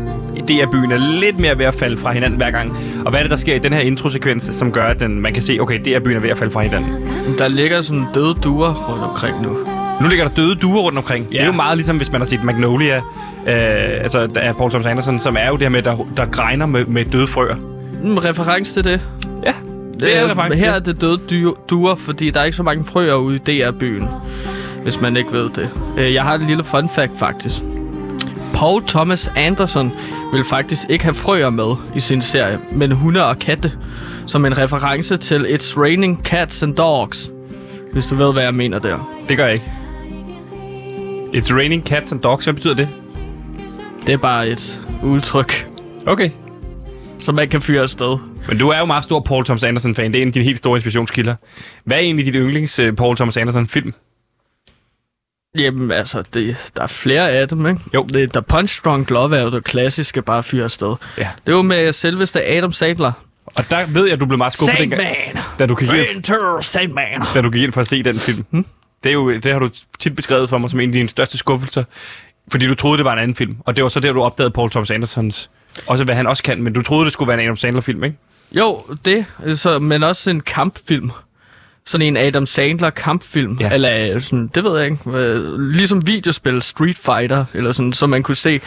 DR-byen 0.47 0.91
er 0.91 0.97
lidt 0.97 1.39
mere 1.39 1.57
ved 1.57 1.65
at 1.65 1.75
falde 1.75 1.97
fra 1.97 2.11
hinanden 2.11 2.37
hver 2.37 2.51
gang. 2.51 2.77
Og 3.05 3.09
hvad 3.09 3.19
er 3.19 3.23
det, 3.23 3.31
der 3.31 3.37
sker 3.37 3.55
i 3.55 3.59
den 3.59 3.73
her 3.73 3.79
introsekvens, 3.79 4.49
som 4.53 4.71
gør, 4.71 4.83
at 4.83 4.99
den, 4.99 5.21
man 5.21 5.33
kan 5.33 5.43
se, 5.43 5.57
okay, 5.61 5.79
DR-byen 5.85 6.15
er 6.15 6.19
ved 6.19 6.29
at 6.29 6.37
falde 6.37 6.51
fra 6.51 6.61
hinanden? 6.61 6.89
Der 7.37 7.47
ligger 7.47 7.81
sådan 7.81 8.05
døde 8.13 8.33
duer 8.33 8.73
rundt 8.89 9.03
omkring 9.03 9.41
nu. 9.41 9.57
Nu 10.01 10.07
ligger 10.07 10.27
der 10.27 10.35
døde 10.35 10.55
duer 10.55 10.81
rundt 10.81 10.97
omkring. 10.97 11.27
Ja. 11.31 11.37
Det 11.37 11.41
er 11.41 11.45
jo 11.45 11.51
meget 11.51 11.77
ligesom, 11.77 11.97
hvis 11.97 12.11
man 12.11 12.21
har 12.21 12.25
set 12.25 12.43
Magnolia, 12.43 12.97
øh, 12.97 13.03
altså 14.03 14.29
er 14.35 14.53
Paul 14.53 14.69
Thomas 14.69 14.85
Anderson, 14.85 15.19
som 15.19 15.37
er 15.39 15.47
jo 15.47 15.53
det 15.53 15.61
her 15.61 15.69
med, 15.69 15.81
der, 15.81 15.95
der 16.17 16.25
gregner 16.25 16.65
med, 16.65 16.85
med 16.85 17.05
døde 17.05 17.27
frøer. 17.27 17.55
En 18.03 18.25
reference 18.25 18.73
til 18.73 18.83
det. 18.83 19.01
Det 19.99 20.17
er 20.17 20.27
det 20.27 20.35
faktisk. 20.35 20.63
Her 20.63 20.71
er 20.71 20.79
det 20.79 21.01
døde 21.01 21.19
duer, 21.69 21.95
fordi 21.95 22.29
der 22.31 22.39
er 22.39 22.43
ikke 22.43 22.57
så 22.57 22.63
mange 22.63 22.83
frøer 22.83 23.15
ude 23.15 23.35
i 23.35 23.39
DR-byen. 23.39 24.07
Hvis 24.83 25.01
man 25.01 25.17
ikke 25.17 25.31
ved 25.31 25.49
det. 25.49 25.69
Øh, 25.97 26.13
Jeg 26.13 26.23
har 26.23 26.33
et 26.35 26.41
lille 26.41 26.63
fun 26.63 26.89
fact, 26.89 27.19
faktisk. 27.19 27.61
Paul 28.53 28.83
Thomas 28.87 29.31
Anderson 29.35 29.91
vil 30.33 30.43
faktisk 30.43 30.81
ikke 30.89 31.03
have 31.03 31.13
frøer 31.13 31.49
med 31.49 31.75
i 31.95 31.99
sin 31.99 32.21
serie, 32.21 32.59
men 32.71 32.91
hunde 32.91 33.25
og 33.25 33.39
katte, 33.39 33.71
som 34.27 34.45
en 34.45 34.57
reference 34.57 35.17
til 35.17 35.45
It's 35.45 35.79
Raining 35.79 36.21
Cats 36.23 36.63
and 36.63 36.75
Dogs. 36.75 37.31
Hvis 37.93 38.07
du 38.07 38.15
ved, 38.15 38.33
hvad 38.33 38.43
jeg 38.43 38.53
mener 38.55 38.79
der. 38.79 39.09
Det 39.29 39.37
gør 39.37 39.45
jeg 39.45 39.53
ikke. 39.53 39.65
It's 41.33 41.55
raining 41.55 41.83
cats 41.83 42.11
and 42.11 42.21
dogs. 42.21 42.45
Hvad 42.45 42.53
betyder 42.53 42.73
det? 42.73 42.87
Det 44.07 44.13
er 44.13 44.17
bare 44.17 44.49
et 44.49 44.81
udtryk, 45.03 45.67
Okay. 46.05 46.29
Som 47.19 47.35
man 47.35 47.49
kan 47.49 47.61
fyre 47.61 47.81
afsted. 47.81 48.17
Men 48.47 48.57
du 48.57 48.69
er 48.69 48.79
jo 48.79 48.85
meget 48.85 49.03
stor 49.03 49.19
Paul 49.19 49.45
Thomas 49.45 49.63
Anderson-fan. 49.63 50.13
Det 50.13 50.19
er 50.19 50.21
en 50.21 50.27
af 50.27 50.33
dine 50.33 50.45
helt 50.45 50.57
store 50.57 50.77
inspirationskilder. 50.77 51.35
Hvad 51.83 51.97
er 51.97 52.01
egentlig 52.01 52.25
dit 52.25 52.35
yndlings 52.35 52.79
uh, 52.79 52.95
Paul 52.95 53.15
Thomas 53.15 53.37
Anderson-film? 53.37 53.93
Jamen, 55.57 55.91
altså, 55.91 56.23
det, 56.33 56.71
der 56.75 56.83
er 56.83 56.87
flere 56.87 57.31
af 57.31 57.47
dem, 57.47 57.65
ikke? 57.65 57.81
Jo. 57.93 58.03
Det, 58.03 58.33
der 58.33 58.41
Punch 58.41 58.83
Drunk 58.85 59.09
Love 59.09 59.37
er 59.37 59.43
jo 59.43 59.51
det 59.51 59.63
klassiske, 59.63 60.21
bare 60.21 60.43
fyre 60.43 60.63
afsted. 60.63 60.95
Ja. 61.17 61.27
Det 61.47 61.55
var 61.55 61.61
med 61.61 61.93
selveste 61.93 62.45
Adam 62.45 62.71
Sandler. 62.71 63.11
Og 63.45 63.69
der 63.69 63.85
ved 63.85 64.03
jeg, 64.03 64.13
at 64.13 64.19
du 64.19 64.25
blev 64.25 64.37
meget 64.37 64.53
skuffet, 64.53 64.79
dengang, 64.79 65.01
Sandman! 65.01 65.43
da 65.59 65.65
du 65.65 65.75
gik 65.75 65.89
ind, 65.93 66.61
Sandman! 66.63 67.21
da 67.33 67.41
du 67.41 67.49
gik 67.49 67.63
ind 67.63 67.71
for 67.71 67.81
at 67.81 67.87
se 67.87 68.03
den 68.03 68.19
film. 68.19 68.45
Hmm? 68.49 68.65
Det, 69.03 69.09
er 69.09 69.13
jo, 69.13 69.33
det 69.33 69.51
har 69.51 69.59
du 69.59 69.69
tit 69.99 70.15
beskrevet 70.15 70.49
for 70.49 70.57
mig 70.57 70.69
som 70.69 70.79
en 70.79 70.89
af 70.89 70.93
dine 70.93 71.09
største 71.09 71.37
skuffelser. 71.37 71.83
Fordi 72.51 72.67
du 72.67 72.75
troede, 72.75 72.97
det 72.97 73.05
var 73.05 73.13
en 73.13 73.19
anden 73.19 73.35
film. 73.35 73.57
Og 73.65 73.75
det 73.75 73.83
var 73.83 73.89
så 73.89 73.99
der, 73.99 74.13
du 74.13 74.21
opdagede 74.21 74.51
Paul 74.51 74.69
Thomas 74.69 74.91
Andersons... 74.91 75.49
Også 75.87 76.03
hvad 76.03 76.15
han 76.15 76.27
også 76.27 76.43
kan, 76.43 76.63
men 76.63 76.73
du 76.73 76.81
troede, 76.81 77.05
det 77.05 77.13
skulle 77.13 77.27
være 77.27 77.39
en 77.39 77.45
Adam 77.45 77.57
Sandler-film, 77.57 78.03
ikke? 78.03 78.17
Jo, 78.51 78.83
det, 79.05 79.25
så, 79.55 79.79
men 79.79 80.03
også 80.03 80.29
en 80.29 80.41
kampfilm. 80.41 81.11
sådan 81.85 82.07
en 82.07 82.17
Adam 82.17 82.45
Sandler 82.45 82.89
kampfilm, 82.89 83.57
Ja. 83.59 83.73
eller 83.73 84.15
øh, 84.15 84.21
sådan, 84.21 84.47
det 84.55 84.63
ved 84.63 84.77
jeg 84.79 84.85
ikke, 84.91 85.59
ligesom 85.73 86.07
videospil 86.07 86.61
Street 86.61 86.97
Fighter, 86.97 87.45
eller 87.53 87.71
sådan, 87.71 87.93
så 87.93 88.07
man 88.07 88.23
kunne 88.23 88.35
se 88.35 88.59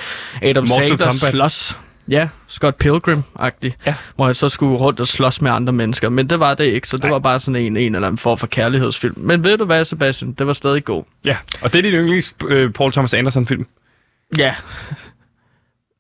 Adam 0.42 0.64
Mortal 0.68 0.88
Sandler 0.88 1.06
Kombat. 1.06 1.30
slås. 1.30 1.78
Ja, 2.08 2.28
Scott 2.46 2.76
Pilgrim-agtig, 2.84 3.70
Ja. 3.86 3.94
hvor 4.16 4.24
han 4.26 4.34
så 4.34 4.48
skulle 4.48 4.76
rundt 4.76 5.00
og 5.00 5.06
slås 5.06 5.42
med 5.42 5.50
andre 5.50 5.72
mennesker, 5.72 6.08
men 6.08 6.30
det 6.30 6.40
var 6.40 6.54
det 6.54 6.64
ikke, 6.64 6.88
så 6.88 6.96
det 6.96 7.04
Nej. 7.04 7.10
var 7.10 7.18
bare 7.18 7.40
sådan 7.40 7.56
en, 7.62 7.76
en 7.76 7.94
eller 7.94 8.08
anden 8.08 8.18
form 8.18 8.38
for 8.38 8.46
kærlighedsfilm. 8.46 9.14
Men 9.18 9.44
ved 9.44 9.58
du 9.58 9.64
hvad, 9.64 9.84
Sebastian, 9.84 10.32
det 10.32 10.46
var 10.46 10.52
stadig 10.52 10.84
god. 10.84 11.04
Ja, 11.24 11.36
og 11.60 11.72
det 11.72 11.78
er 11.78 11.82
din 11.82 11.92
yndlings 11.92 12.34
øh, 12.48 12.72
Paul 12.72 12.92
Thomas 12.92 13.14
Anderson-film. 13.14 13.66
Ja, 14.38 14.54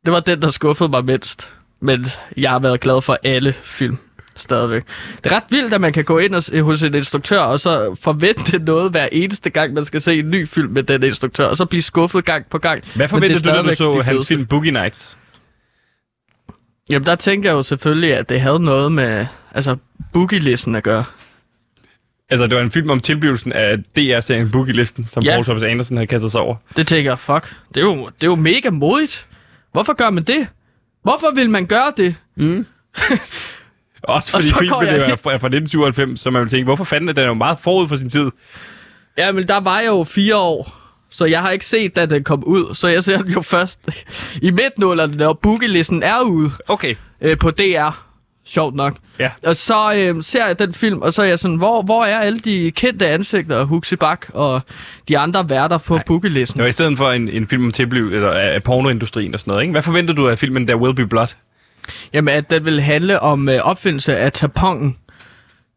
det 0.04 0.12
var 0.12 0.20
den, 0.20 0.42
der 0.42 0.50
skuffede 0.50 0.88
mig 0.88 1.04
mindst, 1.04 1.50
men 1.80 2.06
jeg 2.36 2.50
har 2.50 2.58
været 2.58 2.80
glad 2.80 3.02
for 3.02 3.18
alle 3.22 3.52
film 3.52 3.98
stadigvæk. 4.36 4.82
Det 5.24 5.32
er 5.32 5.36
ret 5.36 5.44
vildt, 5.50 5.74
at 5.74 5.80
man 5.80 5.92
kan 5.92 6.04
gå 6.04 6.18
ind 6.18 6.34
og, 6.34 6.60
hos 6.62 6.82
en 6.82 6.94
instruktør, 6.94 7.40
og 7.40 7.60
så 7.60 7.96
forvente 8.00 8.58
noget 8.58 8.90
hver 8.90 9.08
eneste 9.12 9.50
gang, 9.50 9.72
man 9.74 9.84
skal 9.84 10.00
se 10.00 10.18
en 10.18 10.30
ny 10.30 10.48
film 10.48 10.72
med 10.72 10.82
den 10.82 11.02
instruktør, 11.02 11.46
og 11.46 11.56
så 11.56 11.64
blive 11.64 11.82
skuffet 11.82 12.24
gang 12.24 12.46
på 12.50 12.58
gang. 12.58 12.84
Hvad 12.94 13.08
forventede 13.08 13.40
du, 13.40 13.56
da 13.56 13.62
du 13.62 13.74
så 13.74 14.02
hans 14.04 14.28
film 14.28 14.46
Boogie 14.46 14.72
Nights? 14.72 15.18
Jamen, 16.90 17.06
der 17.06 17.14
tænkte 17.14 17.46
jeg 17.46 17.52
jo 17.52 17.62
selvfølgelig, 17.62 18.16
at 18.16 18.28
det 18.28 18.40
havde 18.40 18.60
noget 18.60 18.92
med 18.92 19.26
altså, 19.52 19.76
boogie-listen 20.12 20.74
at 20.74 20.82
gøre. 20.82 21.04
Altså, 22.30 22.46
det 22.46 22.56
var 22.56 22.62
en 22.62 22.70
film 22.70 22.90
om 22.90 23.00
tilblivelsen 23.00 23.52
af 23.52 23.78
DR-serien 23.96 24.50
Boogie-listen, 24.50 25.06
som 25.08 25.22
Ja. 25.22 25.32
Paul 25.34 25.44
Thomas 25.44 25.62
Anderson 25.62 25.96
havde 25.96 26.06
kastet 26.06 26.32
sig 26.32 26.40
over. 26.40 26.56
Det 26.76 26.86
tænker 26.86 27.10
jeg, 27.10 27.18
fuck, 27.18 27.56
det 27.74 27.76
er 27.76 27.84
jo, 27.84 28.06
det 28.06 28.22
er 28.22 28.30
jo 28.30 28.34
mega 28.34 28.70
modigt. 28.70 29.26
Hvorfor 29.72 29.92
gør 29.92 30.10
man 30.10 30.22
det? 30.22 30.48
Hvorfor 31.02 31.34
vil 31.34 31.50
man 31.50 31.66
gøre 31.66 31.92
det? 31.96 32.14
Også 34.02 34.36
Og 34.36 34.42
fordi 34.42 34.68
går 34.68 34.80
filmen 34.80 34.96
jeg 35.00 35.10
er 35.10 35.16
fra, 35.16 35.32
er 35.32 35.38
fra 35.38 35.46
1997, 35.46 36.20
så 36.20 36.30
man 36.30 36.42
vil 36.42 36.48
tænke, 36.50 36.64
hvorfor 36.64 36.84
fanden 36.84 37.08
er 37.08 37.12
den 37.12 37.26
jo 37.26 37.34
meget 37.34 37.58
forud 37.58 37.88
for 37.88 37.96
sin 37.96 38.08
tid? 38.08 38.30
Ja, 39.18 39.32
men 39.32 39.48
der 39.48 39.60
var 39.60 39.80
jeg 39.80 39.86
jo 39.88 40.04
fire 40.04 40.36
år, 40.36 40.76
så 41.10 41.24
jeg 41.24 41.42
har 41.42 41.50
ikke 41.50 41.66
set, 41.66 41.96
da 41.96 42.06
den 42.06 42.24
kom 42.24 42.44
ud. 42.44 42.74
Så 42.74 42.88
jeg 42.88 43.04
ser 43.04 43.18
den 43.22 43.32
jo 43.32 43.40
først 43.40 43.80
i 44.42 44.50
midtnullerne, 44.50 45.16
når 45.16 45.32
boogie-listen 45.32 46.02
er 46.02 46.20
ude 46.20 46.50
Okay. 46.68 46.94
øh, 47.20 47.38
på 47.38 47.50
DR. 47.50 48.09
Sjovt 48.52 48.74
nok. 48.74 48.96
Ja. 49.18 49.30
Og 49.42 49.56
så 49.56 49.94
øh, 49.96 50.22
ser 50.22 50.46
jeg 50.46 50.58
den 50.58 50.72
film, 50.72 51.02
og 51.02 51.12
så 51.12 51.22
er 51.22 51.26
jeg 51.26 51.38
sådan, 51.38 51.56
hvor, 51.56 51.82
hvor 51.82 52.04
er 52.04 52.18
alle 52.18 52.38
de 52.38 52.70
kendte 52.70 53.08
ansigter, 53.08 53.64
Huxi 53.64 53.96
Bak 53.96 54.26
og 54.34 54.60
de 55.08 55.18
andre 55.18 55.50
værter 55.50 55.78
på 55.78 56.00
boogie-listen? 56.06 56.58
Det 56.58 56.62
var 56.62 56.68
i 56.68 56.72
stedet 56.72 56.98
for 56.98 57.10
en, 57.10 57.28
en 57.28 57.48
film 57.48 57.64
om 57.64 57.72
tilbliv, 57.72 58.04
eller 58.04 58.30
af 58.30 58.54
af 58.54 58.62
pornoindustrien 58.62 59.34
og 59.34 59.40
sådan 59.40 59.50
noget, 59.50 59.62
ikke? 59.62 59.72
Hvad 59.72 59.82
forventede 59.82 60.16
du 60.16 60.28
af 60.28 60.38
filmen 60.38 60.68
Der 60.68 60.74
Will 60.74 60.94
Be 60.94 61.06
Blood? 61.06 61.26
Jamen, 62.12 62.34
at 62.34 62.50
den 62.50 62.64
vil 62.64 62.80
handle 62.80 63.20
om 63.20 63.48
øh, 63.48 63.58
opfindelse 63.62 64.16
af 64.16 64.32
tapongen. 64.32 64.96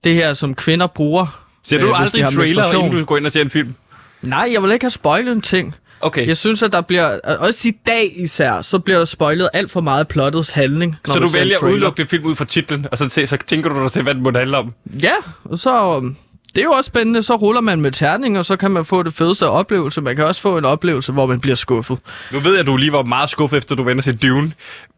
Det 0.04 0.16
her, 0.16 0.34
som 0.34 0.56
kvinder 0.56 0.88
bruger. 0.88 1.46
Ser 1.64 1.78
øh, 1.78 1.82
du 1.82 1.88
hvis 1.88 1.98
aldrig 2.00 2.34
trailer, 2.34 2.74
inden 2.74 2.92
du 2.92 3.06
går 3.06 3.18
ind 3.18 3.26
og 3.26 3.32
ser 3.32 3.42
en 3.42 3.50
film? 3.50 3.76
Nej, 4.22 4.50
jeg 4.52 4.64
vil 4.64 4.72
ikke 4.72 4.84
have 4.84 4.92
spoilet 4.92 5.32
en 5.32 5.42
ting. 5.42 5.76
Okay. 6.04 6.28
Jeg 6.28 6.38
synes, 6.38 6.64
at 6.64 6.74
der 6.74 6.82
bliver, 6.82 7.20
også 7.20 7.68
i 7.68 7.72
dag 7.88 8.14
især, 8.16 8.62
så 8.62 8.80
bliver 8.80 8.98
der 8.98 9.06
spoilet 9.06 9.50
alt 9.54 9.72
for 9.72 9.82
meget 9.82 10.08
plottets 10.08 10.50
handling. 10.50 10.96
når 11.08 11.14
så 11.14 11.20
du 11.20 11.28
vælger 11.28 11.58
at 11.58 11.64
udelukke 11.64 12.02
det 12.02 12.10
film 12.10 12.26
ud 12.26 12.36
fra 12.36 12.46
titlen, 12.46 12.86
og 12.92 12.98
så, 12.98 13.10
se- 13.10 13.28
så 13.28 13.38
tænker 13.48 13.70
du 13.70 13.84
dig 13.84 13.92
til, 13.92 14.02
hvad 14.04 14.16
den 14.16 14.24
må 14.24 14.32
handle 14.36 14.58
om? 14.58 14.74
Ja, 15.02 15.14
og 15.44 15.60
så... 15.60 15.96
øhm, 15.96 16.16
Det 16.56 16.62
er 16.62 16.64
jo 16.64 16.72
også 16.72 16.88
spændende, 16.88 17.24
så 17.24 17.36
ruller 17.36 17.62
man 17.62 17.82
med 17.82 17.92
terning, 17.92 18.38
og 18.40 18.46
så 18.46 18.56
kan 18.56 18.72
man 18.72 18.86
få 18.86 19.04
det 19.04 19.14
fedeste 19.14 19.48
oplevelse. 19.48 20.02
Man 20.02 20.16
kan 20.16 20.26
også 20.26 20.42
få 20.42 20.58
en 20.58 20.66
oplevelse, 20.66 21.12
hvor 21.12 21.26
man 21.26 21.40
bliver 21.40 21.56
skuffet. 21.56 22.00
Nu 22.32 22.40
ved 22.40 22.52
jeg, 22.52 22.60
at 22.60 22.68
du 22.68 22.78
lige 22.78 22.92
var 22.92 23.04
meget 23.04 23.30
skuffet, 23.30 23.58
efter 23.58 23.76
du 23.76 23.84
vendte 23.84 24.04
til 24.04 24.18
Dune. 24.18 24.54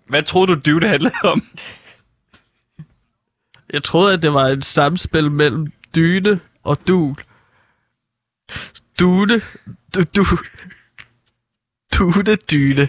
Hvad 0.10 0.24
troede 0.24 0.56
du, 0.56 0.60
Dune 0.72 0.88
handlede 0.88 1.15
om? 1.24 1.44
Jeg 3.74 3.84
troede, 3.84 4.13
at 4.13 4.22
det 4.22 4.34
var 4.34 4.48
et 4.48 4.65
samspil 4.65 5.32
mellem 5.32 5.68
dyne 5.96 6.39
og 6.63 6.78
dul. 6.88 7.15
Dune, 9.00 9.41
du, 9.96 10.04
du, 10.15 10.26
tutedyne. 11.95 12.36
dyne. 12.51 12.88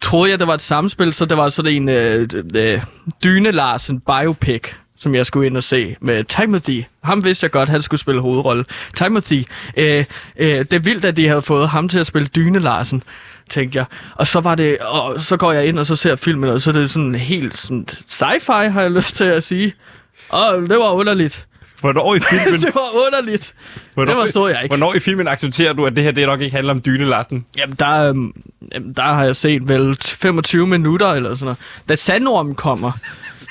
Troede 0.00 0.30
jeg, 0.30 0.38
det 0.38 0.46
var 0.46 0.54
et 0.54 0.62
samspil, 0.62 1.12
så 1.12 1.24
det 1.24 1.36
var 1.36 1.48
sådan 1.48 1.72
en 1.72 1.88
øh, 1.88 2.28
øh, 2.54 2.82
Dyne 3.24 3.50
Larsen 3.50 4.00
biopic, 4.00 4.62
som 4.98 5.14
jeg 5.14 5.26
skulle 5.26 5.46
ind 5.46 5.56
og 5.56 5.62
se 5.62 5.96
med 6.00 6.24
Timothy. 6.24 6.82
Ham 7.04 7.24
vidste 7.24 7.44
jeg 7.44 7.50
godt, 7.50 7.68
han 7.68 7.82
skulle 7.82 8.00
spille 8.00 8.20
hovedrolle. 8.20 8.64
Timothy. 8.96 9.44
Øh, 9.76 10.04
øh, 10.36 10.58
det 10.58 10.72
er 10.72 10.78
vildt, 10.78 11.04
at 11.04 11.16
de 11.16 11.28
havde 11.28 11.42
fået 11.42 11.68
ham 11.68 11.88
til 11.88 11.98
at 11.98 12.06
spille 12.06 12.28
Dyne 12.28 12.58
Larsen 12.58 13.02
tænkte 13.50 13.78
jeg. 13.78 13.86
Og 14.16 14.26
så 14.26 14.40
var 14.40 14.54
det, 14.54 14.78
og 14.78 15.20
så 15.20 15.36
går 15.36 15.52
jeg 15.52 15.66
ind 15.66 15.78
og 15.78 15.86
så 15.86 15.96
ser 15.96 16.16
filmen, 16.16 16.50
og 16.50 16.60
så 16.60 16.70
er 16.70 16.74
det 16.74 16.90
sådan 16.90 17.14
helt 17.14 17.58
sådan 17.58 17.86
sci-fi, 18.10 18.68
har 18.68 18.80
jeg 18.80 18.90
lyst 18.90 19.16
til 19.16 19.24
at 19.24 19.44
sige. 19.44 19.74
Og 20.28 20.62
det 20.62 20.78
var 20.78 20.90
underligt. 20.90 21.46
Hvornår 21.82 22.14
i 22.14 22.20
filmen, 22.30 22.60
det 22.60 22.74
var 22.74 23.06
underligt. 23.06 23.54
hvornår, 23.94 24.12
det 24.12 24.20
forstod 24.22 24.50
jeg 24.50 24.62
ikke. 24.62 24.76
Hvornår 24.76 24.94
i 24.94 25.00
filmen 25.00 25.28
accepterer 25.28 25.72
du, 25.72 25.86
at 25.86 25.96
det 25.96 26.04
her 26.04 26.10
det 26.10 26.26
nok 26.26 26.40
ikke 26.40 26.54
handler 26.54 26.72
om 26.74 26.80
Dyne 26.80 27.04
Larsen? 27.04 27.46
Jamen, 27.56 27.76
der, 27.78 28.08
øhm, 28.08 28.32
der 28.96 29.02
har 29.02 29.24
jeg 29.24 29.36
set 29.36 29.68
vel 29.68 29.96
25 30.02 30.66
minutter 30.66 31.08
eller 31.08 31.34
sådan 31.34 31.44
noget. 31.44 31.58
Da 31.88 31.94
sandormen 31.94 32.54
kommer, 32.54 32.92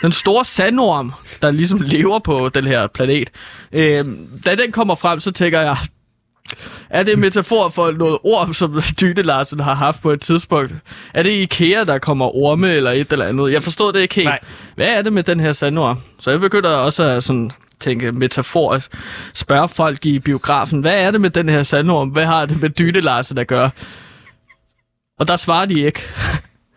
den 0.01 0.11
store 0.11 0.45
sandorm, 0.45 1.13
der 1.41 1.51
ligesom 1.51 1.79
lever 1.81 2.19
på 2.19 2.49
den 2.49 2.67
her 2.67 2.87
planet, 2.87 3.29
øhm, 3.71 4.27
da 4.45 4.55
den 4.55 4.71
kommer 4.71 4.95
frem, 4.95 5.19
så 5.19 5.31
tænker 5.31 5.59
jeg, 5.59 5.77
er 6.89 7.03
det 7.03 7.13
en 7.13 7.19
metafor 7.19 7.69
for 7.69 7.91
noget 7.91 8.17
ord, 8.23 8.53
som 8.53 8.81
Dyne 9.01 9.21
Larsen 9.21 9.59
har 9.59 9.73
haft 9.73 10.01
på 10.01 10.11
et 10.11 10.21
tidspunkt? 10.21 10.73
Er 11.13 11.23
det 11.23 11.29
IKEA, 11.31 11.83
der 11.83 11.97
kommer 11.97 12.35
orme 12.35 12.71
eller 12.73 12.91
et 12.91 13.11
eller 13.13 13.25
andet? 13.25 13.51
Jeg 13.51 13.63
forstod 13.63 13.93
det 13.93 13.99
ikke 13.99 14.15
helt. 14.15 14.27
Nej. 14.27 14.39
Hvad 14.75 14.87
er 14.87 15.01
det 15.01 15.13
med 15.13 15.23
den 15.23 15.39
her 15.39 15.53
sandorm? 15.53 15.97
Så 16.19 16.31
jeg 16.31 16.39
begynder 16.39 16.69
også 16.69 17.03
at 17.03 17.23
sådan 17.23 17.51
tænke 17.81 18.11
metaforisk, 18.11 18.91
spørge 19.33 19.69
folk 19.69 20.05
i 20.05 20.19
biografen, 20.19 20.81
hvad 20.81 20.93
er 20.93 21.11
det 21.11 21.21
med 21.21 21.29
den 21.29 21.49
her 21.49 21.63
sandorm? 21.63 22.09
Hvad 22.09 22.25
har 22.25 22.45
det 22.45 22.61
med 22.61 22.69
Dyne 22.69 23.01
Larsen 23.01 23.37
at 23.37 23.47
gøre? 23.47 23.69
Og 25.19 25.27
der 25.27 25.37
svarer 25.37 25.65
de 25.65 25.79
ikke. 25.79 26.01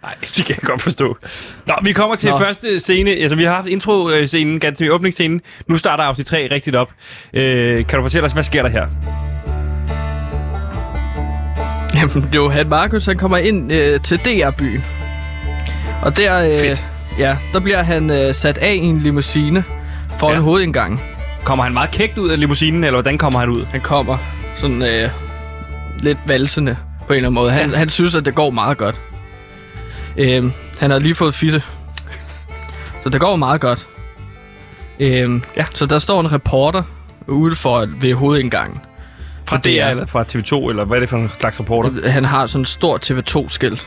Nej, 0.02 0.14
det 0.20 0.46
kan 0.46 0.56
jeg 0.60 0.62
godt 0.62 0.82
forstå. 0.82 1.16
Nå, 1.66 1.74
vi 1.82 1.92
kommer 1.92 2.16
til 2.16 2.30
Nå. 2.30 2.38
første 2.38 2.80
scene. 2.80 3.10
Altså, 3.10 3.36
vi 3.36 3.44
har 3.44 3.54
haft 3.54 3.68
intro-scenen, 3.68 4.60
ganske 4.60 4.92
åbningsscenen. 4.92 5.40
Nu 5.66 5.76
starter 5.76 6.04
afsnit 6.04 6.26
3 6.26 6.48
rigtigt 6.50 6.76
op. 6.76 6.90
Øh, 7.32 7.86
kan 7.86 7.98
du 7.98 8.02
fortælle 8.04 8.26
os, 8.26 8.32
hvad 8.32 8.42
sker 8.42 8.62
der 8.62 8.68
her? 8.68 8.86
Jamen, 11.96 12.28
Johan 12.34 12.68
Markus, 12.68 13.06
han 13.06 13.16
kommer 13.18 13.36
ind 13.36 13.72
øh, 13.72 14.00
til 14.00 14.18
DR-byen. 14.18 14.84
Og 16.02 16.16
der, 16.16 16.44
øh, 16.44 16.60
Fedt. 16.60 16.84
ja, 17.18 17.36
der 17.52 17.60
bliver 17.60 17.82
han 17.82 18.10
øh, 18.10 18.34
sat 18.34 18.58
af 18.58 18.72
i 18.74 18.78
en 18.78 19.00
limousine 19.00 19.64
foran 20.18 20.34
Ja. 20.36 20.40
hovedindgangen. 20.40 21.00
Kommer 21.44 21.64
han 21.64 21.72
meget 21.74 21.90
kægt 21.90 22.18
ud 22.18 22.28
af 22.28 22.40
limousinen, 22.40 22.84
eller 22.84 22.96
hvordan 22.96 23.18
kommer 23.18 23.38
han 23.40 23.48
ud? 23.48 23.64
Han 23.64 23.80
kommer 23.80 24.16
sådan 24.54 24.82
øh, 24.82 25.10
lidt 25.98 26.18
valsende 26.26 26.76
på 27.06 27.12
en 27.12 27.16
eller 27.16 27.28
anden 27.28 27.34
måde. 27.34 27.50
Han, 27.50 27.70
ja. 27.70 27.76
han 27.76 27.88
synes, 27.88 28.14
at 28.14 28.24
det 28.24 28.34
går 28.34 28.50
meget 28.50 28.78
godt. 28.78 29.00
Øh, 30.16 30.44
han 30.80 30.90
har 30.90 30.98
lige 30.98 31.14
fået 31.14 31.34
fitte. 31.34 31.62
Så 33.02 33.08
det 33.08 33.20
går 33.20 33.36
meget 33.36 33.60
godt. 33.60 33.86
Øh, 35.00 35.40
Ja. 35.56 35.64
Så 35.74 35.86
der 35.86 35.98
står 35.98 36.20
en 36.20 36.32
reporter 36.32 36.82
ude 37.26 37.56
for 37.56 37.88
ved 38.00 38.14
hovedindgangen. 38.14 38.80
Fra 39.48 39.56
DR, 39.56 39.60
DR. 39.62 39.90
eller 39.90 40.06
fra 40.06 40.22
TV2, 40.22 40.68
eller 40.70 40.84
hvad 40.84 40.96
er 40.96 41.00
det 41.00 41.08
for 41.08 41.16
en 41.16 41.30
slags 41.40 41.60
rapporter? 41.60 42.08
Han 42.10 42.24
har 42.24 42.46
sådan 42.46 42.60
en 42.62 42.66
stor 42.66 42.98
TV2-skilt 43.04 43.86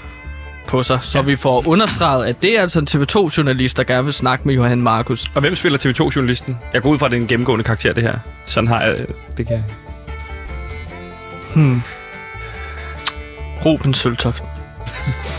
på 0.68 0.84
sig, 0.84 1.00
så 1.02 1.18
ja. 1.20 1.26
vi 1.26 1.36
får 1.36 1.68
understreget, 1.68 2.26
at 2.26 2.42
det 2.42 2.58
er 2.58 2.62
altså 2.62 2.80
en 2.80 2.88
TV2-journalist, 2.90 3.78
der 3.78 3.84
gerne 3.84 4.04
vil 4.04 4.14
snakke 4.14 4.48
med 4.48 4.56
Johan 4.56 4.82
Markus. 4.82 5.32
Og 5.36 5.42
hvem 5.42 5.56
spiller 5.56 5.80
TV2-journalisten? 5.80 6.58
Jeg 6.74 6.82
går 6.82 6.90
ud 6.90 6.98
fra, 6.98 7.06
at 7.06 7.12
det 7.12 7.18
er 7.18 7.22
en 7.22 7.28
gennemgående 7.28 7.64
karakter, 7.64 7.94
det 7.94 8.04
her. 8.04 8.20
Sådan 8.46 8.68
har 8.68 8.82
jeg... 8.82 8.96
Det 9.38 9.48
kan 9.48 9.56
jeg... 9.56 9.64
Hmm. 11.56 11.82
Ruben 13.66 13.94
Søltoft. 13.94 14.44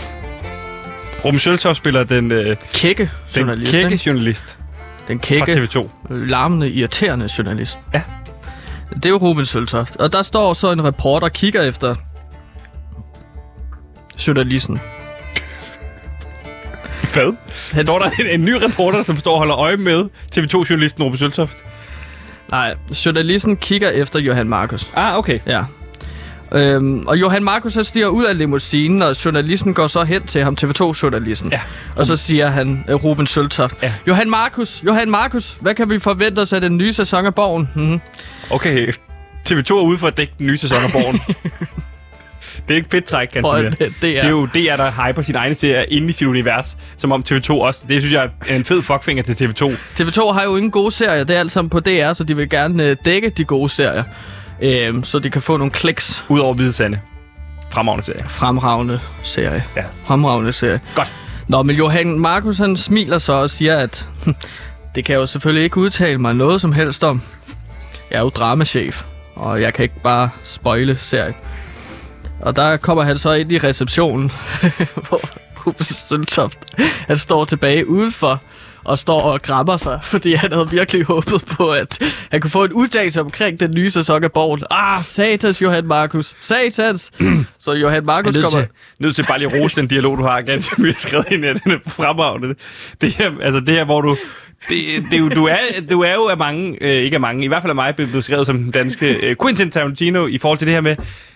Ruben 1.25 1.39
Søltoft 1.39 1.77
spiller 1.77 2.03
den, 2.03 2.31
øh, 2.31 2.57
Kække 2.73 3.11
den 3.35 3.41
journalist. 3.41 3.71
kække 3.71 3.91
ikke? 3.91 4.03
journalist 4.05 4.57
Den 5.07 5.19
fra 5.19 5.25
kække, 5.25 5.53
TV2. 5.53 5.87
larmende, 6.09 6.71
irriterende 6.71 7.29
journalist. 7.37 7.77
Ja. 7.93 8.01
Det 8.95 9.05
er 9.05 9.09
jo 9.09 9.17
Ruben 9.17 9.45
Søltoft. 9.45 9.95
Og 9.95 10.13
der 10.13 10.23
står 10.23 10.53
så 10.53 10.71
en 10.71 10.83
reporter 10.83 11.27
og 11.27 11.33
kigger 11.33 11.61
efter 11.61 11.95
journalisten. 14.27 14.79
Hvad? 17.13 17.33
Han 17.71 17.85
Står 17.85 17.99
der 17.99 18.09
en, 18.09 18.27
en 18.27 18.45
ny 18.45 18.53
reporter, 18.53 19.01
som 19.01 19.19
står 19.19 19.31
og 19.31 19.37
holder 19.37 19.57
øje 19.57 19.77
med 19.77 20.05
TV2-journalisten 20.37 21.03
Ruben 21.03 21.17
Søltoft? 21.17 21.57
Nej, 22.51 22.75
journalisten 23.05 23.57
kigger 23.57 23.89
efter 23.89 24.19
Johan 24.19 24.49
Markus. 24.49 24.91
Ah, 24.95 25.17
okay. 25.17 25.39
Ja. 25.47 25.63
Øhm, 26.51 27.07
og 27.07 27.17
Johan 27.19 27.43
Markus 27.43 27.73
så 27.73 27.83
stiger 27.83 28.07
ud 28.07 28.25
af 28.25 28.37
limousinen, 28.37 29.01
og 29.01 29.25
journalisten 29.25 29.73
går 29.73 29.87
så 29.87 30.03
hen 30.03 30.27
til 30.27 30.43
ham, 30.43 30.57
TV2-journalisten. 30.61 31.51
Ja. 31.51 31.61
Og 31.95 32.05
så 32.05 32.15
siger 32.15 32.47
han, 32.47 32.85
øh, 32.89 32.95
Ruben 32.95 33.27
Søltoft, 33.27 33.75
Ja. 33.83 33.93
Johan 34.07 34.29
Markus, 34.29 34.83
Johan 34.87 35.09
Markus, 35.09 35.57
hvad 35.61 35.75
kan 35.75 35.89
vi 35.89 35.99
forvente 35.99 36.39
os 36.39 36.53
af 36.53 36.61
den 36.61 36.77
nye 36.77 36.93
sæson 36.93 37.25
af 37.25 37.35
Borgen? 37.35 37.69
Mm-hmm. 37.75 38.01
Okay, 38.49 38.93
TV2 39.49 39.71
er 39.73 39.81
ude 39.83 39.97
for 39.97 40.07
at 40.07 40.17
dække 40.17 40.33
den 40.37 40.47
nye 40.47 40.57
sæson 40.57 40.77
af 40.83 40.91
Borgen. 40.91 41.19
Det 42.69 42.75
er 42.75 42.77
ikke 42.77 42.89
fedt 42.89 43.05
træk, 43.05 43.27
kan 43.27 43.45
en, 43.45 43.73
sige. 43.73 43.85
øh, 43.85 43.91
DR. 43.91 44.01
Det 44.01 44.17
er 44.17 44.29
jo 44.29 44.45
DR, 44.45 44.75
der 44.75 45.07
hyper 45.07 45.21
sin 45.21 45.35
egne 45.35 45.55
serier 45.55 45.85
inde 45.87 46.09
i 46.09 46.13
sit 46.13 46.27
univers, 46.27 46.77
som 46.97 47.11
om 47.11 47.23
TV2 47.29 47.53
også. 47.53 47.85
Det 47.87 48.01
synes 48.01 48.13
jeg 48.13 48.29
er 48.47 48.55
en 48.55 48.65
fed 48.65 48.81
fuckfinger 48.81 49.23
til 49.23 49.33
TV2. 49.33 49.75
TV2 49.99 50.31
har 50.31 50.43
jo 50.43 50.55
ingen 50.55 50.71
gode 50.71 50.91
serier, 50.91 51.23
det 51.23 51.35
er 51.35 51.39
alt 51.39 51.51
sammen 51.51 51.69
på 51.69 51.79
DR, 51.79 52.13
så 52.13 52.23
de 52.23 52.35
vil 52.35 52.49
gerne 52.49 52.83
øh, 52.83 52.97
dække 53.05 53.29
de 53.29 53.45
gode 53.45 53.69
serier. 53.69 54.03
Øhm, 54.61 55.03
så 55.03 55.19
de 55.19 55.29
kan 55.29 55.41
få 55.41 55.57
nogle 55.57 55.71
kliks. 55.71 56.23
Udover 56.29 56.53
Hvide 56.53 56.71
Sande. 56.71 56.99
Fremragende 57.71 58.05
serie. 58.05 58.23
Fremragende 58.29 58.99
serie. 59.23 59.63
Ja. 59.75 59.83
Fremragende 60.05 60.53
serie. 60.53 60.79
Godt. 60.95 61.13
Nå, 61.47 61.63
men 61.63 61.75
Johan 61.75 62.19
Markus 62.19 62.57
han 62.57 62.77
smiler 62.77 63.17
så 63.17 63.33
og 63.33 63.49
siger, 63.49 63.77
at 63.77 64.07
det 64.95 65.05
kan 65.05 65.13
jeg 65.13 65.19
jo 65.21 65.25
selvfølgelig 65.25 65.63
ikke 65.63 65.77
udtale 65.77 66.17
mig 66.17 66.33
noget 66.35 66.61
som 66.61 66.71
helst 66.71 67.03
om. 67.03 67.21
Jeg 68.11 68.17
er 68.17 68.21
jo 68.21 68.29
dramachef, 68.29 69.03
og 69.35 69.61
jeg 69.61 69.73
kan 69.73 69.83
ikke 69.83 70.01
bare 70.03 70.29
spoile 70.43 70.97
serien. 70.97 71.33
Og 72.41 72.55
der 72.55 72.77
kommer 72.77 73.03
han 73.03 73.17
så 73.17 73.31
ind 73.31 73.51
i 73.51 73.57
receptionen, 73.57 74.31
hvor 75.07 75.21
Ruben 75.65 75.85
Søltoft, 75.85 76.57
han 77.07 77.17
står 77.17 77.45
tilbage 77.45 77.89
udenfor 77.89 78.41
og 78.83 78.99
står 78.99 79.21
og 79.21 79.41
græmmer 79.41 79.77
sig, 79.77 79.99
fordi 80.13 80.33
han 80.33 80.53
havde 80.53 80.69
virkelig 80.69 81.03
håbet 81.05 81.45
på, 81.57 81.71
at 81.71 81.99
han 82.31 82.41
kunne 82.41 82.51
få 82.51 82.63
en 82.63 82.73
udtalelse 82.73 83.21
omkring 83.21 83.59
den 83.59 83.71
nye 83.75 83.89
sæson 83.89 84.23
af 84.23 84.31
Borgen. 84.31 84.63
Ah, 84.71 85.03
satans, 85.03 85.61
Johan 85.61 85.85
Markus. 85.85 86.35
Satans. 86.39 87.11
så 87.59 87.73
Johan 87.73 88.05
Markus 88.05 88.35
kommer... 88.35 88.49
til, 88.49 88.67
nødt 88.99 89.15
til 89.15 89.25
bare 89.27 89.39
lige 89.39 89.55
at 89.55 89.61
rose 89.61 89.75
den 89.75 89.87
dialog, 89.87 90.17
du 90.17 90.23
har 90.23 90.41
ganske 90.41 90.81
mye 90.81 90.95
skrevet 90.97 91.25
ind 91.31 91.45
i, 91.45 91.47
den 91.47 91.71
er 91.71 91.77
fremragende. 91.87 92.55
Det 93.01 93.13
her, 93.13 93.31
altså 93.41 93.59
det 93.59 93.75
her, 93.75 93.83
hvor 93.83 94.01
du... 94.01 94.17
Det, 94.69 94.77
det, 95.11 95.19
er 95.19 95.29
du, 95.29 95.45
er, 95.45 95.57
du 95.89 96.01
er 96.01 96.13
jo 96.13 96.27
af 96.27 96.37
mange, 96.37 96.77
øh, 96.81 97.03
ikke 97.03 97.15
af 97.15 97.21
mange, 97.21 97.43
i 97.43 97.47
hvert 97.47 97.63
fald 97.63 97.71
af 97.71 97.75
mig, 97.75 97.95
blevet 97.95 98.11
beskrevet 98.11 98.45
som 98.45 98.57
den 98.57 98.71
danske 98.71 99.13
øh, 99.13 99.35
Quentin 99.41 99.71
Tarantino 99.71 100.27
i 100.27 100.37
forhold 100.37 100.57
til 100.57 100.67
det 100.67 100.73
her 100.73 100.81
med, 100.81 100.95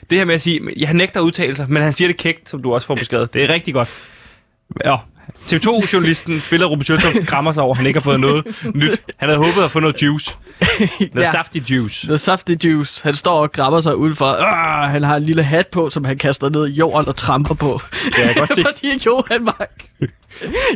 det 0.09 0.17
her 0.17 0.25
med 0.25 0.35
at 0.35 0.41
sige, 0.41 0.61
jeg 0.77 0.87
han 0.87 0.95
nægter 0.95 1.19
udtalelser, 1.19 1.67
men 1.67 1.83
han 1.83 1.93
siger 1.93 2.07
det 2.07 2.17
kægt, 2.17 2.49
som 2.49 2.63
du 2.63 2.73
også 2.73 2.87
får 2.87 2.95
beskrevet. 2.95 3.33
Det 3.33 3.43
er 3.43 3.49
rigtig 3.49 3.73
godt. 3.73 3.89
Ja, 4.85 4.97
TV2-journalisten 5.47 6.41
spiller 6.41 6.67
Ruben 6.67 6.86
Sjøtoft 6.86 7.28
grammer 7.28 7.51
sig 7.51 7.63
over, 7.63 7.74
at 7.74 7.78
han 7.78 7.86
ikke 7.88 7.99
har 7.99 8.03
fået 8.03 8.19
noget 8.19 8.45
nyt. 8.74 8.99
Han 9.17 9.30
havde 9.30 9.38
håbet 9.38 9.63
at 9.63 9.71
få 9.71 9.80
noget 9.80 10.01
juice. 10.01 10.36
Noget 10.99 11.28
Ja. 11.28 11.32
saftig 11.32 11.71
juice. 11.71 12.07
The 12.07 12.17
Safety 12.17 12.67
Juice. 12.67 13.01
Han 13.03 13.15
står 13.15 13.41
og 13.41 13.51
grabber 13.51 13.82
sig 13.82 13.95
udenfor. 13.95 14.26
Ah, 14.26 14.89
han 14.91 15.03
har 15.03 15.15
en 15.15 15.24
lille 15.24 15.43
hat 15.43 15.67
på, 15.67 15.89
som 15.89 16.05
han 16.05 16.17
kaster 16.17 16.49
ned 16.49 16.67
i 16.67 16.71
jorden 16.71 17.07
og 17.07 17.15
tramper 17.15 17.53
på. 17.55 17.82
Ja, 18.17 18.26
jeg 18.26 18.34
kan 18.34 18.36
godt 18.39 18.55
se. 18.57 18.65
Fordi 18.76 18.99
Johan 19.05 19.43
Mark. 19.43 19.86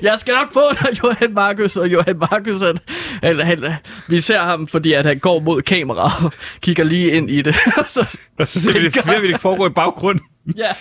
Jeg 0.01 0.15
skal 0.19 0.33
nok 0.33 0.53
få 0.53 0.59
dig, 0.71 0.99
Johan 1.03 1.33
Markus. 1.33 1.75
Og 1.77 1.87
Johan 1.91 2.17
Markus, 2.31 2.61
han, 2.61 2.77
han, 3.23 3.39
han, 3.39 3.73
vi 4.07 4.19
ser 4.21 4.39
ham, 4.41 4.67
fordi 4.67 4.93
at 4.93 5.05
han 5.05 5.19
går 5.19 5.39
mod 5.39 5.61
kameraet 5.61 6.25
og 6.25 6.31
kigger 6.61 6.83
lige 6.83 7.11
ind 7.11 7.31
i 7.31 7.41
det. 7.41 7.55
Så, 7.85 8.17
så 8.45 8.59
ser 8.59 8.71
vi 8.73 8.89
det, 8.89 9.21
vi 9.21 9.31
det 9.31 9.39
foregår 9.39 9.67
i 9.67 9.69
baggrunden, 9.69 10.23
ja, 10.55 10.71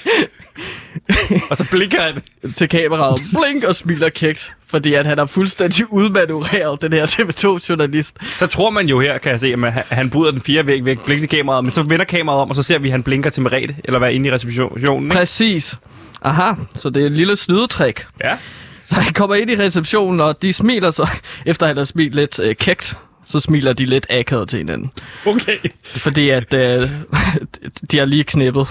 og 1.51 1.57
så 1.57 1.67
blinker 1.71 2.03
han. 2.03 2.23
til 2.55 2.69
kameraet. 2.69 3.23
Blink 3.41 3.65
og 3.65 3.77
smiler 3.77 4.09
kægt. 4.09 4.53
Fordi 4.69 4.95
at 4.95 5.07
han 5.07 5.19
har 5.19 5.27
fuldstændig 5.27 5.93
udmanøvreret 5.93 6.83
den 6.83 6.93
her 6.93 7.07
TV2-journalist. 7.07 8.17
Så 8.39 8.47
tror 8.47 8.71
man 8.71 8.89
jo 8.89 9.01
her, 9.01 9.19
kan 9.19 9.33
jeg 9.33 9.41
se, 9.41 9.53
at 9.53 9.59
man, 9.59 9.73
han 9.73 10.11
bryder 10.11 10.31
den 10.31 10.41
fire 10.41 10.67
væg 10.67 10.85
væk, 10.85 11.05
blinker 11.05 11.21
til 11.23 11.29
kameraet, 11.39 11.65
men 11.65 11.71
så 11.71 11.83
vender 11.83 12.05
kameraet 12.05 12.43
om, 12.43 12.51
og 12.51 12.57
så 12.57 12.63
ser 12.63 12.79
vi, 12.79 12.89
at 12.89 12.93
han 12.93 13.03
blinker 13.03 13.31
til 13.31 13.43
Merete, 13.43 13.75
eller 13.85 13.99
hvad 13.99 14.13
inde 14.13 14.29
i 14.29 14.33
receptionen. 14.33 15.07
Ikke? 15.07 15.17
Præcis. 15.17 15.75
Aha, 16.23 16.53
så 16.75 16.91
det 16.91 17.03
er 17.03 17.07
et 17.07 17.13
lille 17.13 17.37
snydetrik. 17.37 18.07
Ja. 18.25 18.37
Så 18.85 18.95
han 19.01 19.13
kommer 19.13 19.35
ind 19.37 19.51
i 19.51 19.57
receptionen, 19.57 20.21
og 20.21 20.43
de 20.43 20.53
smiler 20.53 20.91
så, 20.91 21.09
efter 21.47 21.67
han 21.67 21.77
har 21.77 21.85
smilt 21.85 22.15
lidt 22.15 22.39
øh, 22.39 22.55
kægt, 22.55 22.97
så 23.27 23.41
smiler 23.41 23.73
de 23.73 23.85
lidt 23.85 24.07
akavet 24.11 24.49
til 24.49 24.59
hinanden. 24.59 24.93
Okay. 25.27 25.59
Fordi 25.85 26.29
at 26.29 26.55
øh, 26.55 26.91
de 27.91 27.99
har 27.99 28.05
lige 28.05 28.25
knippet. 28.25 28.69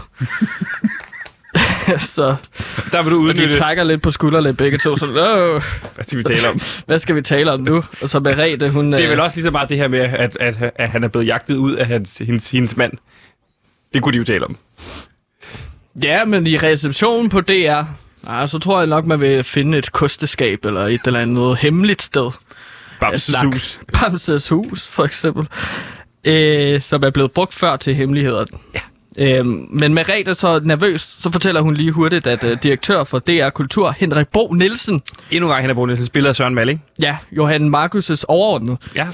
så 2.16 2.36
Der 2.92 3.04
vil 3.04 3.12
du 3.12 3.30
og 3.30 3.38
de 3.38 3.52
trækker 3.52 3.84
lidt 3.84 4.02
på 4.02 4.12
skuldrene 4.12 4.54
begge 4.54 4.78
to, 4.78 4.98
så 4.98 5.06
Åh, 5.06 5.62
Hvad 5.96 6.06
skal 6.06 6.18
vi 6.18 6.24
tale 6.24 6.50
om? 6.50 6.60
hvad 6.88 7.00
skal 7.00 7.16
vi 7.16 7.22
tale 7.22 7.52
om 7.52 7.60
nu? 7.60 7.84
Og 8.02 8.10
så 8.10 8.20
Merete, 8.20 8.70
hun... 8.70 8.92
Det 8.92 9.00
er 9.00 9.06
øh, 9.06 9.12
vel 9.12 9.20
også 9.20 9.38
lige 9.38 9.44
så 9.44 9.52
meget 9.52 9.70
det 9.70 9.78
her 9.78 9.88
med, 9.88 10.00
at, 10.00 10.38
at, 10.40 10.72
at 10.76 10.90
han 10.90 11.04
er 11.04 11.08
blevet 11.08 11.28
jagtet 11.28 11.56
ud 11.56 11.74
af 11.74 11.86
hans, 11.86 12.18
hendes, 12.18 12.52
hendes 12.52 12.78
mand. 12.78 12.92
Det 13.94 14.02
kunne 14.02 14.14
de 14.14 14.18
jo 14.18 14.24
tale 14.24 14.46
om. 14.46 14.58
Ja, 16.04 16.26
men 16.26 16.48
i 16.48 16.58
receptionen 16.58 17.30
på 17.30 17.42
DR, 17.42 17.84
ah, 18.28 18.48
så 18.48 18.60
tror 18.60 18.80
jeg 18.80 18.88
nok, 18.88 19.06
man 19.06 19.20
vil 19.20 19.44
finde 19.44 19.78
et 19.78 19.92
kosteskab 19.92 20.66
eller 20.66 20.82
et 20.82 21.02
eller 21.06 21.20
andet 21.20 21.58
hemmeligt 21.58 22.02
sted. 22.02 22.32
Bamses 23.00 23.36
hus. 23.44 23.80
Bamses 23.94 24.50
hus, 24.50 24.88
for 24.88 25.04
eksempel. 25.04 25.48
Øh, 26.24 26.82
som 26.82 27.04
er 27.04 27.10
blevet 27.10 27.32
brugt 27.32 27.54
før 27.54 27.76
til 27.76 27.96
hemmeligheder. 27.96 28.46
Ja. 28.74 28.80
Øhm, 29.40 29.68
men 29.70 29.94
Merete 29.94 30.30
er 30.30 30.34
så 30.34 30.60
nervøs, 30.64 31.02
så 31.20 31.32
fortæller 31.32 31.62
hun 31.62 31.74
lige 31.74 31.92
hurtigt, 31.92 32.28
at 32.28 32.44
øh, 32.44 32.58
direktør 32.64 33.04
for 33.04 33.20
DR 33.20 33.50
Kultur, 33.50 33.92
Henrik 33.98 34.28
Bo 34.28 34.54
Nielsen, 34.54 35.02
Endnu 35.32 35.48
en 35.48 35.52
gang, 35.52 35.64
han 35.64 35.70
er 35.70 35.74
brugt 35.74 36.00
spiller 36.06 36.34
Søren 36.34 36.56
Malling. 36.56 36.84
ja, 37.02 37.18
Johan 37.32 37.76
Markus' 37.76 38.24
overordnet. 38.28 38.78
Ja. 38.96 39.08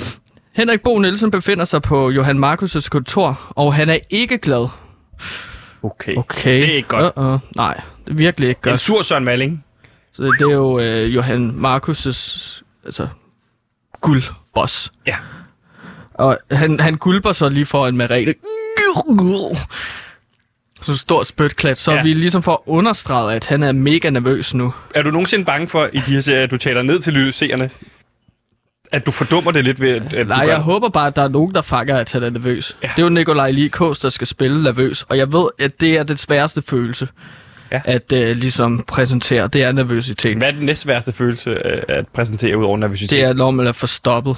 Henrik 0.55 0.81
Bo 0.81 0.99
Nielsen 0.99 1.31
befinder 1.31 1.65
sig 1.65 1.81
på 1.81 2.09
Johan 2.09 2.43
Markus' 2.43 2.87
kontor, 2.89 3.39
og 3.49 3.73
han 3.73 3.89
er 3.89 3.97
ikke 4.09 4.37
glad. 4.37 4.67
Okay. 5.83 6.15
Okay. 6.17 6.61
Det 6.61 6.69
er 6.71 6.75
ikke 6.75 6.87
godt. 6.89 7.13
Uh-uh. 7.17 7.39
Nej, 7.55 7.81
det 8.05 8.11
er 8.11 8.15
virkelig 8.15 8.49
ikke 8.49 8.59
En 8.65 8.69
godt. 8.71 8.79
sur 8.79 9.03
Søren 9.03 9.23
Malling. 9.23 9.65
Så 10.13 10.23
det 10.23 10.41
er 10.41 10.51
jo 10.55 10.79
øh, 10.79 11.15
Johan 11.15 11.49
Markus' 11.65 12.61
altså, 12.85 13.07
guldboss. 14.01 14.91
Ja. 15.07 15.15
Og 16.13 16.37
han, 16.51 16.79
han 16.79 16.95
gulper 16.97 17.33
så 17.33 17.49
lige 17.49 17.65
foran 17.65 17.97
Merete. 17.97 18.35
Så 20.81 20.97
stor 20.97 21.23
spytklat, 21.23 21.77
så 21.77 21.91
Ja. 21.91 22.01
vi 22.03 22.13
ligesom 22.13 22.43
får 22.43 22.63
understreget, 22.65 23.33
at 23.35 23.45
han 23.47 23.63
er 23.63 23.71
mega 23.71 24.09
nervøs 24.09 24.53
nu. 24.53 24.73
Er 24.95 25.01
du 25.01 25.11
nogensinde 25.11 25.45
bange 25.45 25.67
for, 25.67 25.89
i 25.93 25.97
de 25.97 26.01
her 26.01 26.21
serier, 26.21 26.43
at 26.43 26.51
du 26.51 26.57
taler 26.57 26.81
ned 26.81 26.99
til 26.99 27.13
lydseerne? 27.13 27.69
At 28.91 29.05
du 29.05 29.11
fordummer 29.11 29.51
det 29.51 29.63
lidt 29.65 29.81
ved, 29.81 29.89
at, 29.89 30.13
at 30.13 30.27
Nej, 30.27 30.45
jeg 30.47 30.57
håber 30.57 30.89
bare, 30.89 31.07
at 31.07 31.15
der 31.15 31.21
er 31.21 31.27
nogen, 31.27 31.55
der 31.55 31.61
fanger, 31.61 31.97
at 31.97 32.11
han 32.11 32.23
er 32.23 32.29
nervøs. 32.29 32.77
Ja. 32.83 32.87
Det 32.95 32.99
er 32.99 33.03
jo 33.03 33.09
Nikolaj 33.09 33.51
Likås, 33.51 33.99
der 33.99 34.09
skal 34.09 34.27
spille 34.27 34.63
nervøs. 34.63 35.01
Og 35.09 35.17
jeg 35.17 35.33
ved, 35.33 35.45
at 35.59 35.81
det 35.81 35.97
er 35.97 36.03
den 36.03 36.17
sværeste 36.17 36.61
følelse. 36.61 37.07
Ja. 37.71 37.81
At 37.85 38.11
øh, 38.13 38.35
ligesom 38.37 38.83
præsentere, 38.87 39.47
det 39.47 39.63
er 39.63 39.71
nervøsitet. 39.71 40.37
Hvad 40.37 40.47
er 40.47 40.51
den 40.51 40.65
næstværste 40.65 41.11
følelse 41.13 41.49
øh, 41.49 41.81
at 41.87 42.07
præsentere 42.07 42.57
ud 42.57 42.63
over 42.63 42.77
nervøsitet? 42.77 43.11
Det 43.11 43.21
er, 43.23 43.33
når 43.33 43.51
man 43.51 43.67
er 43.67 43.71
forstoppet. 43.71 44.35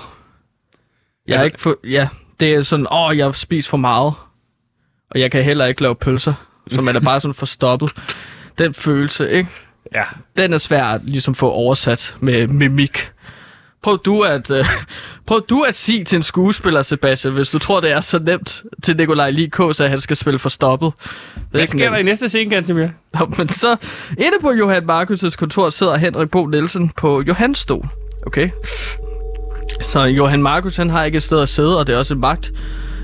Jeg 1.28 1.34
altså, 1.34 1.34
Altså- 1.34 1.46
ikke 1.46 1.62
for, 1.62 1.76
ja, 1.90 2.08
det 2.40 2.54
er 2.54 2.62
sådan, 2.62 2.88
åh, 2.92 3.18
jeg 3.18 3.26
har 3.26 3.32
spist 3.32 3.70
for 3.70 3.78
meget. 3.78 4.14
Og 5.12 5.20
jeg 5.20 5.32
kan 5.32 5.44
heller 5.44 5.66
ikke 5.66 5.82
lave 5.82 5.96
pølser. 5.96 6.34
Så 6.72 6.82
man 6.82 6.96
er 6.96 7.00
bare 7.00 7.22
sådan 7.22 7.34
forstoppet. 7.34 7.90
Den 8.58 8.74
følelse, 8.74 9.32
ikke? 9.32 9.50
Ja. 9.94 10.04
Den 10.38 10.54
er 10.54 10.58
svær 10.58 10.84
at 10.86 11.02
ligesom 11.04 11.36
få 11.36 11.52
oversat 11.52 12.16
med 12.20 12.48
mimik. 12.48 13.12
Prøv 13.84 14.00
du 14.06 14.22
at, 14.22 14.52
øh, 14.52 14.66
prøv 15.28 15.42
du 15.50 15.62
at 15.62 15.76
sige 15.76 16.04
til 16.04 16.16
en 16.16 16.24
skuespiller, 16.24 16.82
Sebastian, 16.82 17.34
hvis 17.34 17.50
du 17.50 17.60
tror, 17.60 17.80
det 17.80 17.92
er 17.92 18.02
så 18.02 18.20
nemt 18.20 18.64
til 18.84 18.98
Nikolaj 18.98 19.30
Likås, 19.30 19.80
at 19.80 19.90
han 19.90 20.00
skal 20.00 20.18
spille 20.18 20.40
forstoppet. 20.40 20.92
Det 21.00 21.40
er 21.40 21.42
Hvad 21.52 21.62
ikke 21.62 21.72
sker 21.72 21.90
der 21.90 21.98
i 21.98 22.04
næste 22.04 22.30
scene, 22.30 22.50
Gantemir? 22.50 22.88
Nå, 23.20 23.26
Men 23.38 23.48
så, 23.48 23.76
inde 24.18 24.38
på 24.42 24.52
Johan 24.52 24.90
Markus' 24.90 25.36
kontor 25.36 25.70
sidder 25.70 25.98
Henrik 25.98 26.30
Bo 26.30 26.46
Nielsen 26.46 26.92
på 26.98 27.24
Johans 27.28 27.60
stol. 27.60 27.88
Okay? 28.26 28.50
Så 29.90 30.00
Johan 30.04 30.44
Markus, 30.44 30.76
han 30.76 30.90
har 30.90 31.04
ikke 31.04 31.16
et 31.16 31.24
sted 31.24 31.42
at 31.42 31.50
sidde, 31.50 31.80
og 31.80 31.88
det 31.88 31.96
er 31.96 32.00
også 32.00 32.14
en 32.14 32.20
magt 32.20 32.52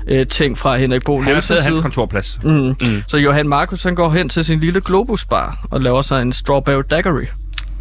øh, 0.08 0.26
ting 0.26 0.58
fra 0.58 0.76
Henrik 0.76 1.04
Bo 1.04 1.20
Han 1.20 1.34
har 1.34 1.40
taget 1.40 1.62
hans 1.62 1.78
kontorplads. 1.78 2.38
Mm. 2.44 2.50
Mm. 2.50 3.02
Så 3.08 3.16
Johan 3.16 3.48
Markus, 3.48 3.82
han 3.82 3.94
går 3.94 4.10
hen 4.10 4.28
til 4.28 4.44
sin 4.44 4.60
lille 4.60 4.80
globusbar 4.80 5.66
og 5.70 5.80
laver 5.80 6.02
sig 6.02 6.22
en 6.22 6.32
strawberry 6.32 6.82
daiquiri. 6.90 7.26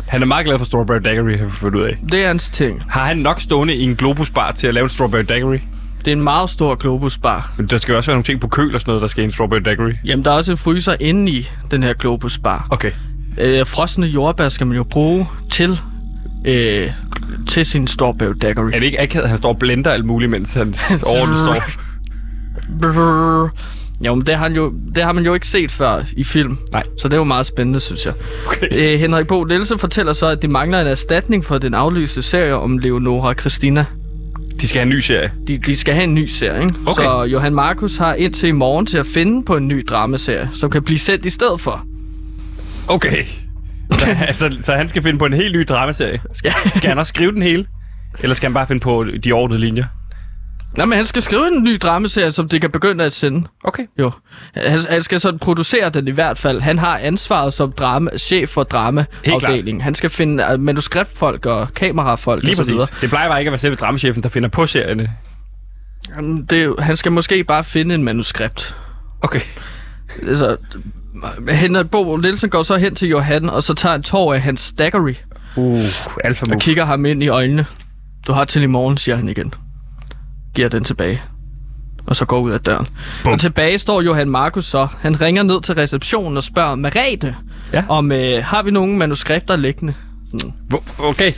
Han 0.10 0.22
er 0.22 0.26
meget 0.26 0.46
glad 0.46 0.58
for 0.58 0.66
Strawberry 0.66 1.00
Daiquiri, 1.04 1.38
har 1.38 1.46
vi 1.46 1.52
fundet 1.52 1.80
ud 1.80 1.84
af. 1.86 1.98
Det 2.12 2.24
er 2.24 2.28
hans 2.28 2.50
ting. 2.50 2.84
Har 2.90 3.04
han 3.06 3.18
nok 3.18 3.40
stående 3.42 3.76
i 3.76 3.84
en 3.84 3.96
Globus-bar 3.96 4.52
til 4.52 4.68
at 4.68 4.74
lave 4.74 4.84
en 4.84 4.90
Strawberry 4.90 5.24
Daiquiri? 5.30 5.60
Det 6.06 6.08
er 6.08 6.12
en 6.12 6.24
meget 6.24 6.50
stor 6.50 6.76
globusbar. 6.76 7.52
Men 7.58 7.68
der 7.68 7.78
skal 7.78 7.92
jo 7.92 7.98
også 7.98 8.12
være 8.12 8.16
nogle 8.16 8.24
ting 8.24 8.42
på 8.42 8.48
køl 8.48 8.76
og 8.76 8.82
sådan 8.82 8.90
noget, 8.90 9.02
der 9.02 9.08
skal 9.08 9.22
i 9.22 9.26
en 9.26 9.32
Strawberry 9.32 9.60
Daiquiri. 9.66 9.94
Jamen, 10.06 10.26
der 10.26 10.32
er 10.32 10.36
også 10.36 10.52
en 10.52 10.58
fryser 10.58 10.96
inde 11.00 11.32
i 11.32 11.50
den 11.72 11.84
her 11.84 11.94
globusbar. 11.94 12.68
Okay. 12.70 12.92
Øh, 13.38 13.68
frosne 13.68 14.06
jordbær 14.08 14.50
skal 14.50 14.68
man 14.68 14.78
jo 14.78 14.84
bruge 14.84 15.28
til, 15.50 15.80
øh, 16.46 16.92
til 17.48 17.66
sin 17.66 17.88
strawberry 17.88 18.34
daiquiri. 18.42 18.72
Er 18.74 18.80
det 18.80 18.86
ikke 18.86 19.02
akavet, 19.02 19.24
at 19.24 19.30
han 19.30 19.38
står 19.38 19.50
og 19.50 19.60
blender 19.60 19.92
alt 19.92 20.06
muligt, 20.06 20.32
mens 20.32 20.54
hans 20.54 20.94
orden 21.20 21.36
står? 21.36 21.64
Brrr. 22.82 23.50
Jo, 24.06 24.16
men 24.16 24.26
det 24.26 24.36
har, 24.36 24.44
han 24.44 24.56
jo, 24.56 24.74
det 24.96 25.04
har 25.04 25.14
man 25.14 25.26
jo 25.26 25.34
ikke 25.34 25.48
set 25.48 25.72
før 25.72 26.04
i 26.18 26.24
film. 26.24 26.58
Nej. 26.72 26.84
Så 26.98 27.08
det 27.08 27.14
er 27.14 27.18
jo 27.18 27.24
meget 27.24 27.46
spændende, 27.46 27.80
synes 27.80 28.06
jeg. 28.06 28.14
Okay. 28.48 28.94
Øh, 28.94 29.00
Henrik 29.00 29.28
Bo 29.28 29.44
Nielsen 29.44 29.80
fortæller 29.80 30.14
så, 30.14 30.26
at 30.26 30.42
de 30.42 30.48
mangler 30.48 30.82
en 30.82 30.88
erstatning 30.88 31.46
for 31.46 31.58
den 31.58 31.74
aflyste 31.74 32.22
serie 32.22 32.56
om 32.56 32.78
Leonora 32.78 33.34
Christina. 33.34 33.86
De 34.62 34.68
skal 34.68 34.80
have 34.80 34.84
en 34.84 34.90
ny 34.90 35.00
serie. 35.00 35.32
De, 35.48 35.58
de 35.58 35.78
skal 35.78 35.94
have 35.94 36.04
en 36.04 36.16
ny 36.16 36.26
serie, 36.26 36.64
ikke? 36.64 36.76
Okay. 36.86 37.04
Så 37.04 37.24
Johan 37.24 37.56
Markus 37.56 37.98
har 37.98 38.14
indtil 38.14 38.50
i 38.50 38.52
morgen 38.52 38.86
til 38.86 38.98
at 38.98 39.06
finde 39.06 39.46
på 39.46 39.56
en 39.56 39.68
ny 39.68 39.86
dramaserie, 39.90 40.50
som 40.54 40.70
kan 40.70 40.84
blive 40.84 41.00
sendt 41.00 41.26
i 41.26 41.30
stedet 41.30 41.62
for. 41.62 41.86
Okay. 42.88 43.24
Så, 43.92 44.06
altså, 44.28 44.58
så 44.62 44.74
han 44.74 44.88
skal 44.88 45.02
finde 45.04 45.20
på 45.20 45.26
en 45.26 45.34
helt 45.34 45.56
ny 45.56 45.66
dramaserie. 45.70 46.22
Skal, 46.34 46.52
skal 46.76 46.90
han 46.90 46.98
også 46.98 47.10
skrive 47.10 47.32
den 47.32 47.42
hele? 47.42 47.66
Eller 48.24 48.36
skal 48.36 48.48
han 48.48 48.54
bare 48.54 48.68
finde 48.68 48.80
på 48.80 49.06
de 49.24 49.32
ordnede 49.32 49.60
linjer? 49.60 49.84
Nej, 50.78 50.86
men 50.86 50.96
han 50.96 51.06
skal 51.06 51.22
skrive 51.22 51.48
en 51.48 51.64
ny 51.64 51.78
dramaserie, 51.82 52.32
som 52.32 52.50
det 52.50 52.62
kan 52.62 52.72
begynde 52.72 53.04
at 53.04 53.14
sende. 53.14 53.48
Okay. 53.64 53.84
Jo. 54.00 54.12
Han, 54.54 54.80
han 54.90 55.04
skal 55.04 55.20
sådan 55.20 55.40
producere 55.40 55.90
den 55.90 56.08
i 56.08 56.12
hvert 56.12 56.38
fald. 56.38 56.62
Han 56.62 56.80
har 56.80 56.98
ansvaret 56.98 57.54
som 57.54 57.72
drama, 57.72 58.18
chef 58.18 58.50
for 58.50 58.64
dramaafdelingen. 58.64 59.82
Han 59.82 59.96
skal 59.96 60.10
finde 60.10 60.44
uh, 60.54 60.60
manuskriptfolk 60.60 61.46
og 61.46 61.74
kamerafolk 61.74 62.44
Lige 62.44 62.54
og 62.54 62.66
så 62.66 62.72
videre. 62.72 62.88
Det 63.02 63.10
plejer 63.10 63.30
bare 63.30 63.40
ikke 63.40 63.50
at 63.50 63.52
være 63.52 63.58
selve 63.60 63.76
dramachefen, 63.76 64.24
der 64.24 64.30
finder 64.30 64.50
på 64.50 64.68
serierne. 64.68 65.10
Jamen, 66.16 66.46
Det, 66.46 66.76
han 66.80 66.98
skal 66.98 67.12
måske 67.12 67.44
bare 67.44 67.64
finde 67.64 67.96
en 67.96 68.04
manuskript. 68.04 68.76
Okay. 69.22 69.42
Altså, 70.28 70.58
Henrik 71.50 71.90
Bo 71.90 72.18
Nielsen 72.18 72.50
går 72.50 72.64
så 72.64 72.78
hen 72.78 72.96
til 72.96 73.10
Johan, 73.10 73.50
og 73.50 73.64
så 73.64 73.74
tager 73.74 73.96
en 73.96 74.04
tår 74.04 74.34
af 74.34 74.42
hans 74.42 74.60
staggery, 74.62 75.14
Uh, 75.56 75.80
alfa 76.24 76.46
og 76.54 76.60
kigger 76.62 76.86
ham 76.86 77.06
ind 77.06 77.24
i 77.24 77.28
øjnene. 77.28 77.66
Du 78.28 78.32
har 78.34 78.46
til 78.46 78.62
i 78.62 78.66
morgen, 78.66 78.98
siger 78.98 79.16
han 79.16 79.30
igen. 79.30 79.54
Giver 80.56 80.70
den 80.70 80.84
tilbage. 80.84 81.22
Og 82.08 82.16
så 82.16 82.26
går 82.26 82.40
ud 82.40 82.52
af 82.52 82.60
døren. 82.60 82.88
Bum. 83.24 83.34
Og 83.34 83.40
tilbage 83.40 83.78
står 83.80 84.02
Johan 84.02 84.30
Markus 84.30 84.66
så. 84.66 84.88
Han 85.00 85.22
ringer 85.22 85.44
ned 85.44 85.62
til 85.62 85.76
receptionen 85.76 86.38
og 86.38 86.44
spørger 86.44 86.76
Merete, 86.76 87.36
Ja. 87.74 87.84
om 87.90 88.12
øh, 88.12 88.44
har 88.44 88.64
vi 88.64 88.72
nogle 88.72 88.98
manuskripter 88.98 89.56
liggende? 89.56 89.94
Hvor- 90.70 90.84
Okay. 91.00 91.32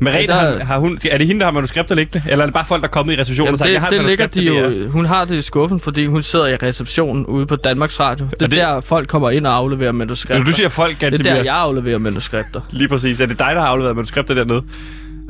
Merete, 0.00 0.34
Ja, 0.34 0.40
der- 0.46 0.58
har, 0.58 0.64
har 0.64 0.78
hun, 0.78 0.98
er 1.10 1.18
det 1.18 1.26
hende, 1.26 1.38
der 1.40 1.46
har 1.46 1.52
manuskripter 1.52 1.94
liggende? 1.94 2.30
Eller 2.30 2.42
er 2.42 2.46
det 2.46 2.54
bare 2.54 2.64
folk, 2.68 2.82
der 2.82 2.88
er 2.88 2.92
kommet 2.92 3.12
i 3.16 3.20
receptionen 3.20 3.46
Jamen, 3.46 3.54
og 3.54 3.58
sagt, 3.58 3.72
jeg 3.72 3.80
har 3.80 3.88
det, 3.88 3.96
et 3.96 4.00
det 4.00 4.08
ligger 4.08 4.26
de 4.26 4.40
det 4.40 4.84
jo, 4.84 4.90
hun 4.90 5.04
har 5.04 5.24
det 5.24 5.34
i 5.34 5.42
skuffen, 5.42 5.80
fordi 5.80 6.06
hun 6.06 6.22
sidder 6.22 6.46
i 6.46 6.56
receptionen 6.56 7.26
ude 7.26 7.46
på 7.46 7.56
Danmarks 7.56 8.00
Radio. 8.00 8.26
Det 8.30 8.42
er 8.42 8.46
det- 8.46 8.58
der, 8.58 8.80
folk 8.80 9.08
kommer 9.08 9.30
ind 9.30 9.46
og 9.46 9.54
afleverer 9.54 9.92
manuskripter. 9.92 10.38
Når 10.38 10.44
du 10.44 10.52
siger 10.52 10.68
folk, 10.68 11.02
at 11.02 11.12
det 11.12 11.26
er 11.26 11.34
der, 11.34 11.42
jeg 11.42 11.54
afleverer 11.56 11.98
manuskripter. 11.98 12.60
Lige 12.70 12.88
præcis. 12.88 13.20
Er 13.20 13.26
det 13.26 13.38
dig, 13.38 13.50
der 13.54 13.60
har 13.60 13.68
afleveret 13.68 13.96
manuskripter 13.96 14.34
dernede? 14.34 14.62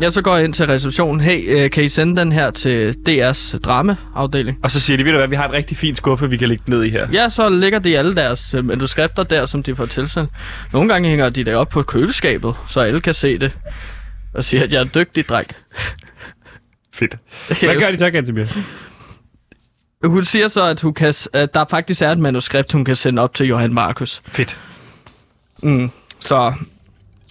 Ja, 0.01 0.11
så 0.11 0.23
går 0.23 0.37
jeg 0.37 0.45
ind 0.45 0.55
til 0.55 0.67
receptionen. 0.67 1.21
Hey, 1.21 1.45
øh, 1.49 1.71
kan 1.71 1.85
I 1.85 1.89
sende 1.89 2.21
den 2.21 2.33
her 2.33 2.51
til 2.51 2.97
DR's 3.09 3.59
dramaafdeling? 3.59 4.59
Og 4.63 4.71
så 4.71 4.81
siger 4.81 4.97
de, 4.97 5.05
ved 5.05 5.13
du 5.13 5.19
hvad, 5.19 5.29
vi 5.29 5.37
har 5.37 5.49
et 5.49 5.53
rigtig 5.53 5.77
fint 5.77 5.97
skuffe, 5.97 6.31
vi 6.31 6.37
kan 6.37 6.49
lægge 6.49 6.63
den 6.67 6.75
ned 6.75 6.85
i 6.85 6.91
her. 6.91 7.09
Ja, 7.13 7.29
så 7.29 7.49
ligger 7.49 7.79
de 7.79 7.99
alle 7.99 8.15
deres 8.15 8.55
øh, 8.55 8.65
manuskripter 8.65 9.23
der, 9.23 9.47
som 9.47 9.63
de 9.63 9.75
får 9.75 9.87
tilsendt. 9.87 10.31
Nogle 10.73 10.89
gange 10.93 11.09
hænger 11.09 11.29
de 11.29 11.45
der 11.45 11.57
op 11.57 11.69
på 11.69 11.83
køleskabet, 11.83 12.55
så 12.69 12.81
alle 12.81 13.01
kan 13.01 13.15
se 13.15 13.39
det. 13.39 13.57
Og 14.35 14.45
siger, 14.45 14.65
at 14.65 14.73
jeg 14.73 14.79
er 14.79 14.83
en 14.83 14.91
dygtig 14.95 15.29
dreng. 15.29 15.47
Fedt. 16.95 17.17
Hvad 17.47 17.81
gør 17.81 17.91
de 17.91 17.99
så, 17.99 18.11
Gantemir? 18.11 18.45
Hun 20.05 20.25
siger 20.25 20.49
så, 20.49 20.65
at, 20.65 20.81
hun 20.81 20.95
kan, 20.95 21.15
at 21.33 21.55
der 21.55 21.65
faktisk 21.71 22.03
er 22.03 22.11
et 22.13 22.19
manuskript, 22.19 22.73
hun 22.73 22.85
kan 22.85 22.97
sende 22.97 23.23
op 23.23 23.35
til 23.35 23.47
Johan 23.47 23.75
Markus. 23.75 24.23
Fedt. 24.27 24.57
Mm. 25.63 25.91
Så 26.19 26.55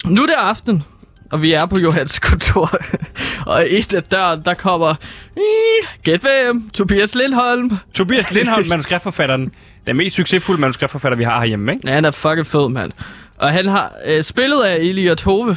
nu 0.06 0.22
er 0.22 0.26
det 0.26 0.34
aften, 0.38 0.84
og 1.30 1.42
vi 1.42 1.52
er 1.52 1.66
på 1.66 1.78
Johans 1.78 2.18
kontor. 2.18 2.70
og 3.52 3.66
et 3.68 3.94
af 3.94 4.02
døren, 4.02 4.42
der 4.44 4.54
kommer... 4.54 4.94
"Ih, 5.36 5.88
Gæt 6.02 6.20
hvem? 6.20 6.70
Tobias 6.70 7.14
Lindholm. 7.14 7.70
Tobias 7.94 8.30
Lindholm, 8.30 8.68
manuskriptforfatteren. 8.68 9.52
Den 9.86 9.96
mest 9.96 10.16
succesfulde 10.16 10.60
manuskriptforfatter, 10.60 11.16
vi 11.16 11.24
har 11.24 11.38
herhjemme, 11.40 11.72
ikke? 11.72 11.88
Ja, 11.88 11.94
han 11.94 12.04
er 12.04 12.10
fucking 12.10 12.46
fed, 12.46 12.68
mand. 12.68 12.92
Og 13.36 13.52
han 13.52 13.66
har 13.66 13.92
øh, 14.06 14.22
spillet 14.22 14.62
af 14.62 14.76
Elliot 14.76 15.22
Hove. 15.22 15.56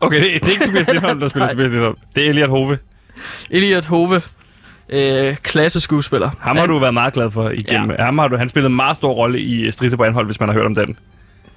Okay, 0.00 0.16
det, 0.16 0.42
det 0.42 0.48
er 0.48 0.50
ikke 0.50 0.64
Tobias 0.66 0.86
Lindholm, 0.92 1.20
der 1.20 1.28
spiller. 1.28 1.48
Tobias 1.52 1.70
Lindholm. 1.70 1.96
Det 2.16 2.24
er 2.24 2.28
Elliot 2.28 2.50
Hove. 2.50 2.78
Elliot 3.50 3.84
Hove. 3.86 4.22
Øh, 4.92 5.36
klasseskuespiller. 5.36 6.30
Ham 6.40 6.56
har 6.56 6.66
du 6.66 6.78
været 6.78 6.94
meget 6.94 7.12
glad 7.12 7.30
for 7.30 7.50
igennem. 7.50 7.90
Ja. 7.90 8.04
Ham 8.04 8.18
har 8.18 8.28
du, 8.28 8.36
han 8.36 8.48
spillede 8.48 8.70
en 8.70 8.76
meget 8.76 8.96
stor 8.96 9.12
rolle 9.12 9.40
i 9.40 9.60
øh, 9.62 9.72
Strise 9.72 9.96
på 9.96 10.04
Anhold, 10.04 10.26
hvis 10.26 10.40
man 10.40 10.48
har 10.48 10.54
hørt 10.56 10.66
om 10.66 10.74
den. 10.74 10.96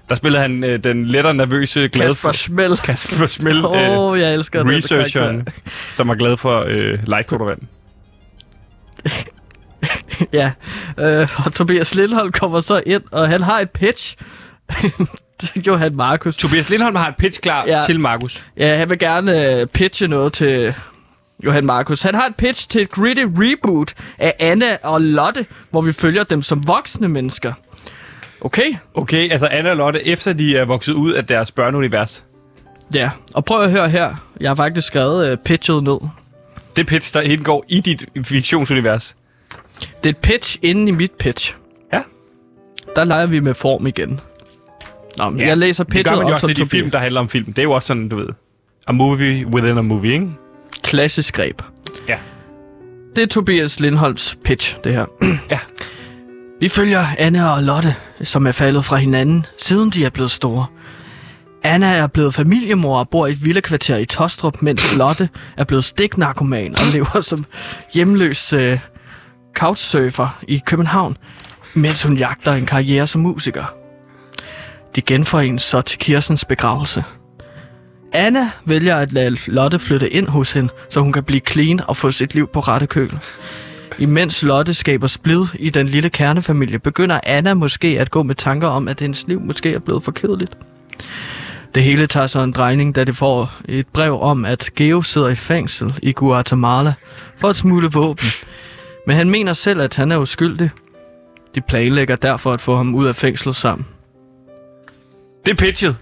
Der 0.10 0.16
spillede 0.16 0.42
han 0.42 0.64
øh, 0.64 0.84
den 0.84 1.06
lettere 1.06 1.34
nervøse, 1.34 1.88
glade 1.88 2.10
Kasper. 2.10 2.32
Schmel. 2.32 2.78
Kasper 2.86 3.26
Schmel, 3.26 3.66
Åh, 3.66 3.82
øh, 3.82 3.98
oh, 3.98 4.20
jeg 4.20 4.34
elsker 4.34 4.70
researcheren, 4.70 5.48
som 5.92 6.10
er 6.10 6.16
glad 6.16 6.38
for 6.38 6.66
øh, 6.68 7.00
live-fotovand. 7.08 7.60
Ja. 10.34 10.52
Øh, 11.00 11.28
og 11.46 11.54
Tobias 11.54 11.96
Lindholm 11.96 12.32
kommer 12.32 12.60
så 12.60 12.82
ind, 12.86 13.02
og 13.12 13.30
han 13.30 13.42
har 13.42 13.60
et 13.60 13.70
pitch. 13.72 14.16
til 15.40 15.64
Johan 15.68 15.96
Markus. 15.96 16.38
Tobias 16.38 16.70
Lindholm 16.70 16.96
har 16.96 17.08
et 17.08 17.16
pitch 17.16 17.42
klar. 17.42 17.66
Ja. 17.68 17.80
til 17.86 18.00
Markus. 18.00 18.46
Ja, 18.58 18.76
han 18.76 18.90
vil 18.90 19.00
gerne 19.00 19.60
øh, 19.62 19.68
pitche 19.68 20.08
noget 20.08 20.34
til 20.34 20.74
Johan 21.46 21.66
Markus. 21.66 22.02
Han 22.02 22.16
har 22.16 22.26
et 22.26 22.36
pitch 22.36 22.70
til 22.70 22.82
et 22.82 22.90
gritty 22.90 23.24
reboot 23.28 23.94
af 24.18 24.34
Anna 24.40 24.78
og 24.84 25.02
Lotte, 25.02 25.46
hvor 25.72 25.82
vi 25.82 25.92
følger 25.92 26.24
dem 26.24 26.42
som 26.42 26.68
voksne 26.68 27.08
mennesker. 27.10 27.54
Okay? 28.44 28.76
Okay, 28.94 29.32
altså 29.32 29.48
Anna 29.48 29.70
og 29.70 29.78
Lotte, 29.78 30.08
efter 30.08 30.34
de 30.34 30.58
er 30.58 30.66
vokset 30.66 30.94
ud 30.94 31.14
af 31.14 31.26
deres 31.26 31.52
børneunivers. 31.52 32.26
Ja, 32.94 33.10
og 33.34 33.46
prøv 33.46 33.62
at 33.62 33.72
høre 33.72 33.90
her. 33.90 34.16
Jeg 34.40 34.50
har 34.50 34.56
faktisk 34.56 34.88
skrevet 34.88 35.32
øh, 35.32 35.38
pitchet 35.38 35.84
ned. 35.84 35.98
Det 36.76 36.88
pitch, 36.88 37.14
der 37.14 37.22
indgår 37.22 37.66
i 37.70 37.80
dit 37.82 38.06
fiktionsunivers. 38.24 39.16
Det 39.80 40.06
er 40.06 40.10
et 40.10 40.18
pitch 40.18 40.58
inden 40.62 40.88
i 40.88 40.92
mit 40.92 41.12
pitch. 41.12 41.56
Ja. 41.94 42.02
Der 42.96 43.04
leger 43.04 43.26
vi 43.26 43.40
med 43.40 43.54
form 43.54 43.88
igen. 43.88 44.20
Nå, 45.18 45.30
men 45.30 45.40
Ja, 45.40 45.48
jeg 45.48 45.58
læser 45.58 45.84
Det 45.84 45.94
gør 45.94 45.98
pitchet 45.98 46.18
man 46.18 46.28
jo 46.28 46.34
også 46.34 46.48
lidt 46.48 46.60
i 46.60 46.66
film, 46.66 46.92
der 46.92 47.00
handler 47.00 47.20
om 47.20 47.30
film. 47.30 47.46
Det 47.46 47.58
er 47.58 47.64
jo 47.64 47.72
også 47.72 47.88
sådan, 47.88 48.10
du 48.10 48.16
ved. 48.16 48.28
A 48.88 48.92
movie 48.92 49.48
within 49.48 49.78
a 49.78 49.82
movie, 49.82 50.14
ikke? 50.14 50.30
Klassisk 50.84 51.34
greb. 51.34 51.62
Ja. 52.08 52.18
Det 53.16 53.22
er 53.24 53.28
Tobias 53.28 53.80
Lindholms 53.80 54.38
pitch, 54.44 54.78
det 54.84 54.94
her. 54.94 55.06
Ja. 55.50 55.60
Vi 56.64 56.70
følger 56.70 57.06
Anna 57.18 57.52
og 57.54 57.64
Lotte, 57.64 57.96
som 58.24 58.48
er 58.48 58.52
faldet 58.52 58.86
fra 58.86 58.96
hinanden, 58.96 59.46
siden 59.60 59.90
de 59.90 60.06
er 60.06 60.10
blevet 60.10 60.32
store. 60.32 60.66
Anna 61.64 61.88
er 61.88 62.08
blevet 62.08 62.34
familiemor 62.34 63.00
og 63.00 63.10
bor 63.10 63.28
i 63.28 63.32
et 63.32 63.46
villakvarter 63.46 63.98
i 63.98 64.06
Tostrup, 64.06 64.62
mens 64.62 64.94
Lotte 64.94 65.30
er 65.58 65.64
blevet 65.64 65.86
stiknarkoman 65.86 66.80
og 66.80 66.86
lever 66.86 67.22
som 67.22 67.46
hjemløs 67.94 68.54
øh, 68.54 68.80
couchsurfer 69.56 70.44
i 70.48 70.62
København, 70.66 71.18
mens 71.74 72.04
hun 72.04 72.18
jagter 72.18 72.54
en 72.54 72.66
karriere 72.66 73.08
som 73.08 73.22
musiker. 73.22 73.74
De 74.96 75.02
genforenes 75.02 75.62
så 75.62 75.82
til 75.82 76.00
Kirsens 76.00 76.46
begravelse. 76.46 77.04
Anna 78.14 78.50
vælger 78.66 78.96
at 78.96 79.14
lade 79.14 79.38
Lotte 79.48 79.80
flytte 79.80 80.10
ind 80.10 80.28
hos 80.28 80.52
hende, 80.52 80.70
så 80.90 81.00
hun 81.00 81.14
kan 81.14 81.24
blive 81.24 81.42
clean 81.48 81.82
og 81.88 81.98
få 81.98 82.12
sit 82.12 82.34
liv 82.34 82.48
på 82.54 82.60
rette 82.60 82.88
køl. 82.88 83.20
Imens 84.00 84.44
Lotte 84.44 84.74
skaber 84.74 85.08
splid 85.08 85.46
i 85.60 85.70
den 85.70 85.88
lille 85.90 86.10
kernefamilie, 86.10 86.80
begynder 86.80 87.20
Anna 87.24 87.54
måske 87.54 87.88
at 88.00 88.12
gå 88.12 88.24
med 88.24 88.36
tanker 88.36 88.68
om, 88.68 88.88
at 88.88 89.00
hendes 89.00 89.28
liv 89.28 89.42
måske 89.42 89.74
er 89.74 89.80
blevet 89.80 90.04
for 90.04 90.12
kedeligt. 90.12 90.58
Det 91.76 91.84
hele 91.84 92.08
tager 92.08 92.28
så 92.28 92.40
en 92.40 92.52
drejning, 92.52 92.96
da 92.96 93.04
det 93.04 93.16
får 93.16 93.54
et 93.66 93.88
brev 93.88 94.22
om, 94.22 94.46
at 94.46 94.70
Geo 94.76 95.02
sidder 95.02 95.30
i 95.30 95.36
fængsel 95.36 96.00
i 96.02 96.12
Guatemala 96.12 96.94
for 97.38 97.50
at 97.50 97.56
smule 97.56 97.90
våben. 97.94 98.28
Men 99.08 99.16
han 99.16 99.30
mener 99.30 99.54
selv, 99.54 99.82
at 99.82 99.96
han 99.96 100.12
er 100.12 100.18
uskyldig. 100.18 100.70
De 101.56 101.62
planlægger 101.62 102.16
derfor 102.16 102.54
at 102.54 102.62
få 102.62 102.76
ham 102.76 102.96
ud 102.96 103.06
af 103.06 103.16
fængslet 103.16 103.56
sammen. 103.56 103.88
Det 105.46 105.52
er 105.52 105.56
pitchet. 105.56 105.96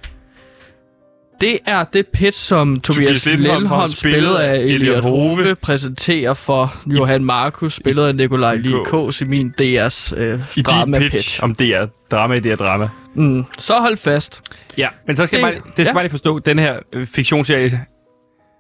Det 1.42 1.60
er 1.68 1.84
det 1.84 2.08
pitch, 2.08 2.40
som 2.44 2.80
Tobias, 2.80 3.24
Tobias 3.24 3.40
Lindholm 3.40 3.92
spillet 3.92 4.36
af 4.36 4.58
Elliot 4.60 5.04
Hove, 5.04 5.56
præsenterer 5.56 6.34
for 6.34 6.74
Johan 6.88 7.24
Markus, 7.26 7.74
spillet 7.74 8.08
af 8.08 8.16
Nikolaj. 8.16 8.56
Likås 8.56 9.22
i 9.22 9.26
min 9.26 9.54
DR's 9.62 10.18
øh, 10.20 10.40
I 10.58 10.62
drama 10.62 11.00
pitch, 11.00 11.12
pitch. 11.16 11.44
om 11.44 11.56
det 11.56 11.68
er 11.68 11.88
drama 12.12 12.34
i 12.36 12.40
det 12.40 12.52
er 12.52 12.56
drama. 12.56 12.90
Mm, 13.16 13.46
så 13.58 13.80
hold 13.80 13.98
fast. 13.98 14.42
Ja, 14.78 14.88
men 15.08 15.16
så 15.16 15.26
skal 15.26 15.38
Det- 15.38 15.44
bare, 15.46 15.54
det 15.54 15.62
skal 15.76 15.86
ja. 15.86 15.94
bare 15.94 16.04
lige 16.04 16.12
forstå, 16.12 16.40
den 16.40 16.60
her 16.60 16.80
øh, 16.94 17.08
fiktionsserie, 17.08 17.82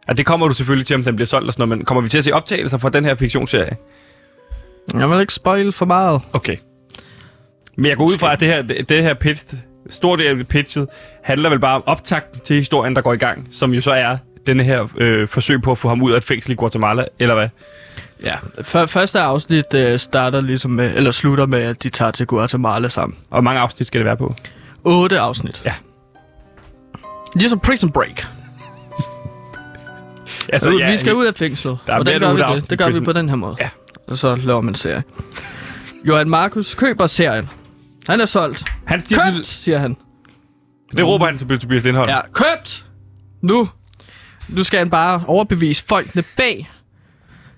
og 0.07 0.17
det 0.17 0.25
kommer 0.25 0.47
du 0.47 0.53
selvfølgelig 0.53 0.88
til, 0.88 0.95
om 0.95 1.03
den 1.03 1.15
bliver 1.15 1.25
solgt 1.27 1.47
og 1.47 1.53
sådan 1.53 1.67
noget, 1.67 1.77
men 1.77 1.86
kommer 1.86 2.01
vi 2.01 2.09
til 2.09 2.17
at 2.17 2.23
se 2.23 2.34
optagelser 2.34 2.77
fra 2.77 2.89
den 2.89 3.05
her 3.05 3.15
fiktionsserie? 3.15 3.75
Jeg 4.93 5.09
vil 5.09 5.19
ikke 5.19 5.34
spoil 5.34 5.71
for 5.71 5.86
meget. 5.86 6.21
Okay. 6.34 6.57
Men 7.77 7.86
jeg 7.86 7.97
går 7.97 8.05
ud 8.05 8.17
fra, 8.17 8.34
at 8.34 8.39
det 8.39 8.47
her, 8.47 8.61
det 8.61 9.03
her 9.03 9.13
pitch, 9.13 9.55
stor 9.89 10.15
del 10.15 10.39
af 10.39 10.47
pitchet, 10.47 10.88
handler 11.23 11.49
vel 11.49 11.59
bare 11.59 11.75
om 11.75 11.84
optakten 11.86 12.39
til 12.45 12.55
historien, 12.55 12.95
der 12.95 13.01
går 13.01 13.13
i 13.13 13.17
gang, 13.17 13.47
som 13.51 13.73
jo 13.73 13.82
så 13.82 13.91
er 13.91 14.17
denne 14.47 14.63
her 14.63 14.88
øh, 14.97 15.27
forsøg 15.27 15.61
på 15.61 15.71
at 15.71 15.77
få 15.77 15.89
ham 15.89 16.01
ud 16.01 16.11
af 16.11 16.17
et 16.17 16.23
fængsel 16.23 16.51
i 16.51 16.55
Guatemala, 16.55 17.05
eller 17.19 17.36
hvad? 17.36 17.49
Ja, 18.23 18.36
f- 18.57 18.86
første 18.86 19.19
afsnit 19.19 19.73
øh, 19.73 19.99
starter 19.99 20.41
ligesom 20.41 20.71
med, 20.71 20.95
eller 20.95 21.11
slutter 21.11 21.45
med, 21.45 21.59
at 21.61 21.84
de 21.84 21.89
tager 21.89 22.11
til 22.11 22.25
Guatemala 22.27 22.88
sammen. 22.89 23.17
Og 23.29 23.36
hvor 23.36 23.41
mange 23.41 23.59
afsnit 23.59 23.88
skal 23.88 23.99
det 23.99 24.05
være 24.05 24.17
på? 24.17 24.36
8 24.84 25.19
afsnit. 25.19 25.61
Ja. 25.65 25.73
Ligesom 27.36 27.59
Prison 27.59 27.91
Break. 27.91 28.25
Altså, 30.53 30.71
ja, 30.71 30.91
vi 30.91 30.97
skal 30.97 31.13
ud 31.13 31.25
af 31.25 31.34
fængslet. 31.36 31.77
Der 31.88 31.93
er 31.93 31.97
Hvordan 31.97 32.21
mere 32.21 32.36
gør 32.38 32.53
vi 32.53 32.59
det? 32.59 32.69
Det 32.69 32.77
gør 32.77 32.89
vi 32.89 32.99
på 32.99 33.13
den 33.13 33.29
her 33.29 33.36
måde. 33.36 33.55
Ja. 33.59 33.69
Og 34.07 34.17
så 34.17 34.36
laver 34.36 34.61
man 34.61 34.75
serie. 34.75 35.03
Johan 36.05 36.29
Markus 36.29 36.75
køber 36.75 37.07
serien. 37.07 37.49
Han 38.12 38.22
er 38.22 38.26
solgt. 38.26 38.64
Han 38.88 38.99
siger 38.99 39.22
Købt, 39.24 39.45
til, 39.45 39.55
siger 39.55 39.78
han. 39.78 39.97
det 40.97 41.07
råber 41.07 41.26
han 41.26 41.38
til 41.38 41.59
Tobias 41.59 41.84
Lindholm. 41.84 42.09
Ja, 42.09 42.20
købt! 42.34 42.86
Nu. 43.41 43.70
Nu 44.49 44.64
skal 44.64 44.78
han 44.80 44.89
bare 44.89 45.24
overbevise 45.28 45.84
folkene 45.89 46.24
bag. 46.38 46.70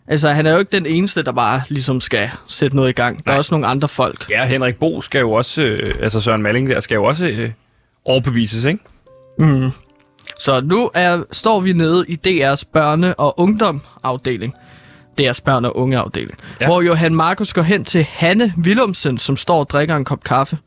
Altså, 0.08 0.30
han 0.30 0.45
er 0.45 0.51
jo 0.54 0.60
ikke 0.60 0.72
den 0.72 0.86
eneste, 0.86 1.24
der 1.24 1.32
bare 1.32 1.62
ligesom 1.70 2.01
skal 2.01 2.30
sætte 2.47 2.76
noget 2.76 2.89
i 2.89 2.91
gang. 2.91 3.18
Der 3.18 3.24
er 3.26 3.34
Nej. 3.34 3.38
også 3.38 3.54
nogle 3.54 3.68
andre 3.68 3.88
folk. 3.88 4.30
Ja, 4.30 4.45
Henrik 4.45 4.76
Bo 4.76 5.01
skal 5.01 5.20
jo 5.20 5.32
også, 5.32 5.62
øh, 5.62 5.95
altså 6.01 6.22
Søren 6.22 6.41
Malling 6.41 6.70
der, 6.70 6.80
skal 6.80 6.95
jo 6.95 7.04
også 7.04 7.26
øh, 7.26 7.49
overbevises, 8.06 8.66
ikke? 8.66 8.80
Mm. 9.39 9.70
Så 10.39 10.62
nu 10.62 10.91
er, 10.93 11.24
står 11.32 11.62
vi 11.62 11.74
nede 11.74 12.06
i 12.08 12.20
DR's 12.28 12.64
børne- 12.78 13.14
og 13.18 13.39
ungdomafdeling. 13.39 14.54
Deres 15.18 15.41
børn- 15.41 15.66
og 15.66 15.78
ungeafdeling. 15.78 16.38
Ja. 16.39 16.55
Ja. 16.61 16.66
Hvor 16.66 16.82
Johan 16.82 17.16
Markus 17.16 17.53
går 17.53 17.61
hen 17.61 17.86
til 17.86 18.03
Hanne 18.03 18.53
Willumsen, 18.64 19.18
som 19.18 19.38
står 19.38 19.59
og 19.59 19.70
drikker 19.70 19.95
en 19.95 20.05
kop 20.05 20.24
kaffe. 20.24 20.57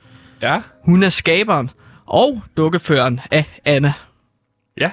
Ja. 0.42 0.60
Hun 0.84 1.02
er 1.02 1.08
skaberen 1.08 1.70
og 2.06 2.42
dukkeføreren 2.56 3.20
af 3.30 3.44
Anna. 3.64 3.92
Ja. 4.80 4.90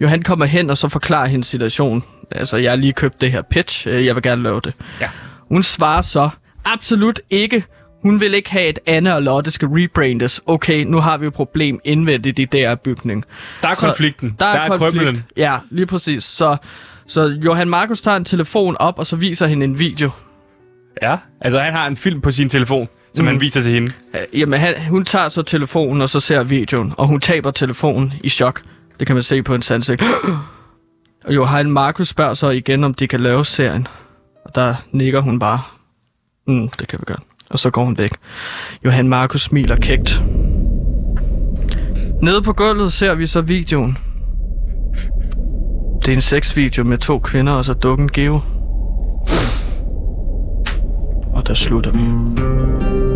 Johan 0.00 0.22
kommer 0.22 0.44
hen 0.46 0.70
og 0.70 0.78
så 0.78 0.88
forklarer 0.88 1.26
hendes 1.28 1.46
situation. 1.48 2.04
Altså, 2.30 2.56
jeg 2.56 2.70
har 2.70 2.76
lige 2.76 2.92
købt 2.92 3.20
det 3.20 3.32
her 3.32 3.42
pitch. 3.42 3.88
øh, 3.88 4.06
Jeg 4.06 4.14
vil 4.14 4.22
gerne 4.22 4.42
lave 4.42 4.60
det. 4.64 4.74
Ja. 5.00 5.08
Hun 5.48 5.62
svarer 5.62 6.02
så, 6.02 6.28
absolut 6.64 7.20
ikke. 7.30 7.64
Hun 8.02 8.20
vil 8.20 8.34
ikke 8.34 8.50
have, 8.50 8.68
at 8.68 8.80
Anne 8.86 9.14
og 9.14 9.22
Lotte 9.22 9.50
skal 9.50 9.68
rebrandes. 9.68 10.40
Okay, 10.46 10.84
nu 10.84 11.00
har 11.00 11.18
vi 11.18 11.26
et 11.26 11.32
problem 11.32 11.80
indvendigt 11.84 12.38
i 12.38 12.44
der 12.44 12.74
bygning. 12.74 13.24
Der 13.62 13.68
er 13.68 13.74
Så 13.74 13.80
konflikten. 13.80 14.36
Der 14.40 14.46
er, 14.46 14.52
der 14.54 14.60
er 14.60 14.68
konflikt. 14.78 15.04
krøblen. 15.04 15.24
Ja, 15.36 15.56
lige 15.70 15.86
præcis. 15.86 16.24
Så, 16.24 16.56
så 17.12 17.38
Johan 17.44 17.68
Markus 17.68 18.00
tager 18.00 18.16
en 18.16 18.24
telefon 18.24 18.76
op, 18.80 18.98
og 18.98 19.06
så 19.06 19.16
viser 19.16 19.46
hende 19.46 19.64
en 19.64 19.78
video. 19.78 20.10
Ja. 21.02 21.16
Altså, 21.40 21.60
han 21.60 21.72
har 21.72 21.86
en 21.86 21.96
film 21.96 22.20
på 22.20 22.30
sin 22.30 22.48
telefon, 22.48 22.88
som 23.14 23.24
mm. 23.24 23.26
han 23.26 23.40
viser 23.40 23.60
til 23.60 23.72
hende. 23.72 23.92
Jamen, 24.32 24.60
han, 24.60 24.74
hun 24.88 25.04
tager 25.04 25.28
så 25.28 25.42
telefonen, 25.42 26.02
og 26.02 26.08
så 26.08 26.20
ser 26.20 26.42
videoen, 26.42 26.94
og 26.96 27.06
hun 27.06 27.20
taber 27.20 27.50
telefonen 27.50 28.12
i 28.24 28.28
chok. 28.28 28.62
Det 28.98 29.06
kan 29.06 29.16
man 29.16 29.22
se 29.22 29.42
på 29.42 29.54
en 29.54 29.62
ansigt. 29.70 30.02
Og 31.24 31.34
Johan 31.34 31.70
Markus 31.70 32.08
spørger 32.08 32.34
så 32.34 32.50
igen, 32.50 32.84
om 32.84 32.94
de 32.94 33.08
kan 33.08 33.20
lave 33.20 33.44
serien. 33.44 33.86
Og 34.44 34.54
der 34.54 34.74
nikker 34.92 35.20
hun 35.20 35.38
bare. 35.38 35.60
Mm, 36.46 36.68
det 36.68 36.88
kan 36.88 36.98
vi 36.98 37.04
godt. 37.06 37.22
Og 37.50 37.58
så 37.58 37.70
går 37.70 37.84
hun 37.84 37.98
væk. 37.98 38.10
Johan 38.84 39.08
Markus 39.08 39.42
smiler 39.42 39.76
kægt. 39.76 40.22
Nede 42.22 42.42
på 42.42 42.52
gulvet 42.52 42.92
ser 42.92 43.14
vi 43.14 43.26
så 43.26 43.40
videoen. 43.40 43.98
Det 46.02 46.08
er 46.08 46.16
en 46.16 46.20
sexvideo 46.20 46.84
med 46.84 46.98
to 46.98 47.18
kvinder 47.18 47.52
og 47.52 47.64
så 47.64 47.74
dukken 47.74 48.08
Geo. 48.08 48.40
Og 51.34 51.46
der 51.46 51.54
slutter 51.54 51.90
vi. 51.92 53.11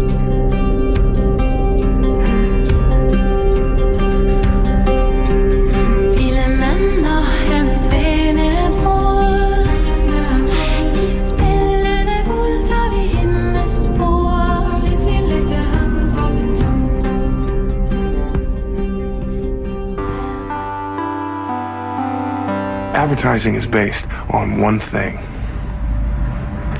Advertising 23.06 23.54
is 23.54 23.66
based 23.66 24.08
on 24.30 24.60
one 24.60 24.80
thing 24.80 25.18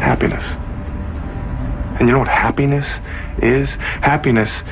happiness. 0.01 0.45
And 1.99 2.09
you 2.09 2.13
know 2.15 2.19
what 2.19 2.29
happiness 2.29 3.01
is? 3.43 3.79
Happiness 4.03 4.65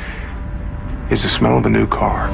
is 1.13 1.23
the 1.23 1.29
smell 1.29 1.57
of 1.57 1.65
a 1.67 1.71
new 1.71 1.87
car. 1.87 2.29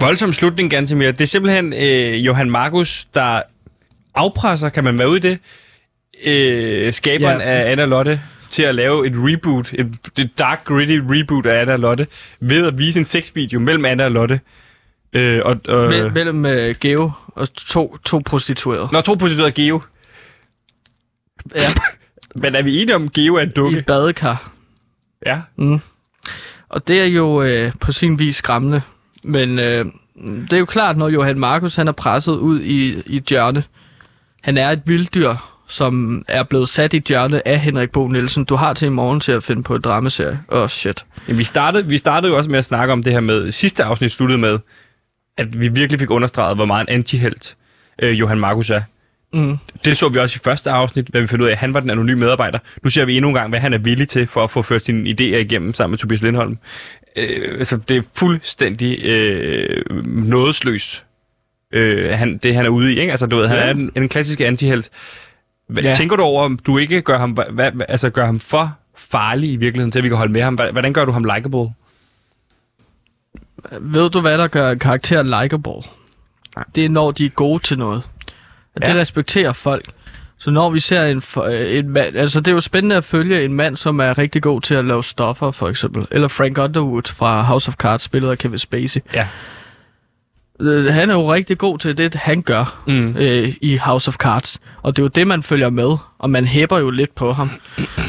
Voldsom 0.00 0.32
slutning, 0.32 0.68
Gantemir. 0.70 1.12
Det 1.12 1.20
er 1.20 1.26
simpelthen 1.26 1.72
øh, 1.72 2.26
Johan 2.26 2.50
Markus, 2.50 3.06
der 3.14 3.42
afpresser, 4.14 4.68
kan 4.68 4.84
man 4.84 4.98
være 4.98 5.08
ude 5.08 5.16
i 5.16 5.20
det, 5.20 5.38
øh, 6.26 6.92
skaberen 6.92 7.40
Ja. 7.40 7.44
af 7.46 7.70
Anna 7.72 7.84
Lotte 7.84 8.20
til 8.50 8.62
at 8.62 8.74
lave 8.74 9.06
et 9.06 9.12
reboot, 9.16 9.72
et, 9.72 9.96
et 10.18 10.30
dark, 10.38 10.64
gritty 10.64 10.98
reboot 11.02 11.46
af 11.46 11.60
Anna 11.60 11.76
Lotte, 11.76 12.06
ved 12.40 12.66
at 12.66 12.78
vise 12.78 12.98
en 12.98 13.04
sexvideo 13.04 13.60
mellem 13.60 13.84
Anna 13.84 14.04
og 14.04 14.10
Lotte. 14.10 14.40
Øh, 15.12 15.40
og, 15.44 15.60
og, 15.68 15.88
Me- 15.88 16.08
mellem 16.08 16.44
uh, 16.44 16.74
Geo 16.80 17.10
og 17.28 17.54
to, 17.54 17.96
to 18.04 18.22
prostituerede. 18.26 18.88
Når 18.92 19.00
to 19.00 19.14
prostituerede 19.14 19.52
Geo. 19.52 19.80
Ja, 21.54 21.72
Men 22.42 22.54
er 22.54 22.62
vi 22.62 22.80
enige 22.82 22.94
om, 22.94 23.08
Geo 23.10 23.34
er 23.34 23.40
en 23.40 23.48
i 23.48 23.52
dukke? 23.52 23.78
et 23.78 23.86
badekar. 23.86 24.52
Ja. 25.26 25.40
Og 26.68 26.88
det 26.88 27.00
er 27.00 27.04
jo 27.06 27.42
øh, 27.42 27.72
på 27.80 27.92
sin 27.92 28.18
vis 28.18 28.36
skræmmende. 28.36 28.82
Men 29.24 29.58
øh, 29.58 29.84
det 30.26 30.52
er 30.52 30.58
jo 30.58 30.64
klart, 30.64 30.96
når 30.96 31.08
Johan 31.08 31.38
Markus 31.38 31.76
han 31.76 31.88
er 31.88 31.92
presset 31.92 32.32
ud 32.32 32.60
i, 32.60 33.02
i 33.06 33.16
et 33.16 33.24
hjørne. 33.24 33.64
Han 34.42 34.56
er 34.58 34.70
et 34.70 34.82
vilddyr, 34.86 35.51
som 35.72 36.24
er 36.28 36.42
blevet 36.42 36.68
sat 36.68 36.92
i 36.92 36.96
et 36.96 37.04
hjørne 37.04 37.48
af 37.48 37.60
Henrik 37.60 37.90
Bo 37.90 38.08
Nielsen. 38.08 38.44
Du 38.44 38.54
har 38.54 38.74
til 38.74 38.86
i 38.86 38.88
morgen 38.88 39.20
til 39.20 39.32
at 39.32 39.42
finde 39.42 39.62
på 39.62 39.74
et 39.74 39.84
dramaserie. 39.84 40.38
Åh, 40.48 40.62
oh, 40.62 40.68
shit. 40.68 41.04
Jamen, 41.28 41.38
vi, 41.38 41.44
startede, 41.44 41.86
vi 41.88 41.98
startede 41.98 42.32
jo 42.32 42.36
også 42.38 42.50
med 42.50 42.58
at 42.58 42.64
snakke 42.64 42.92
om 42.92 43.02
det 43.02 43.12
her 43.12 43.20
med, 43.20 43.52
sidste 43.52 43.84
afsnit 43.84 44.12
sluttede 44.12 44.38
med, 44.38 44.58
at 45.36 45.60
vi 45.60 45.68
virkelig 45.68 46.00
fik 46.00 46.10
understreget, 46.10 46.56
hvor 46.56 46.64
meget 46.64 46.88
en 46.88 46.94
antihelt 46.94 47.56
øh, 48.02 48.20
Johan 48.20 48.38
Markus 48.38 48.70
er. 48.70 48.82
Mm. 49.34 49.58
Det 49.84 49.96
så 49.96 50.08
vi 50.08 50.18
også 50.18 50.36
i 50.36 50.44
første 50.44 50.70
afsnit, 50.70 51.12
da 51.14 51.18
vi 51.20 51.26
fandt 51.26 51.42
ud 51.42 51.46
af, 51.48 51.52
at 51.52 51.58
han 51.58 51.74
var 51.74 51.80
den 51.80 51.90
anonyme 51.90 52.20
medarbejder. 52.20 52.58
Nu 52.82 52.90
ser 52.90 53.04
vi 53.04 53.16
endnu 53.16 53.28
en 53.28 53.34
gang, 53.34 53.48
hvad 53.48 53.60
han 53.60 53.72
er 53.72 53.78
villig 53.78 54.08
til 54.08 54.26
for 54.26 54.44
at 54.44 54.50
få 54.50 54.62
ført 54.62 54.84
sine 54.84 55.10
idéer 55.10 55.36
igennem 55.36 55.74
sammen 55.74 55.90
med 55.92 55.98
Tobias 55.98 56.22
Lindholm. 56.22 56.58
Øh, 57.16 57.58
altså, 57.58 57.76
det 57.76 57.96
er 57.96 58.02
fuldstændig 58.16 59.04
øh, 59.04 59.84
nådesløs, 60.06 61.04
øh, 61.72 62.10
han, 62.12 62.38
det 62.38 62.54
han 62.54 62.64
er 62.66 62.70
ude 62.70 62.94
i. 62.94 63.00
Ikke? 63.00 63.10
Altså, 63.10 63.26
du 63.26 63.36
ved, 63.36 63.46
han 63.48 63.56
Ja. 63.56 63.62
er 63.64 63.70
en, 63.70 63.92
en 63.96 64.08
klassisk 64.08 64.40
antihelt. 64.40 64.90
Hvad, 65.68 65.82
Ja. 65.82 65.94
Tænker 65.94 66.16
du 66.16 66.22
over, 66.22 66.44
om 66.44 66.58
du 66.58 66.78
ikke 66.78 67.02
gør 67.02 67.18
ham, 67.18 67.30
hvad, 67.30 67.70
altså, 67.88 68.10
gør 68.10 68.26
ham 68.26 68.40
for 68.40 68.76
farlig 68.96 69.52
i 69.52 69.56
virkeligheden, 69.56 69.92
til 69.92 69.98
at 69.98 70.02
vi 70.02 70.08
kan 70.08 70.18
holde 70.18 70.32
med 70.32 70.42
ham? 70.42 70.54
Hvordan 70.54 70.92
gør 70.92 71.04
du 71.04 71.12
ham 71.12 71.24
likable? 71.24 71.70
Ved 73.80 74.10
du, 74.10 74.20
hvad 74.20 74.38
der 74.38 74.48
gør 74.48 74.70
en 74.70 74.78
karakter 74.78 75.22
likable? 75.42 75.82
Det 76.74 76.84
er, 76.84 76.88
når 76.88 77.10
de 77.10 77.24
er 77.26 77.30
gode 77.30 77.62
til 77.62 77.78
noget. 77.78 78.02
Og 78.74 78.82
det 78.86 78.88
Ja. 78.94 79.00
respekterer 79.00 79.52
folk. 79.52 79.90
Så 80.38 80.50
når 80.50 80.70
vi 80.70 80.80
ser 80.80 81.04
en, 81.04 81.22
øh, 81.52 81.76
en 81.78 81.88
mand... 81.88 82.16
Altså, 82.16 82.40
det 82.40 82.48
er 82.48 82.52
jo 82.52 82.60
spændende 82.60 82.96
at 82.96 83.04
følge 83.04 83.44
en 83.44 83.52
mand, 83.52 83.76
som 83.76 83.98
er 84.00 84.18
rigtig 84.18 84.42
god 84.42 84.60
til 84.60 84.74
at 84.74 84.84
lave 84.84 85.04
stoffer, 85.04 85.50
for 85.50 85.68
eksempel. 85.68 86.06
Eller 86.10 86.28
Frank 86.28 86.58
Underwood 86.58 87.02
fra 87.12 87.42
House 87.42 87.68
of 87.68 87.74
Cards, 87.74 88.02
spillet 88.02 88.30
af 88.30 88.38
Kevin 88.38 88.58
Spacey. 88.58 89.00
Ja. 89.14 89.28
Øh, 90.60 90.84
Han 90.84 91.10
er 91.10 91.14
jo 91.14 91.32
rigtig 91.32 91.58
god 91.58 91.78
til 91.78 91.98
det, 91.98 92.14
han 92.14 92.42
gør 92.42 92.82
Mm. 92.86 93.16
øh, 93.16 93.54
i 93.60 93.76
House 93.76 94.08
of 94.08 94.14
Cards. 94.14 94.58
Og 94.82 94.96
det 94.96 95.02
er 95.02 95.04
jo 95.04 95.08
det, 95.08 95.26
man 95.26 95.42
følger 95.42 95.70
med, 95.70 95.96
og 96.18 96.30
man 96.30 96.44
hæpper 96.46 96.78
jo 96.78 96.90
lidt 96.90 97.14
på 97.14 97.32
ham. 97.32 97.50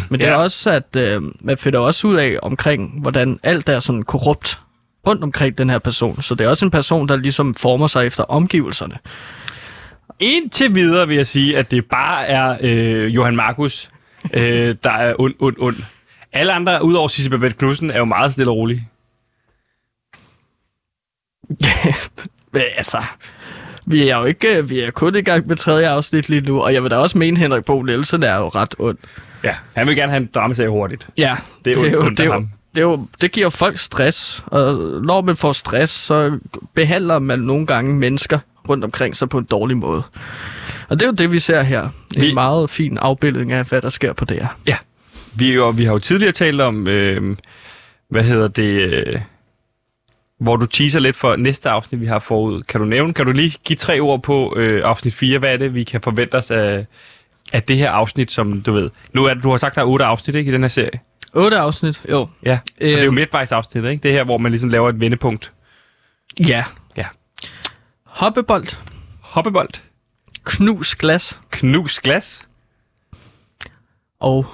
Men 0.09 0.19
det 0.19 0.27
er 0.27 0.31
Ja. 0.31 0.37
også, 0.37 0.69
at 0.69 0.95
øh, 0.97 1.21
man 1.41 1.57
finder 1.57 1.79
også 1.79 2.07
ud 2.07 2.15
af 2.15 2.37
omkring, 2.41 3.01
hvordan 3.01 3.39
alt 3.43 3.69
er 3.69 3.79
sådan 3.79 4.03
korrupt 4.03 4.59
rundt 5.07 5.23
omkring 5.23 5.57
den 5.57 5.69
her 5.69 5.79
person. 5.79 6.21
Så 6.21 6.35
det 6.35 6.45
er 6.45 6.49
også 6.49 6.65
en 6.65 6.71
person, 6.71 7.07
der 7.07 7.15
ligesom 7.15 7.55
former 7.55 7.87
sig 7.87 8.05
efter 8.05 8.23
omgivelserne. 8.23 8.97
Indtil 10.19 10.75
videre 10.75 11.07
vil 11.07 11.15
jeg 11.17 11.27
sige, 11.27 11.57
at 11.57 11.71
det 11.71 11.85
bare 11.85 12.27
er 12.27 12.57
øh, 12.61 13.15
Johan 13.15 13.35
Markus, 13.35 13.89
øh, 14.33 14.75
der 14.83 14.91
er 14.91 15.13
ond, 15.19 15.33
ond, 15.39 15.55
ond. 15.59 15.75
Alle 16.33 16.53
andre, 16.53 16.83
udover 16.85 17.07
Sisse 17.07 17.29
Babette 17.29 17.57
Knudsen, 17.57 17.91
er 17.91 17.97
jo 17.97 18.05
meget 18.05 18.33
stille 18.33 18.51
og 18.51 18.57
rolige. 18.57 18.87
Men 22.53 22.61
altså, 22.77 22.97
vi 23.87 24.09
er 24.09 24.17
jo 24.17 24.25
ikke, 24.25 24.57
øh, 24.57 24.69
vi 24.69 24.79
er 24.79 24.91
kun 24.91 25.15
i 25.15 25.21
gang 25.21 25.47
med 25.47 25.55
tredje 25.55 25.87
afsnit 25.89 26.29
lige 26.29 26.41
nu, 26.41 26.61
og 26.61 26.73
jeg 26.73 26.83
vil 26.83 26.91
da 26.91 26.95
også 26.97 27.17
mene, 27.17 27.37
Henrik 27.37 27.65
Bo 27.65 27.81
Nielsen 27.81 28.23
er 28.23 28.37
jo 28.37 28.47
ret 28.49 28.75
ond. 28.79 28.97
Ja, 29.43 29.55
han 29.73 29.87
vil 29.87 29.95
gerne 29.95 30.11
have 30.11 30.21
en 30.21 30.29
dramaserie 30.35 30.69
hurtigt. 30.69 31.07
Ja, 31.17 31.35
Det 31.65 31.77
er 31.77 31.81
jo- 31.81 31.87
jo, 31.89 32.03
ondt 32.05 32.17
det, 32.17 32.23
er 32.23 32.27
jo, 32.27 32.31
ham. 32.33 32.49
det, 32.75 32.81
er 32.81 32.85
jo, 32.85 33.07
det 33.21 33.31
giver 33.31 33.49
folk 33.49 33.77
stress, 33.79 34.43
og 34.45 34.73
når 35.03 35.21
man 35.21 35.35
får 35.35 35.51
stress, 35.51 35.93
så 35.93 36.39
behandler 36.73 37.19
man 37.19 37.39
nogle 37.39 37.65
gange 37.67 37.95
mennesker 37.95 38.39
rundt 38.69 38.83
omkring 38.83 39.15
sig 39.15 39.29
på 39.29 39.37
en 39.37 39.43
dårlig 39.51 39.77
måde. 39.77 40.03
Og 40.89 40.99
det 40.99 41.01
er 41.01 41.07
jo 41.07 41.13
det, 41.13 41.31
vi 41.31 41.39
ser 41.39 41.61
her. 41.63 41.81
En 42.15 42.21
Vi- 42.21 42.33
meget 42.33 42.69
fin 42.69 42.97
afbildning 42.97 43.51
af, 43.51 43.65
hvad 43.65 43.81
der 43.81 43.89
sker 43.89 44.13
på 44.13 44.25
det 44.25 44.37
her. 44.39 44.47
Ja. 44.67 44.77
Vi, 45.35 45.49
er 45.51 45.53
jo, 45.55 45.69
vi 45.69 45.85
har 45.85 45.91
jo 45.93 45.99
tidligere 45.99 46.31
talt 46.31 46.61
om, 46.61 46.87
øh, 46.87 47.37
hvad 48.09 48.23
hedder 48.23 48.47
det, 48.47 48.63
øh, 48.81 49.19
hvor 50.43 50.55
du 50.55 50.65
teaser 50.65 50.99
lidt 50.99 51.15
for 51.15 51.35
næste 51.35 51.69
afsnit, 51.69 52.01
vi 52.01 52.05
har 52.05 52.19
forud. 52.19 52.61
Kan 52.63 52.79
du 52.81 52.85
nævne, 52.85 53.13
kan 53.13 53.25
du 53.25 53.31
lige 53.31 53.57
give 53.63 53.77
tre 53.77 53.99
ord 53.99 54.23
på 54.23 54.53
øh, 54.57 54.81
afsnit 54.85 55.13
4? 55.13 55.39
Hvad 55.39 55.49
er 55.53 55.57
det, 55.57 55.73
vi 55.73 55.83
kan 55.83 56.01
forvente 56.01 56.35
os 56.35 56.51
af, 56.51 56.85
af 57.53 57.63
det 57.63 57.77
her 57.77 57.91
afsnit, 57.91 58.31
som 58.31 58.61
du 58.61 58.71
ved? 58.73 58.89
Nu 59.13 59.25
er 59.25 59.33
det, 59.33 59.43
du 59.43 59.51
har 59.51 59.57
sagt, 59.57 59.75
der 59.75 59.81
er 59.81 59.85
otte 59.85 60.05
afsnit 60.05 60.35
ikke, 60.35 60.49
i 60.49 60.53
den 60.53 60.61
her 60.61 60.67
serie. 60.67 60.99
Otte 61.33 61.57
afsnit, 61.57 62.01
jo. 62.09 62.27
Ja, 62.45 62.55
så 62.57 62.63
det 62.79 62.93
er 62.93 62.99
jo 62.99 63.05
Øhm. 63.05 63.13
midtvejs 63.15 63.51
afsnit, 63.51 63.83
ikke? 63.85 64.03
Det 64.03 64.09
er 64.11 64.15
her, 64.15 64.23
hvor 64.23 64.37
man 64.37 64.51
ligesom 64.51 64.69
laver 64.69 64.89
et 64.89 64.99
vendepunkt. 64.99 65.51
Ja. 66.39 66.65
Ja. 66.97 67.05
Hoppebold, 68.05 68.67
Hoppebold, 69.21 69.69
knus 70.43 70.95
glas 70.95 71.39
knus 71.51 71.99
glas. 71.99 72.47
og 74.19 74.45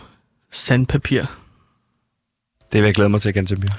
sandpapir. 0.52 1.22
Det 2.72 2.82
vil 2.82 2.84
jeg 2.88 2.96
glæde 2.96 3.10
mig 3.10 3.22
til, 3.22 3.34
Gantemir. 3.34 3.70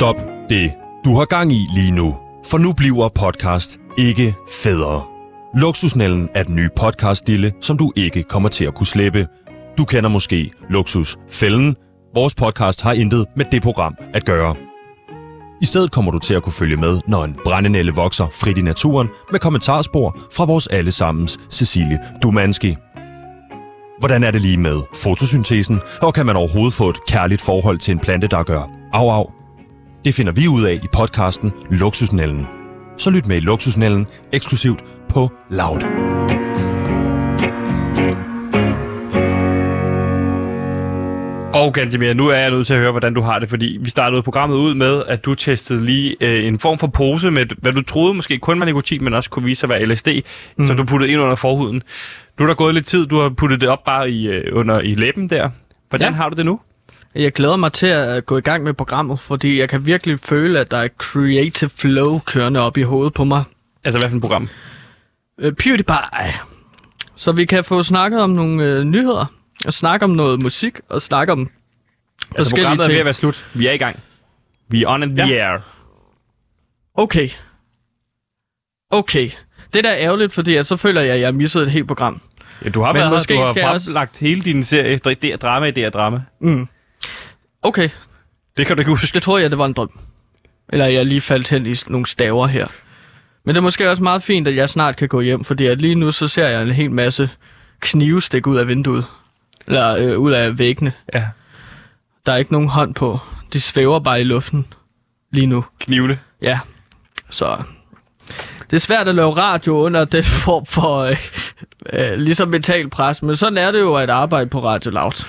Stop 0.00 0.16
det, 0.50 0.72
du 1.04 1.14
har 1.14 1.24
gang 1.24 1.52
i 1.52 1.66
lige 1.74 1.90
nu. 1.90 2.16
For 2.46 2.58
nu 2.58 2.72
bliver 2.72 3.08
podcast 3.08 3.78
ikke 3.98 4.34
federe. 4.50 5.02
Luksusnellen 5.56 6.28
er 6.34 6.42
den 6.42 6.56
nye 6.56 6.68
podcastdille, 6.76 7.52
som 7.60 7.78
du 7.78 7.92
ikke 7.96 8.22
kommer 8.22 8.48
til 8.48 8.64
at 8.64 8.74
kunne 8.74 8.86
slippe. 8.86 9.26
Du 9.78 9.84
kender 9.84 10.10
måske 10.10 10.50
Luksusfælden, 10.70 11.76
Vores 12.14 12.34
podcast 12.34 12.82
har 12.82 12.92
intet 12.92 13.26
med 13.36 13.44
det 13.52 13.62
program 13.62 13.94
at 14.14 14.24
gøre. 14.24 14.54
I 15.62 15.64
stedet 15.64 15.92
kommer 15.92 16.10
du 16.10 16.18
til 16.18 16.34
at 16.34 16.42
kunne 16.42 16.52
følge 16.52 16.76
med, 16.76 17.00
når 17.06 17.24
en 17.24 17.36
brændenælle 17.44 17.92
vokser 17.92 18.26
frit 18.32 18.58
i 18.58 18.62
naturen 18.62 19.08
med 19.32 19.40
kommentarspor 19.40 20.18
fra 20.32 20.44
vores 20.44 20.66
allesammens 20.66 21.38
Cecilie 21.50 21.98
Dumanski. 22.22 22.76
Hvordan 23.98 24.24
er 24.24 24.30
det 24.30 24.42
lige 24.42 24.60
med 24.60 24.80
fotosyntesen, 24.94 25.80
og 26.02 26.14
kan 26.14 26.26
man 26.26 26.36
overhovedet 26.36 26.74
få 26.74 26.88
et 26.88 27.06
kærligt 27.06 27.40
forhold 27.40 27.78
til 27.78 27.92
en 27.92 27.98
plante, 27.98 28.26
der 28.26 28.42
gør 28.42 28.62
af 28.92 29.18
af? 29.18 29.39
Det 30.04 30.14
finder 30.14 30.32
vi 30.32 30.48
ud 30.48 30.64
af 30.64 30.74
i 30.74 30.86
podcasten 30.92 31.52
Luksusnælden. 31.70 32.46
Så 32.96 33.10
lyt 33.10 33.26
med 33.26 33.36
i 33.36 33.40
Luksusnælden 33.40 34.06
eksklusivt 34.32 34.84
på 35.08 35.30
Loud. 35.50 35.80
Og 41.54 41.74
Gantemir, 41.74 42.12
nu 42.12 42.28
er 42.28 42.36
jeg 42.36 42.50
nødt 42.50 42.66
til 42.66 42.74
at 42.74 42.80
høre, 42.80 42.90
hvordan 42.90 43.14
du 43.14 43.20
har 43.20 43.38
det, 43.38 43.48
fordi 43.48 43.78
vi 43.80 43.90
startede 43.90 44.22
programmet 44.22 44.56
ud 44.56 44.74
med, 44.74 45.02
at 45.08 45.24
du 45.24 45.34
testede 45.34 45.84
lige 45.84 46.16
øh, 46.20 46.46
en 46.46 46.58
form 46.58 46.78
for 46.78 46.86
pose 46.86 47.30
med, 47.30 47.46
hvad 47.58 47.72
du 47.72 47.82
troede 47.82 48.14
måske 48.14 48.38
kun 48.38 48.60
var 48.60 48.66
nikotin, 48.66 49.04
men 49.04 49.14
også 49.14 49.30
kunne 49.30 49.44
vise 49.44 49.60
sig 49.60 49.66
at 49.66 49.80
være 49.80 49.86
LSD, 49.86 50.08
mm. 50.56 50.66
som 50.66 50.76
du 50.76 50.84
puttede 50.84 51.12
ind 51.12 51.20
under 51.20 51.36
forhuden. 51.36 51.82
Nu 52.38 52.44
er 52.44 52.46
der 52.46 52.54
gået 52.54 52.74
lidt 52.74 52.86
tid, 52.86 53.06
du 53.06 53.20
har 53.20 53.28
puttet 53.28 53.60
det 53.60 53.68
op 53.68 53.84
bare 53.84 54.10
i, 54.10 54.28
øh, 54.28 54.56
under 54.56 54.80
i 54.80 54.94
læben 54.94 55.30
der. 55.30 55.50
Hvordan. 55.88 56.12
Ja. 56.12 56.16
har 56.16 56.28
du 56.28 56.36
det 56.36 56.46
nu? 56.46 56.60
Jeg 57.14 57.32
glæder 57.32 57.56
mig 57.56 57.72
til 57.72 57.86
at 57.86 58.26
gå 58.26 58.36
i 58.36 58.40
gang 58.40 58.64
med 58.64 58.74
programmet, 58.74 59.20
fordi 59.20 59.58
jeg 59.58 59.68
kan 59.68 59.86
virkelig 59.86 60.20
føle, 60.20 60.58
at 60.60 60.70
der 60.70 60.76
er 60.76 60.88
creative 60.98 61.70
flow 61.70 62.18
kørende 62.18 62.60
op 62.60 62.76
i 62.76 62.82
hovedet 62.82 63.14
på 63.14 63.24
mig. 63.24 63.44
Altså, 63.84 63.98
hvad 63.98 64.08
for 64.10 64.16
et 64.16 64.20
program? 64.20 64.48
Øh, 65.38 65.52
PewDiePie. 65.52 66.34
Så 67.16 67.32
vi 67.32 67.44
kan 67.44 67.64
få 67.64 67.82
snakket 67.82 68.20
om 68.22 68.30
nogle 68.30 68.64
øh, 68.64 68.84
nyheder, 68.84 69.26
og 69.64 69.72
snakke 69.72 70.04
om 70.04 70.10
noget 70.10 70.42
musik, 70.42 70.80
og 70.88 71.02
snakke 71.02 71.32
om 71.32 71.38
Altså, 71.40 72.36
forskellige 72.36 72.64
programmet 72.64 72.84
er 72.84 72.88
ved 72.88 72.94
ting. 72.94 72.98
at 73.00 73.04
være 73.04 73.14
slut. 73.14 73.46
Vi 73.54 73.66
er 73.66 73.72
i 73.72 73.76
gang. 73.76 74.00
Vi 74.68 74.82
er 74.82 74.88
on 74.88 75.16
the 75.16 75.26
Ja. 75.28 75.50
air. 75.52 75.58
Okay. 76.94 77.28
Okay. 78.90 79.30
Det 79.74 79.84
der 79.84 79.90
er 79.90 79.98
ærgerligt, 79.98 80.32
fordi 80.32 80.54
at 80.56 80.66
så 80.66 80.76
føler 80.76 81.00
jeg, 81.00 81.14
at 81.14 81.20
jeg 81.20 81.26
har 81.26 81.32
misset 81.32 81.62
et 81.62 81.70
helt 81.70 81.86
program. 81.86 82.20
Ja, 82.64 82.68
du 82.70 82.80
har 82.82 82.92
Men 82.92 82.98
været 83.00 83.08
her, 83.10 83.16
måske 83.16 83.34
du 83.34 83.38
har 83.40 83.52
jeg 83.56 83.82
fremlagt 83.82 84.18
hele 84.18 84.40
din 84.42 84.62
serie, 84.62 84.98
det 84.98 85.24
er 85.24 85.36
drama, 85.36 85.70
det 85.70 85.84
er 85.84 85.90
drama. 85.90 86.22
Okay, 87.62 87.88
Det 88.56 88.66
kan 88.66 88.76
du 88.76 88.80
ikke 88.80 88.90
huske. 88.90 89.14
det 89.14 89.22
tror 89.22 89.38
jeg, 89.38 89.50
det 89.50 89.58
var 89.58 89.66
en 89.66 89.72
drøm. 89.72 90.00
Eller 90.68 90.86
jeg 90.86 91.06
lige 91.06 91.20
faldt 91.20 91.48
hen 91.48 91.66
i 91.66 91.74
nogle 91.86 92.06
staver 92.06 92.46
her. 92.46 92.66
Men 93.44 93.54
det 93.54 93.60
er 93.60 93.62
måske 93.62 93.90
også 93.90 94.02
meget 94.02 94.22
fint, 94.22 94.48
at 94.48 94.56
jeg 94.56 94.70
snart 94.70 94.96
kan 94.96 95.08
gå 95.08 95.20
hjem, 95.20 95.44
fordi 95.44 95.66
at 95.66 95.80
lige 95.80 95.94
nu 95.94 96.12
så 96.12 96.28
ser 96.28 96.48
jeg 96.48 96.62
en 96.62 96.70
hel 96.70 96.90
masse 96.90 97.30
knive 97.80 98.22
stikke 98.22 98.50
ud 98.50 98.56
af 98.56 98.68
vinduet. 98.68 99.04
Eller 99.66 99.96
øh, 99.96 100.18
ud 100.18 100.32
af 100.32 100.58
væggene. 100.58 100.92
Ja, 101.14 101.24
Der 102.26 102.32
er 102.32 102.36
ikke 102.36 102.52
nogen 102.52 102.68
hånd 102.68 102.94
på. 102.94 103.18
De 103.52 103.60
svæver 103.60 103.98
bare 104.00 104.20
i 104.20 104.24
luften 104.24 104.66
lige 105.32 105.46
nu. 105.46 105.64
knivene. 105.80 106.18
Ja, 106.42 106.58
så 107.30 107.62
det 108.70 108.76
er 108.76 108.80
svært 108.80 109.08
at 109.08 109.14
lave 109.14 109.30
radio 109.36 109.72
under 109.76 110.04
den 110.04 110.24
form 110.24 110.66
for 110.66 110.98
øh, 110.98 111.16
øh, 111.92 112.12
ligesom 112.18 112.48
mental 112.48 112.90
pres, 112.90 113.22
men 113.22 113.36
sådan 113.36 113.58
er 113.58 113.70
det 113.70 113.80
jo 113.80 113.94
at 113.94 114.10
arbejde 114.10 114.50
på 114.50 114.64
Radio 114.64 114.90
Loud. 114.90 115.24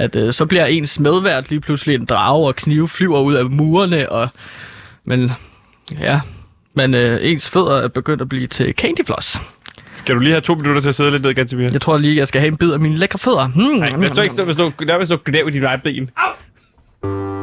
At 0.00 0.16
øh, 0.16 0.32
så 0.32 0.46
bliver 0.46 0.66
ens 0.66 1.00
medvært 1.00 1.50
lige 1.50 1.60
pludselig 1.60 1.94
en 1.94 2.04
drage, 2.04 2.46
og 2.46 2.56
knive 2.56 2.88
flyver 2.88 3.20
ud 3.20 3.34
af 3.34 3.44
murene, 3.44 4.12
og 4.12 4.28
men 5.04 5.32
ja, 6.00 6.20
men 6.74 6.94
øh, 6.94 7.18
ens 7.22 7.50
fødder 7.50 7.76
er 7.76 7.88
begyndt 7.88 8.22
at 8.22 8.28
blive 8.28 8.46
til 8.46 8.74
candy 8.78 9.06
floss. 9.06 9.40
Skal 9.94 10.14
du 10.14 10.20
lige 10.20 10.32
have 10.32 10.40
to 10.40 10.54
minutter 10.54 10.80
til 10.80 10.88
at 10.88 10.94
sidde 10.94 11.10
lidt 11.10 11.22
ned, 11.22 11.34
Gantemir? 11.34 11.70
Jeg 11.72 11.80
tror 11.80 11.98
lige, 11.98 12.16
jeg 12.16 12.28
skal 12.28 12.40
have 12.40 12.48
en 12.48 12.56
bid 12.56 12.72
af 12.72 12.80
mine 12.80 12.96
lækre 12.96 13.18
fødder. 13.18 13.48
Hmm. 13.48 13.64
Nej, 13.64 13.96
hvis 13.96 14.10
du 14.10 14.20
ikke 14.20 14.34
stå, 14.34 14.44
hvis 14.44 14.56
du, 14.56 14.72
der 14.86 14.96
hvis 14.96 15.08
du 15.08 15.18
gnæv 15.24 15.48
i 15.48 15.50
dit 15.50 15.62
eget 15.62 15.82
ben. 15.82 16.10
Øh, 17.04 17.39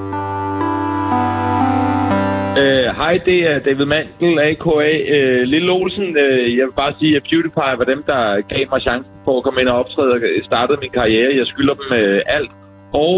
Hej, 2.98 3.20
det 3.26 3.40
er 3.52 3.60
David 3.60 3.86
Mandel, 3.86 4.40
a.k.a. 4.40 4.92
Øh, 5.16 5.42
Lille 5.54 5.72
Olsen. 5.72 6.18
Øh, 6.18 6.58
jeg 6.58 6.66
vil 6.66 6.76
bare 6.84 6.94
sige, 7.00 7.16
at 7.16 7.24
PewDiePie 7.30 7.80
var 7.82 7.88
dem, 7.94 8.04
der 8.12 8.22
gav 8.54 8.64
mig 8.72 8.82
chancen 8.82 9.14
for 9.26 9.38
at 9.38 9.44
komme 9.44 9.62
ind 9.62 9.70
og 9.70 9.80
optræde 9.82 10.12
og 10.14 10.20
startede 10.46 10.78
min 10.82 10.92
karriere. 11.00 11.38
Jeg 11.40 11.48
skylder 11.48 11.74
dem 11.74 11.90
øh, 12.00 12.22
alt. 12.38 12.52
Og 12.94 13.16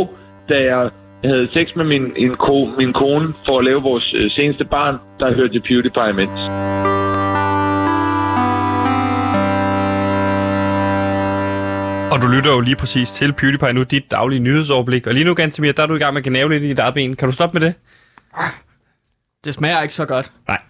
da 0.50 0.56
jeg 0.72 0.90
havde 1.24 1.48
sex 1.54 1.68
med 1.76 1.86
min, 1.86 2.04
en 2.16 2.36
ko, 2.36 2.58
min 2.82 2.94
kone 2.94 3.34
for 3.46 3.60
at 3.60 3.66
lave 3.66 3.82
vores 3.82 4.14
øh, 4.20 4.32
seneste 4.32 4.66
barn, 4.66 4.96
der 5.20 5.36
hørte 5.38 5.54
jeg 5.54 5.64
PewDiePie 5.68 6.10
imens. 6.16 6.40
Og 12.14 12.18
du 12.24 12.28
lytter 12.36 12.52
jo 12.56 12.60
lige 12.60 12.80
præcis 12.84 13.12
til 13.12 13.34
PewDiePie 13.34 13.74
nu, 13.74 13.84
dit 13.84 14.12
daglige 14.12 14.40
nyhedsoverblik. 14.40 15.08
Og 15.08 15.14
lige 15.14 15.26
nu, 15.26 15.34
Gantemir, 15.34 15.72
der 15.72 15.84
er 15.84 15.88
du 15.88 15.96
i 15.96 16.00
gang 16.04 16.14
med 16.14 16.22
at 16.22 16.28
gnave 16.28 16.50
lidt 16.50 16.64
i 16.64 16.68
dit 16.68 16.80
eget 16.80 16.94
ben. 16.94 17.16
Kan 17.16 17.28
du 17.28 17.34
stoppe 17.34 17.60
med 17.60 17.68
det? 17.68 17.74
Det 19.46 19.54
smager 19.54 19.82
ikke 19.82 19.94
så 19.94 20.06
godt. 20.06 20.32
Nej. 20.48 20.62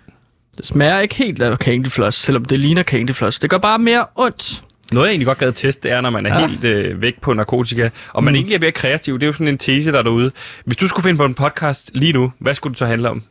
Det 0.57 0.65
smager 0.65 0.99
ikke 0.99 1.15
helt 1.15 1.41
af 1.41 1.57
candy 1.57 1.87
floss, 1.87 2.17
selvom 2.17 2.45
det 2.45 2.59
ligner 2.59 2.83
candy 2.83 3.11
floss. 3.11 3.39
Det 3.39 3.49
gør 3.49 3.57
bare 3.57 3.79
mere 3.79 4.05
ondt. 4.15 4.63
Noget, 4.91 5.07
jeg 5.07 5.11
egentlig 5.11 5.25
godt 5.25 5.37
gad 5.37 5.51
teste, 5.51 5.81
det 5.83 5.91
er, 5.91 6.01
når 6.01 6.09
man 6.09 6.25
er 6.25 6.39
ja. 6.39 6.47
helt 6.47 6.63
øh, 6.63 7.01
væk 7.01 7.21
på 7.21 7.33
narkotika, 7.33 7.89
og 8.13 8.23
man 8.23 8.31
mm. 8.31 8.35
egentlig 8.35 8.55
er 8.55 8.59
mere 8.59 8.71
kreativ. 8.71 9.13
Det 9.13 9.23
er 9.23 9.27
jo 9.27 9.33
sådan 9.33 9.47
en 9.47 9.57
tese, 9.57 9.91
der 9.91 9.97
er 9.97 10.01
derude. 10.01 10.31
Hvis 10.65 10.77
du 10.77 10.87
skulle 10.87 11.03
finde 11.03 11.17
på 11.17 11.25
en 11.25 11.33
podcast 11.33 11.91
lige 11.93 12.13
nu, 12.13 12.31
hvad 12.39 12.55
skulle 12.55 12.71
det 12.71 12.79
så 12.79 12.85
handle 12.85 13.09
om? 13.09 13.23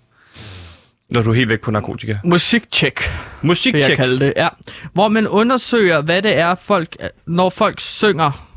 Når 1.11 1.23
du 1.23 1.31
er 1.31 1.35
helt 1.35 1.49
væk 1.49 1.61
på 1.61 1.71
narkotika. 1.71 2.19
Musikcheck. 2.25 3.01
vil 3.01 3.09
jeg 3.09 3.49
Musikcheck. 3.49 3.97
kalde 3.97 4.27
det, 4.27 4.33
ja. 4.37 4.49
Hvor 4.93 5.09
man 5.09 5.29
undersøger, 5.29 6.03
hvad 6.03 6.23
det 6.23 6.37
er, 6.37 6.55
folk, 6.55 6.97
når 7.27 7.51
folk 7.51 7.81
synger, 7.81 8.49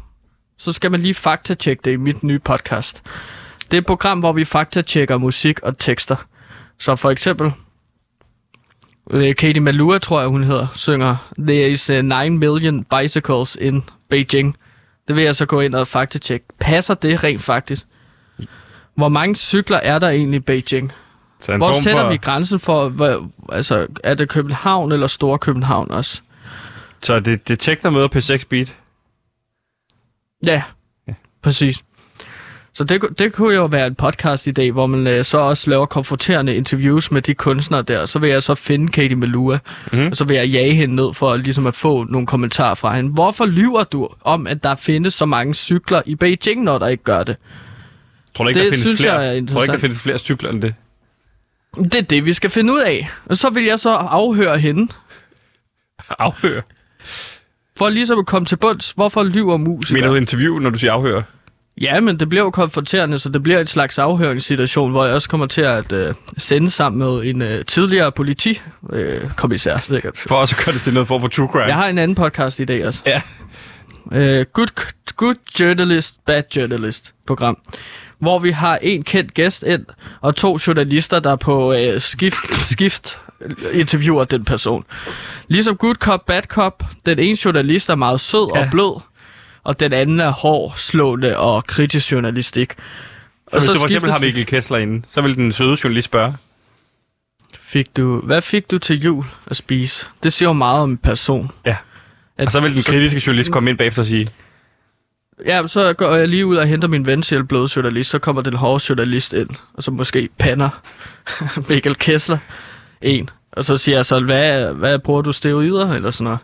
så 0.57 0.73
skal 0.73 0.91
man 0.91 1.01
lige 1.01 1.13
faktatjekke 1.13 1.81
det 1.85 1.91
i 1.91 1.95
mit 1.95 2.23
nye 2.23 2.39
podcast. 2.39 3.01
Det 3.71 3.77
er 3.77 3.81
et 3.81 3.85
program, 3.85 4.19
hvor 4.19 4.33
vi 4.33 4.45
faktatjekker 4.45 5.17
musik 5.17 5.59
og 5.59 5.77
tekster. 5.77 6.15
Så 6.81 6.95
for 6.95 7.09
eksempel, 7.09 7.51
øh, 9.11 9.35
Katie 9.35 9.61
Malua, 9.61 9.97
tror 9.97 10.19
jeg, 10.19 10.29
hun 10.29 10.43
hedder, 10.43 10.67
synger, 10.75 11.31
There 11.39 11.69
is 11.69 11.89
uh, 11.89 11.95
9 11.95 12.29
million 12.29 12.83
bicycles 12.83 13.57
in 13.61 13.83
Beijing. 14.09 14.57
Det 15.07 15.15
vil 15.15 15.23
jeg 15.23 15.35
så 15.35 15.45
gå 15.45 15.59
ind 15.59 15.75
og 15.75 15.87
faktatjekke. 15.87 16.45
Passer 16.59 16.93
det 16.93 17.23
rent 17.23 17.41
faktisk? 17.41 17.85
Hvor 18.95 19.09
mange 19.09 19.35
cykler 19.35 19.77
er 19.77 19.99
der 19.99 20.09
egentlig 20.09 20.37
i 20.37 20.39
Beijing? 20.39 20.91
Hvor 21.45 21.81
sætter 21.81 22.01
for, 22.01 22.09
vi 22.09 22.17
grænsen 22.17 22.59
for, 22.59 22.89
hvad, 22.89 23.29
altså, 23.49 23.87
er 24.03 24.13
det 24.13 24.29
København 24.29 24.91
eller 24.91 25.07
Store 25.07 25.39
København 25.39 25.91
også? 25.91 26.21
Så 27.03 27.19
det 27.19 27.47
detektor 27.47 27.89
møder 27.89 28.07
P6 28.15 28.43
Beat. 28.49 28.77
Ja, 30.45 30.63
ja. 31.07 31.13
præcis. 31.41 31.83
Så 32.73 32.83
det, 32.83 33.01
det 33.19 33.33
kunne 33.33 33.55
jo 33.55 33.65
være 33.65 33.87
en 33.87 33.95
podcast 33.95 34.47
i 34.47 34.51
dag, 34.51 34.71
hvor 34.71 34.85
man 34.85 35.07
øh, 35.07 35.25
så 35.25 35.37
også 35.37 35.69
laver 35.69 35.85
konfronterende 35.85 36.55
interviews 36.55 37.11
med 37.11 37.21
de 37.21 37.33
kunstnere 37.33 37.81
der. 37.81 38.05
Så 38.05 38.19
vil 38.19 38.29
jeg 38.29 38.43
så 38.43 38.55
finde 38.55 38.87
Katie 38.87 39.15
Melua, 39.15 39.59
mm. 39.93 40.07
og 40.07 40.15
så 40.15 40.23
vil 40.23 40.35
jeg 40.35 40.47
jage 40.49 40.73
hende 40.73 40.95
ned 40.95 41.13
for 41.13 41.35
ligesom 41.35 41.67
at 41.67 41.75
få 41.75 42.03
nogle 42.03 42.27
kommentarer 42.27 42.75
fra 42.75 42.95
hende. 42.95 43.11
Hvorfor 43.13 43.45
lyver 43.45 43.83
du 43.83 44.09
om, 44.21 44.47
at 44.47 44.63
der 44.63 44.75
findes 44.75 45.13
så 45.13 45.25
mange 45.25 45.53
cykler 45.53 46.01
i 46.05 46.15
Beijing, 46.15 46.63
når 46.63 46.77
der 46.77 46.87
ikke 46.87 47.03
gør 47.03 47.23
det? 47.23 47.37
Tror 48.35 48.43
du 48.45 48.49
ikke, 48.49 48.59
Det 48.63 48.71
der 48.71 48.77
findes 48.77 49.01
flere? 49.01 49.19
jeg 49.19 49.47
Tror 49.47 49.61
ikke, 49.63 49.73
der 49.73 49.79
findes 49.79 49.99
flere 49.99 50.17
cykler 50.17 50.49
end 50.49 50.61
det? 50.61 50.75
Det 51.75 51.95
er 51.95 52.01
det, 52.01 52.25
vi 52.25 52.33
skal 52.33 52.49
finde 52.49 52.73
ud 52.73 52.79
af. 52.79 53.09
Og 53.25 53.37
så 53.37 53.49
vil 53.49 53.63
jeg 53.63 53.79
så 53.79 53.89
afhøre 53.89 54.57
hende, 54.57 54.93
Afhør. 56.19 56.61
for 57.77 57.89
ligesom 57.89 58.19
at 58.19 58.25
komme 58.25 58.45
til 58.45 58.55
bunds. 58.55 58.91
Hvorfor 58.91 59.23
lyver 59.23 59.57
musikere? 59.57 60.01
Mener 60.01 60.07
du 60.09 60.15
interview, 60.15 60.59
når 60.59 60.69
du 60.69 60.79
siger 60.79 60.93
afhør? 60.93 61.21
Ja, 61.81 61.99
men 61.99 62.19
det 62.19 62.29
bliver 62.29 62.43
jo 62.43 62.49
konfronterende, 62.49 63.19
så 63.19 63.29
det 63.29 63.43
bliver 63.43 63.59
et 63.59 63.69
slags 63.69 63.97
afhøringssituation, 63.97 64.91
hvor 64.91 65.05
jeg 65.05 65.15
også 65.15 65.29
kommer 65.29 65.47
til 65.47 65.61
at 65.61 65.91
øh, 65.91 66.13
sende 66.37 66.69
sammen 66.69 66.99
med 66.99 67.29
en 67.29 67.41
øh, 67.41 67.65
tidligere 67.65 68.11
politikommissær, 68.11 69.23
øh, 69.23 69.31
kommissær, 69.31 69.77
sikkert. 69.77 70.17
For 70.17 70.35
også 70.35 70.55
at 70.59 70.65
gøre 70.65 70.75
det 70.75 70.81
til 70.81 70.93
noget 70.93 71.07
form 71.07 71.21
for 71.21 71.27
true 71.27 71.47
crime. 71.47 71.65
Jeg 71.65 71.75
har 71.75 71.87
en 71.87 71.97
anden 71.97 72.15
podcast 72.15 72.59
i 72.59 72.65
dag 72.65 72.87
også. 72.87 73.01
Ja. 73.05 73.21
Øh, 74.11 74.45
good, 74.53 74.93
good 75.15 75.35
Journalist, 75.59 76.15
Bad 76.25 76.43
Journalist 76.55 77.13
program, 77.27 77.57
hvor 78.19 78.39
vi 78.39 78.51
har 78.51 78.77
en 78.81 79.03
kendt 79.03 79.33
gæst 79.33 79.63
ind, 79.63 79.85
og 80.21 80.35
to 80.35 80.57
journalister, 80.67 81.19
der 81.19 81.35
på 81.35 81.73
øh, 81.73 82.01
skift, 82.01 82.37
skift 82.65 83.17
interviewer 83.73 84.23
den 84.23 84.45
person. 84.45 84.83
Ligesom 85.47 85.77
Good 85.77 85.95
Cop, 85.95 86.25
Bad 86.25 86.41
Cop, 86.41 86.83
den 87.05 87.19
ene 87.19 87.37
journalist 87.45 87.89
er 87.89 87.95
meget 87.95 88.19
sød. 88.19 88.51
Ja. 88.55 88.61
og 88.61 88.67
blød, 88.71 89.01
og 89.63 89.79
den 89.79 89.93
anden 89.93 90.19
er 90.19 90.29
hård, 90.29 90.73
slående 90.75 91.37
og 91.37 91.63
kritisk 91.65 92.11
journalistik. 92.11 92.73
Så 93.53 93.59
hvis 93.59 93.69
du 93.69 93.79
for 93.79 93.85
eksempel 93.85 94.11
har 94.11 94.19
Mikkel 94.19 94.45
Kessler 94.45 94.77
inde, 94.77 95.01
så 95.07 95.21
vil 95.21 95.35
den 95.35 95.51
søde 95.51 95.77
journalist 95.83 96.05
spørge. 96.05 96.35
Fik 97.59 97.97
du, 97.97 98.21
hvad 98.21 98.41
fik 98.41 98.71
du 98.71 98.77
til 98.77 99.01
jul 99.01 99.25
at 99.47 99.55
spise? 99.55 100.05
Det 100.23 100.33
siger 100.33 100.49
jo 100.49 100.53
meget 100.53 100.81
om 100.83 100.89
en 100.89 100.97
person. 100.97 101.51
Ja. 101.65 101.75
At, 102.37 102.45
Og 102.45 102.51
så 102.51 102.59
vil 102.59 102.73
den 102.75 102.83
kritiske 102.83 103.21
journalist 103.27 103.51
komme 103.51 103.69
ind 103.69 103.77
bagefter 103.77 104.01
og 104.01 104.05
sige, 104.05 104.27
Ja, 105.45 105.67
så 105.67 105.93
går 105.93 106.15
jeg 106.15 106.27
lige 106.27 106.45
ud 106.45 106.55
og 106.55 106.67
henter 106.67 106.87
min 106.87 107.05
ven 107.05 107.21
til 107.21 107.43
bløde 107.43 107.67
journalist, 107.75 108.09
så 108.09 108.19
kommer 108.19 108.41
den 108.41 108.53
hårde 108.53 108.83
journalist 108.89 109.33
ind, 109.33 109.49
og 109.73 109.83
så 109.83 109.91
måske 109.91 110.29
pander 110.39 110.69
Mikkel 111.69 111.95
Kessler 111.95 112.37
en. 113.01 113.29
Og 113.51 113.63
så 113.65 113.77
siger 113.77 113.97
jeg 113.97 114.05
så, 114.05 114.19
hvad, 114.19 114.73
hvad 114.73 114.99
bruger 114.99 115.21
du 115.21 115.31
steroider, 115.31 115.93
eller 115.93 116.11
sådan 116.11 116.23
noget. 116.23 116.39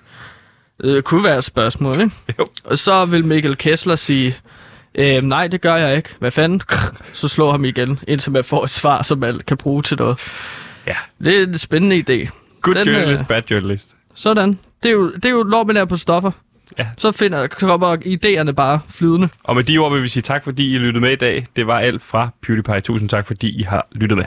Det 0.82 1.04
kunne 1.04 1.24
være 1.24 1.38
et 1.38 1.44
spørgsmål, 1.44 2.02
ikke? 2.02 2.12
Jo. 2.40 2.46
Og 2.64 2.78
så 2.78 3.06
vil 3.06 3.26
Mikkel 3.26 3.58
Kessler 3.58 3.96
sige, 3.96 4.38
Øh, 4.98 5.24
nej, 5.24 5.48
det 5.48 5.62
gør 5.62 5.76
jeg 5.76 5.98
ikke. 5.98 6.10
Hvad 6.20 6.32
fanden? 6.32 6.62
Så 7.14 7.28
slår 7.28 7.52
ham 7.52 7.66
igen, 7.66 8.00
indtil 8.08 8.32
man 8.32 8.44
får 8.44 8.64
et 8.64 8.70
svar, 8.70 9.02
som 9.04 9.18
man 9.18 9.40
kan 9.48 9.58
bruge 9.58 9.84
til 9.84 9.98
noget. 9.98 10.18
Ja. 10.88 10.96
Det 11.24 11.38
er 11.38 11.44
en 11.44 11.58
spændende 11.58 11.96
idé. 11.96 12.30
Good 12.62 12.76
Den, 12.76 12.88
journalist, 12.88 13.22
øh, 13.22 13.28
bad 13.28 13.42
journalist. 13.52 13.96
Sådan. 14.16 14.60
Det 14.84 14.90
er 14.90 14.94
jo, 14.94 15.12
det 15.12 15.26
er 15.26 15.30
jo 15.30 15.44
når 15.44 15.64
man 15.64 15.78
er 15.78 15.86
på 15.86 15.96
stoffer. 15.96 16.32
Ja. 16.78 16.88
Så 16.98 17.12
finder, 17.12 17.48
kommer 17.48 17.96
idéerne 17.96 18.52
bare 18.52 18.80
flydende. 18.90 19.30
Og 19.44 19.56
med 19.56 19.64
de 19.64 19.78
ord 19.78 19.94
vil 19.94 20.04
vi 20.04 20.08
sige 20.08 20.24
tak, 20.24 20.44
fordi 20.44 20.76
I 20.76 20.78
lyttede 20.78 21.02
med 21.02 21.12
i 21.12 21.16
dag. 21.16 21.46
Det 21.56 21.68
var 21.68 21.80
alt 21.80 22.04
fra 22.04 22.30
PewDiePie. 22.42 22.82
Tusind 22.82 23.10
tak, 23.10 23.28
fordi 23.28 23.60
I 23.60 23.62
har 23.62 23.88
lyttet 23.92 24.18
med. 24.18 24.26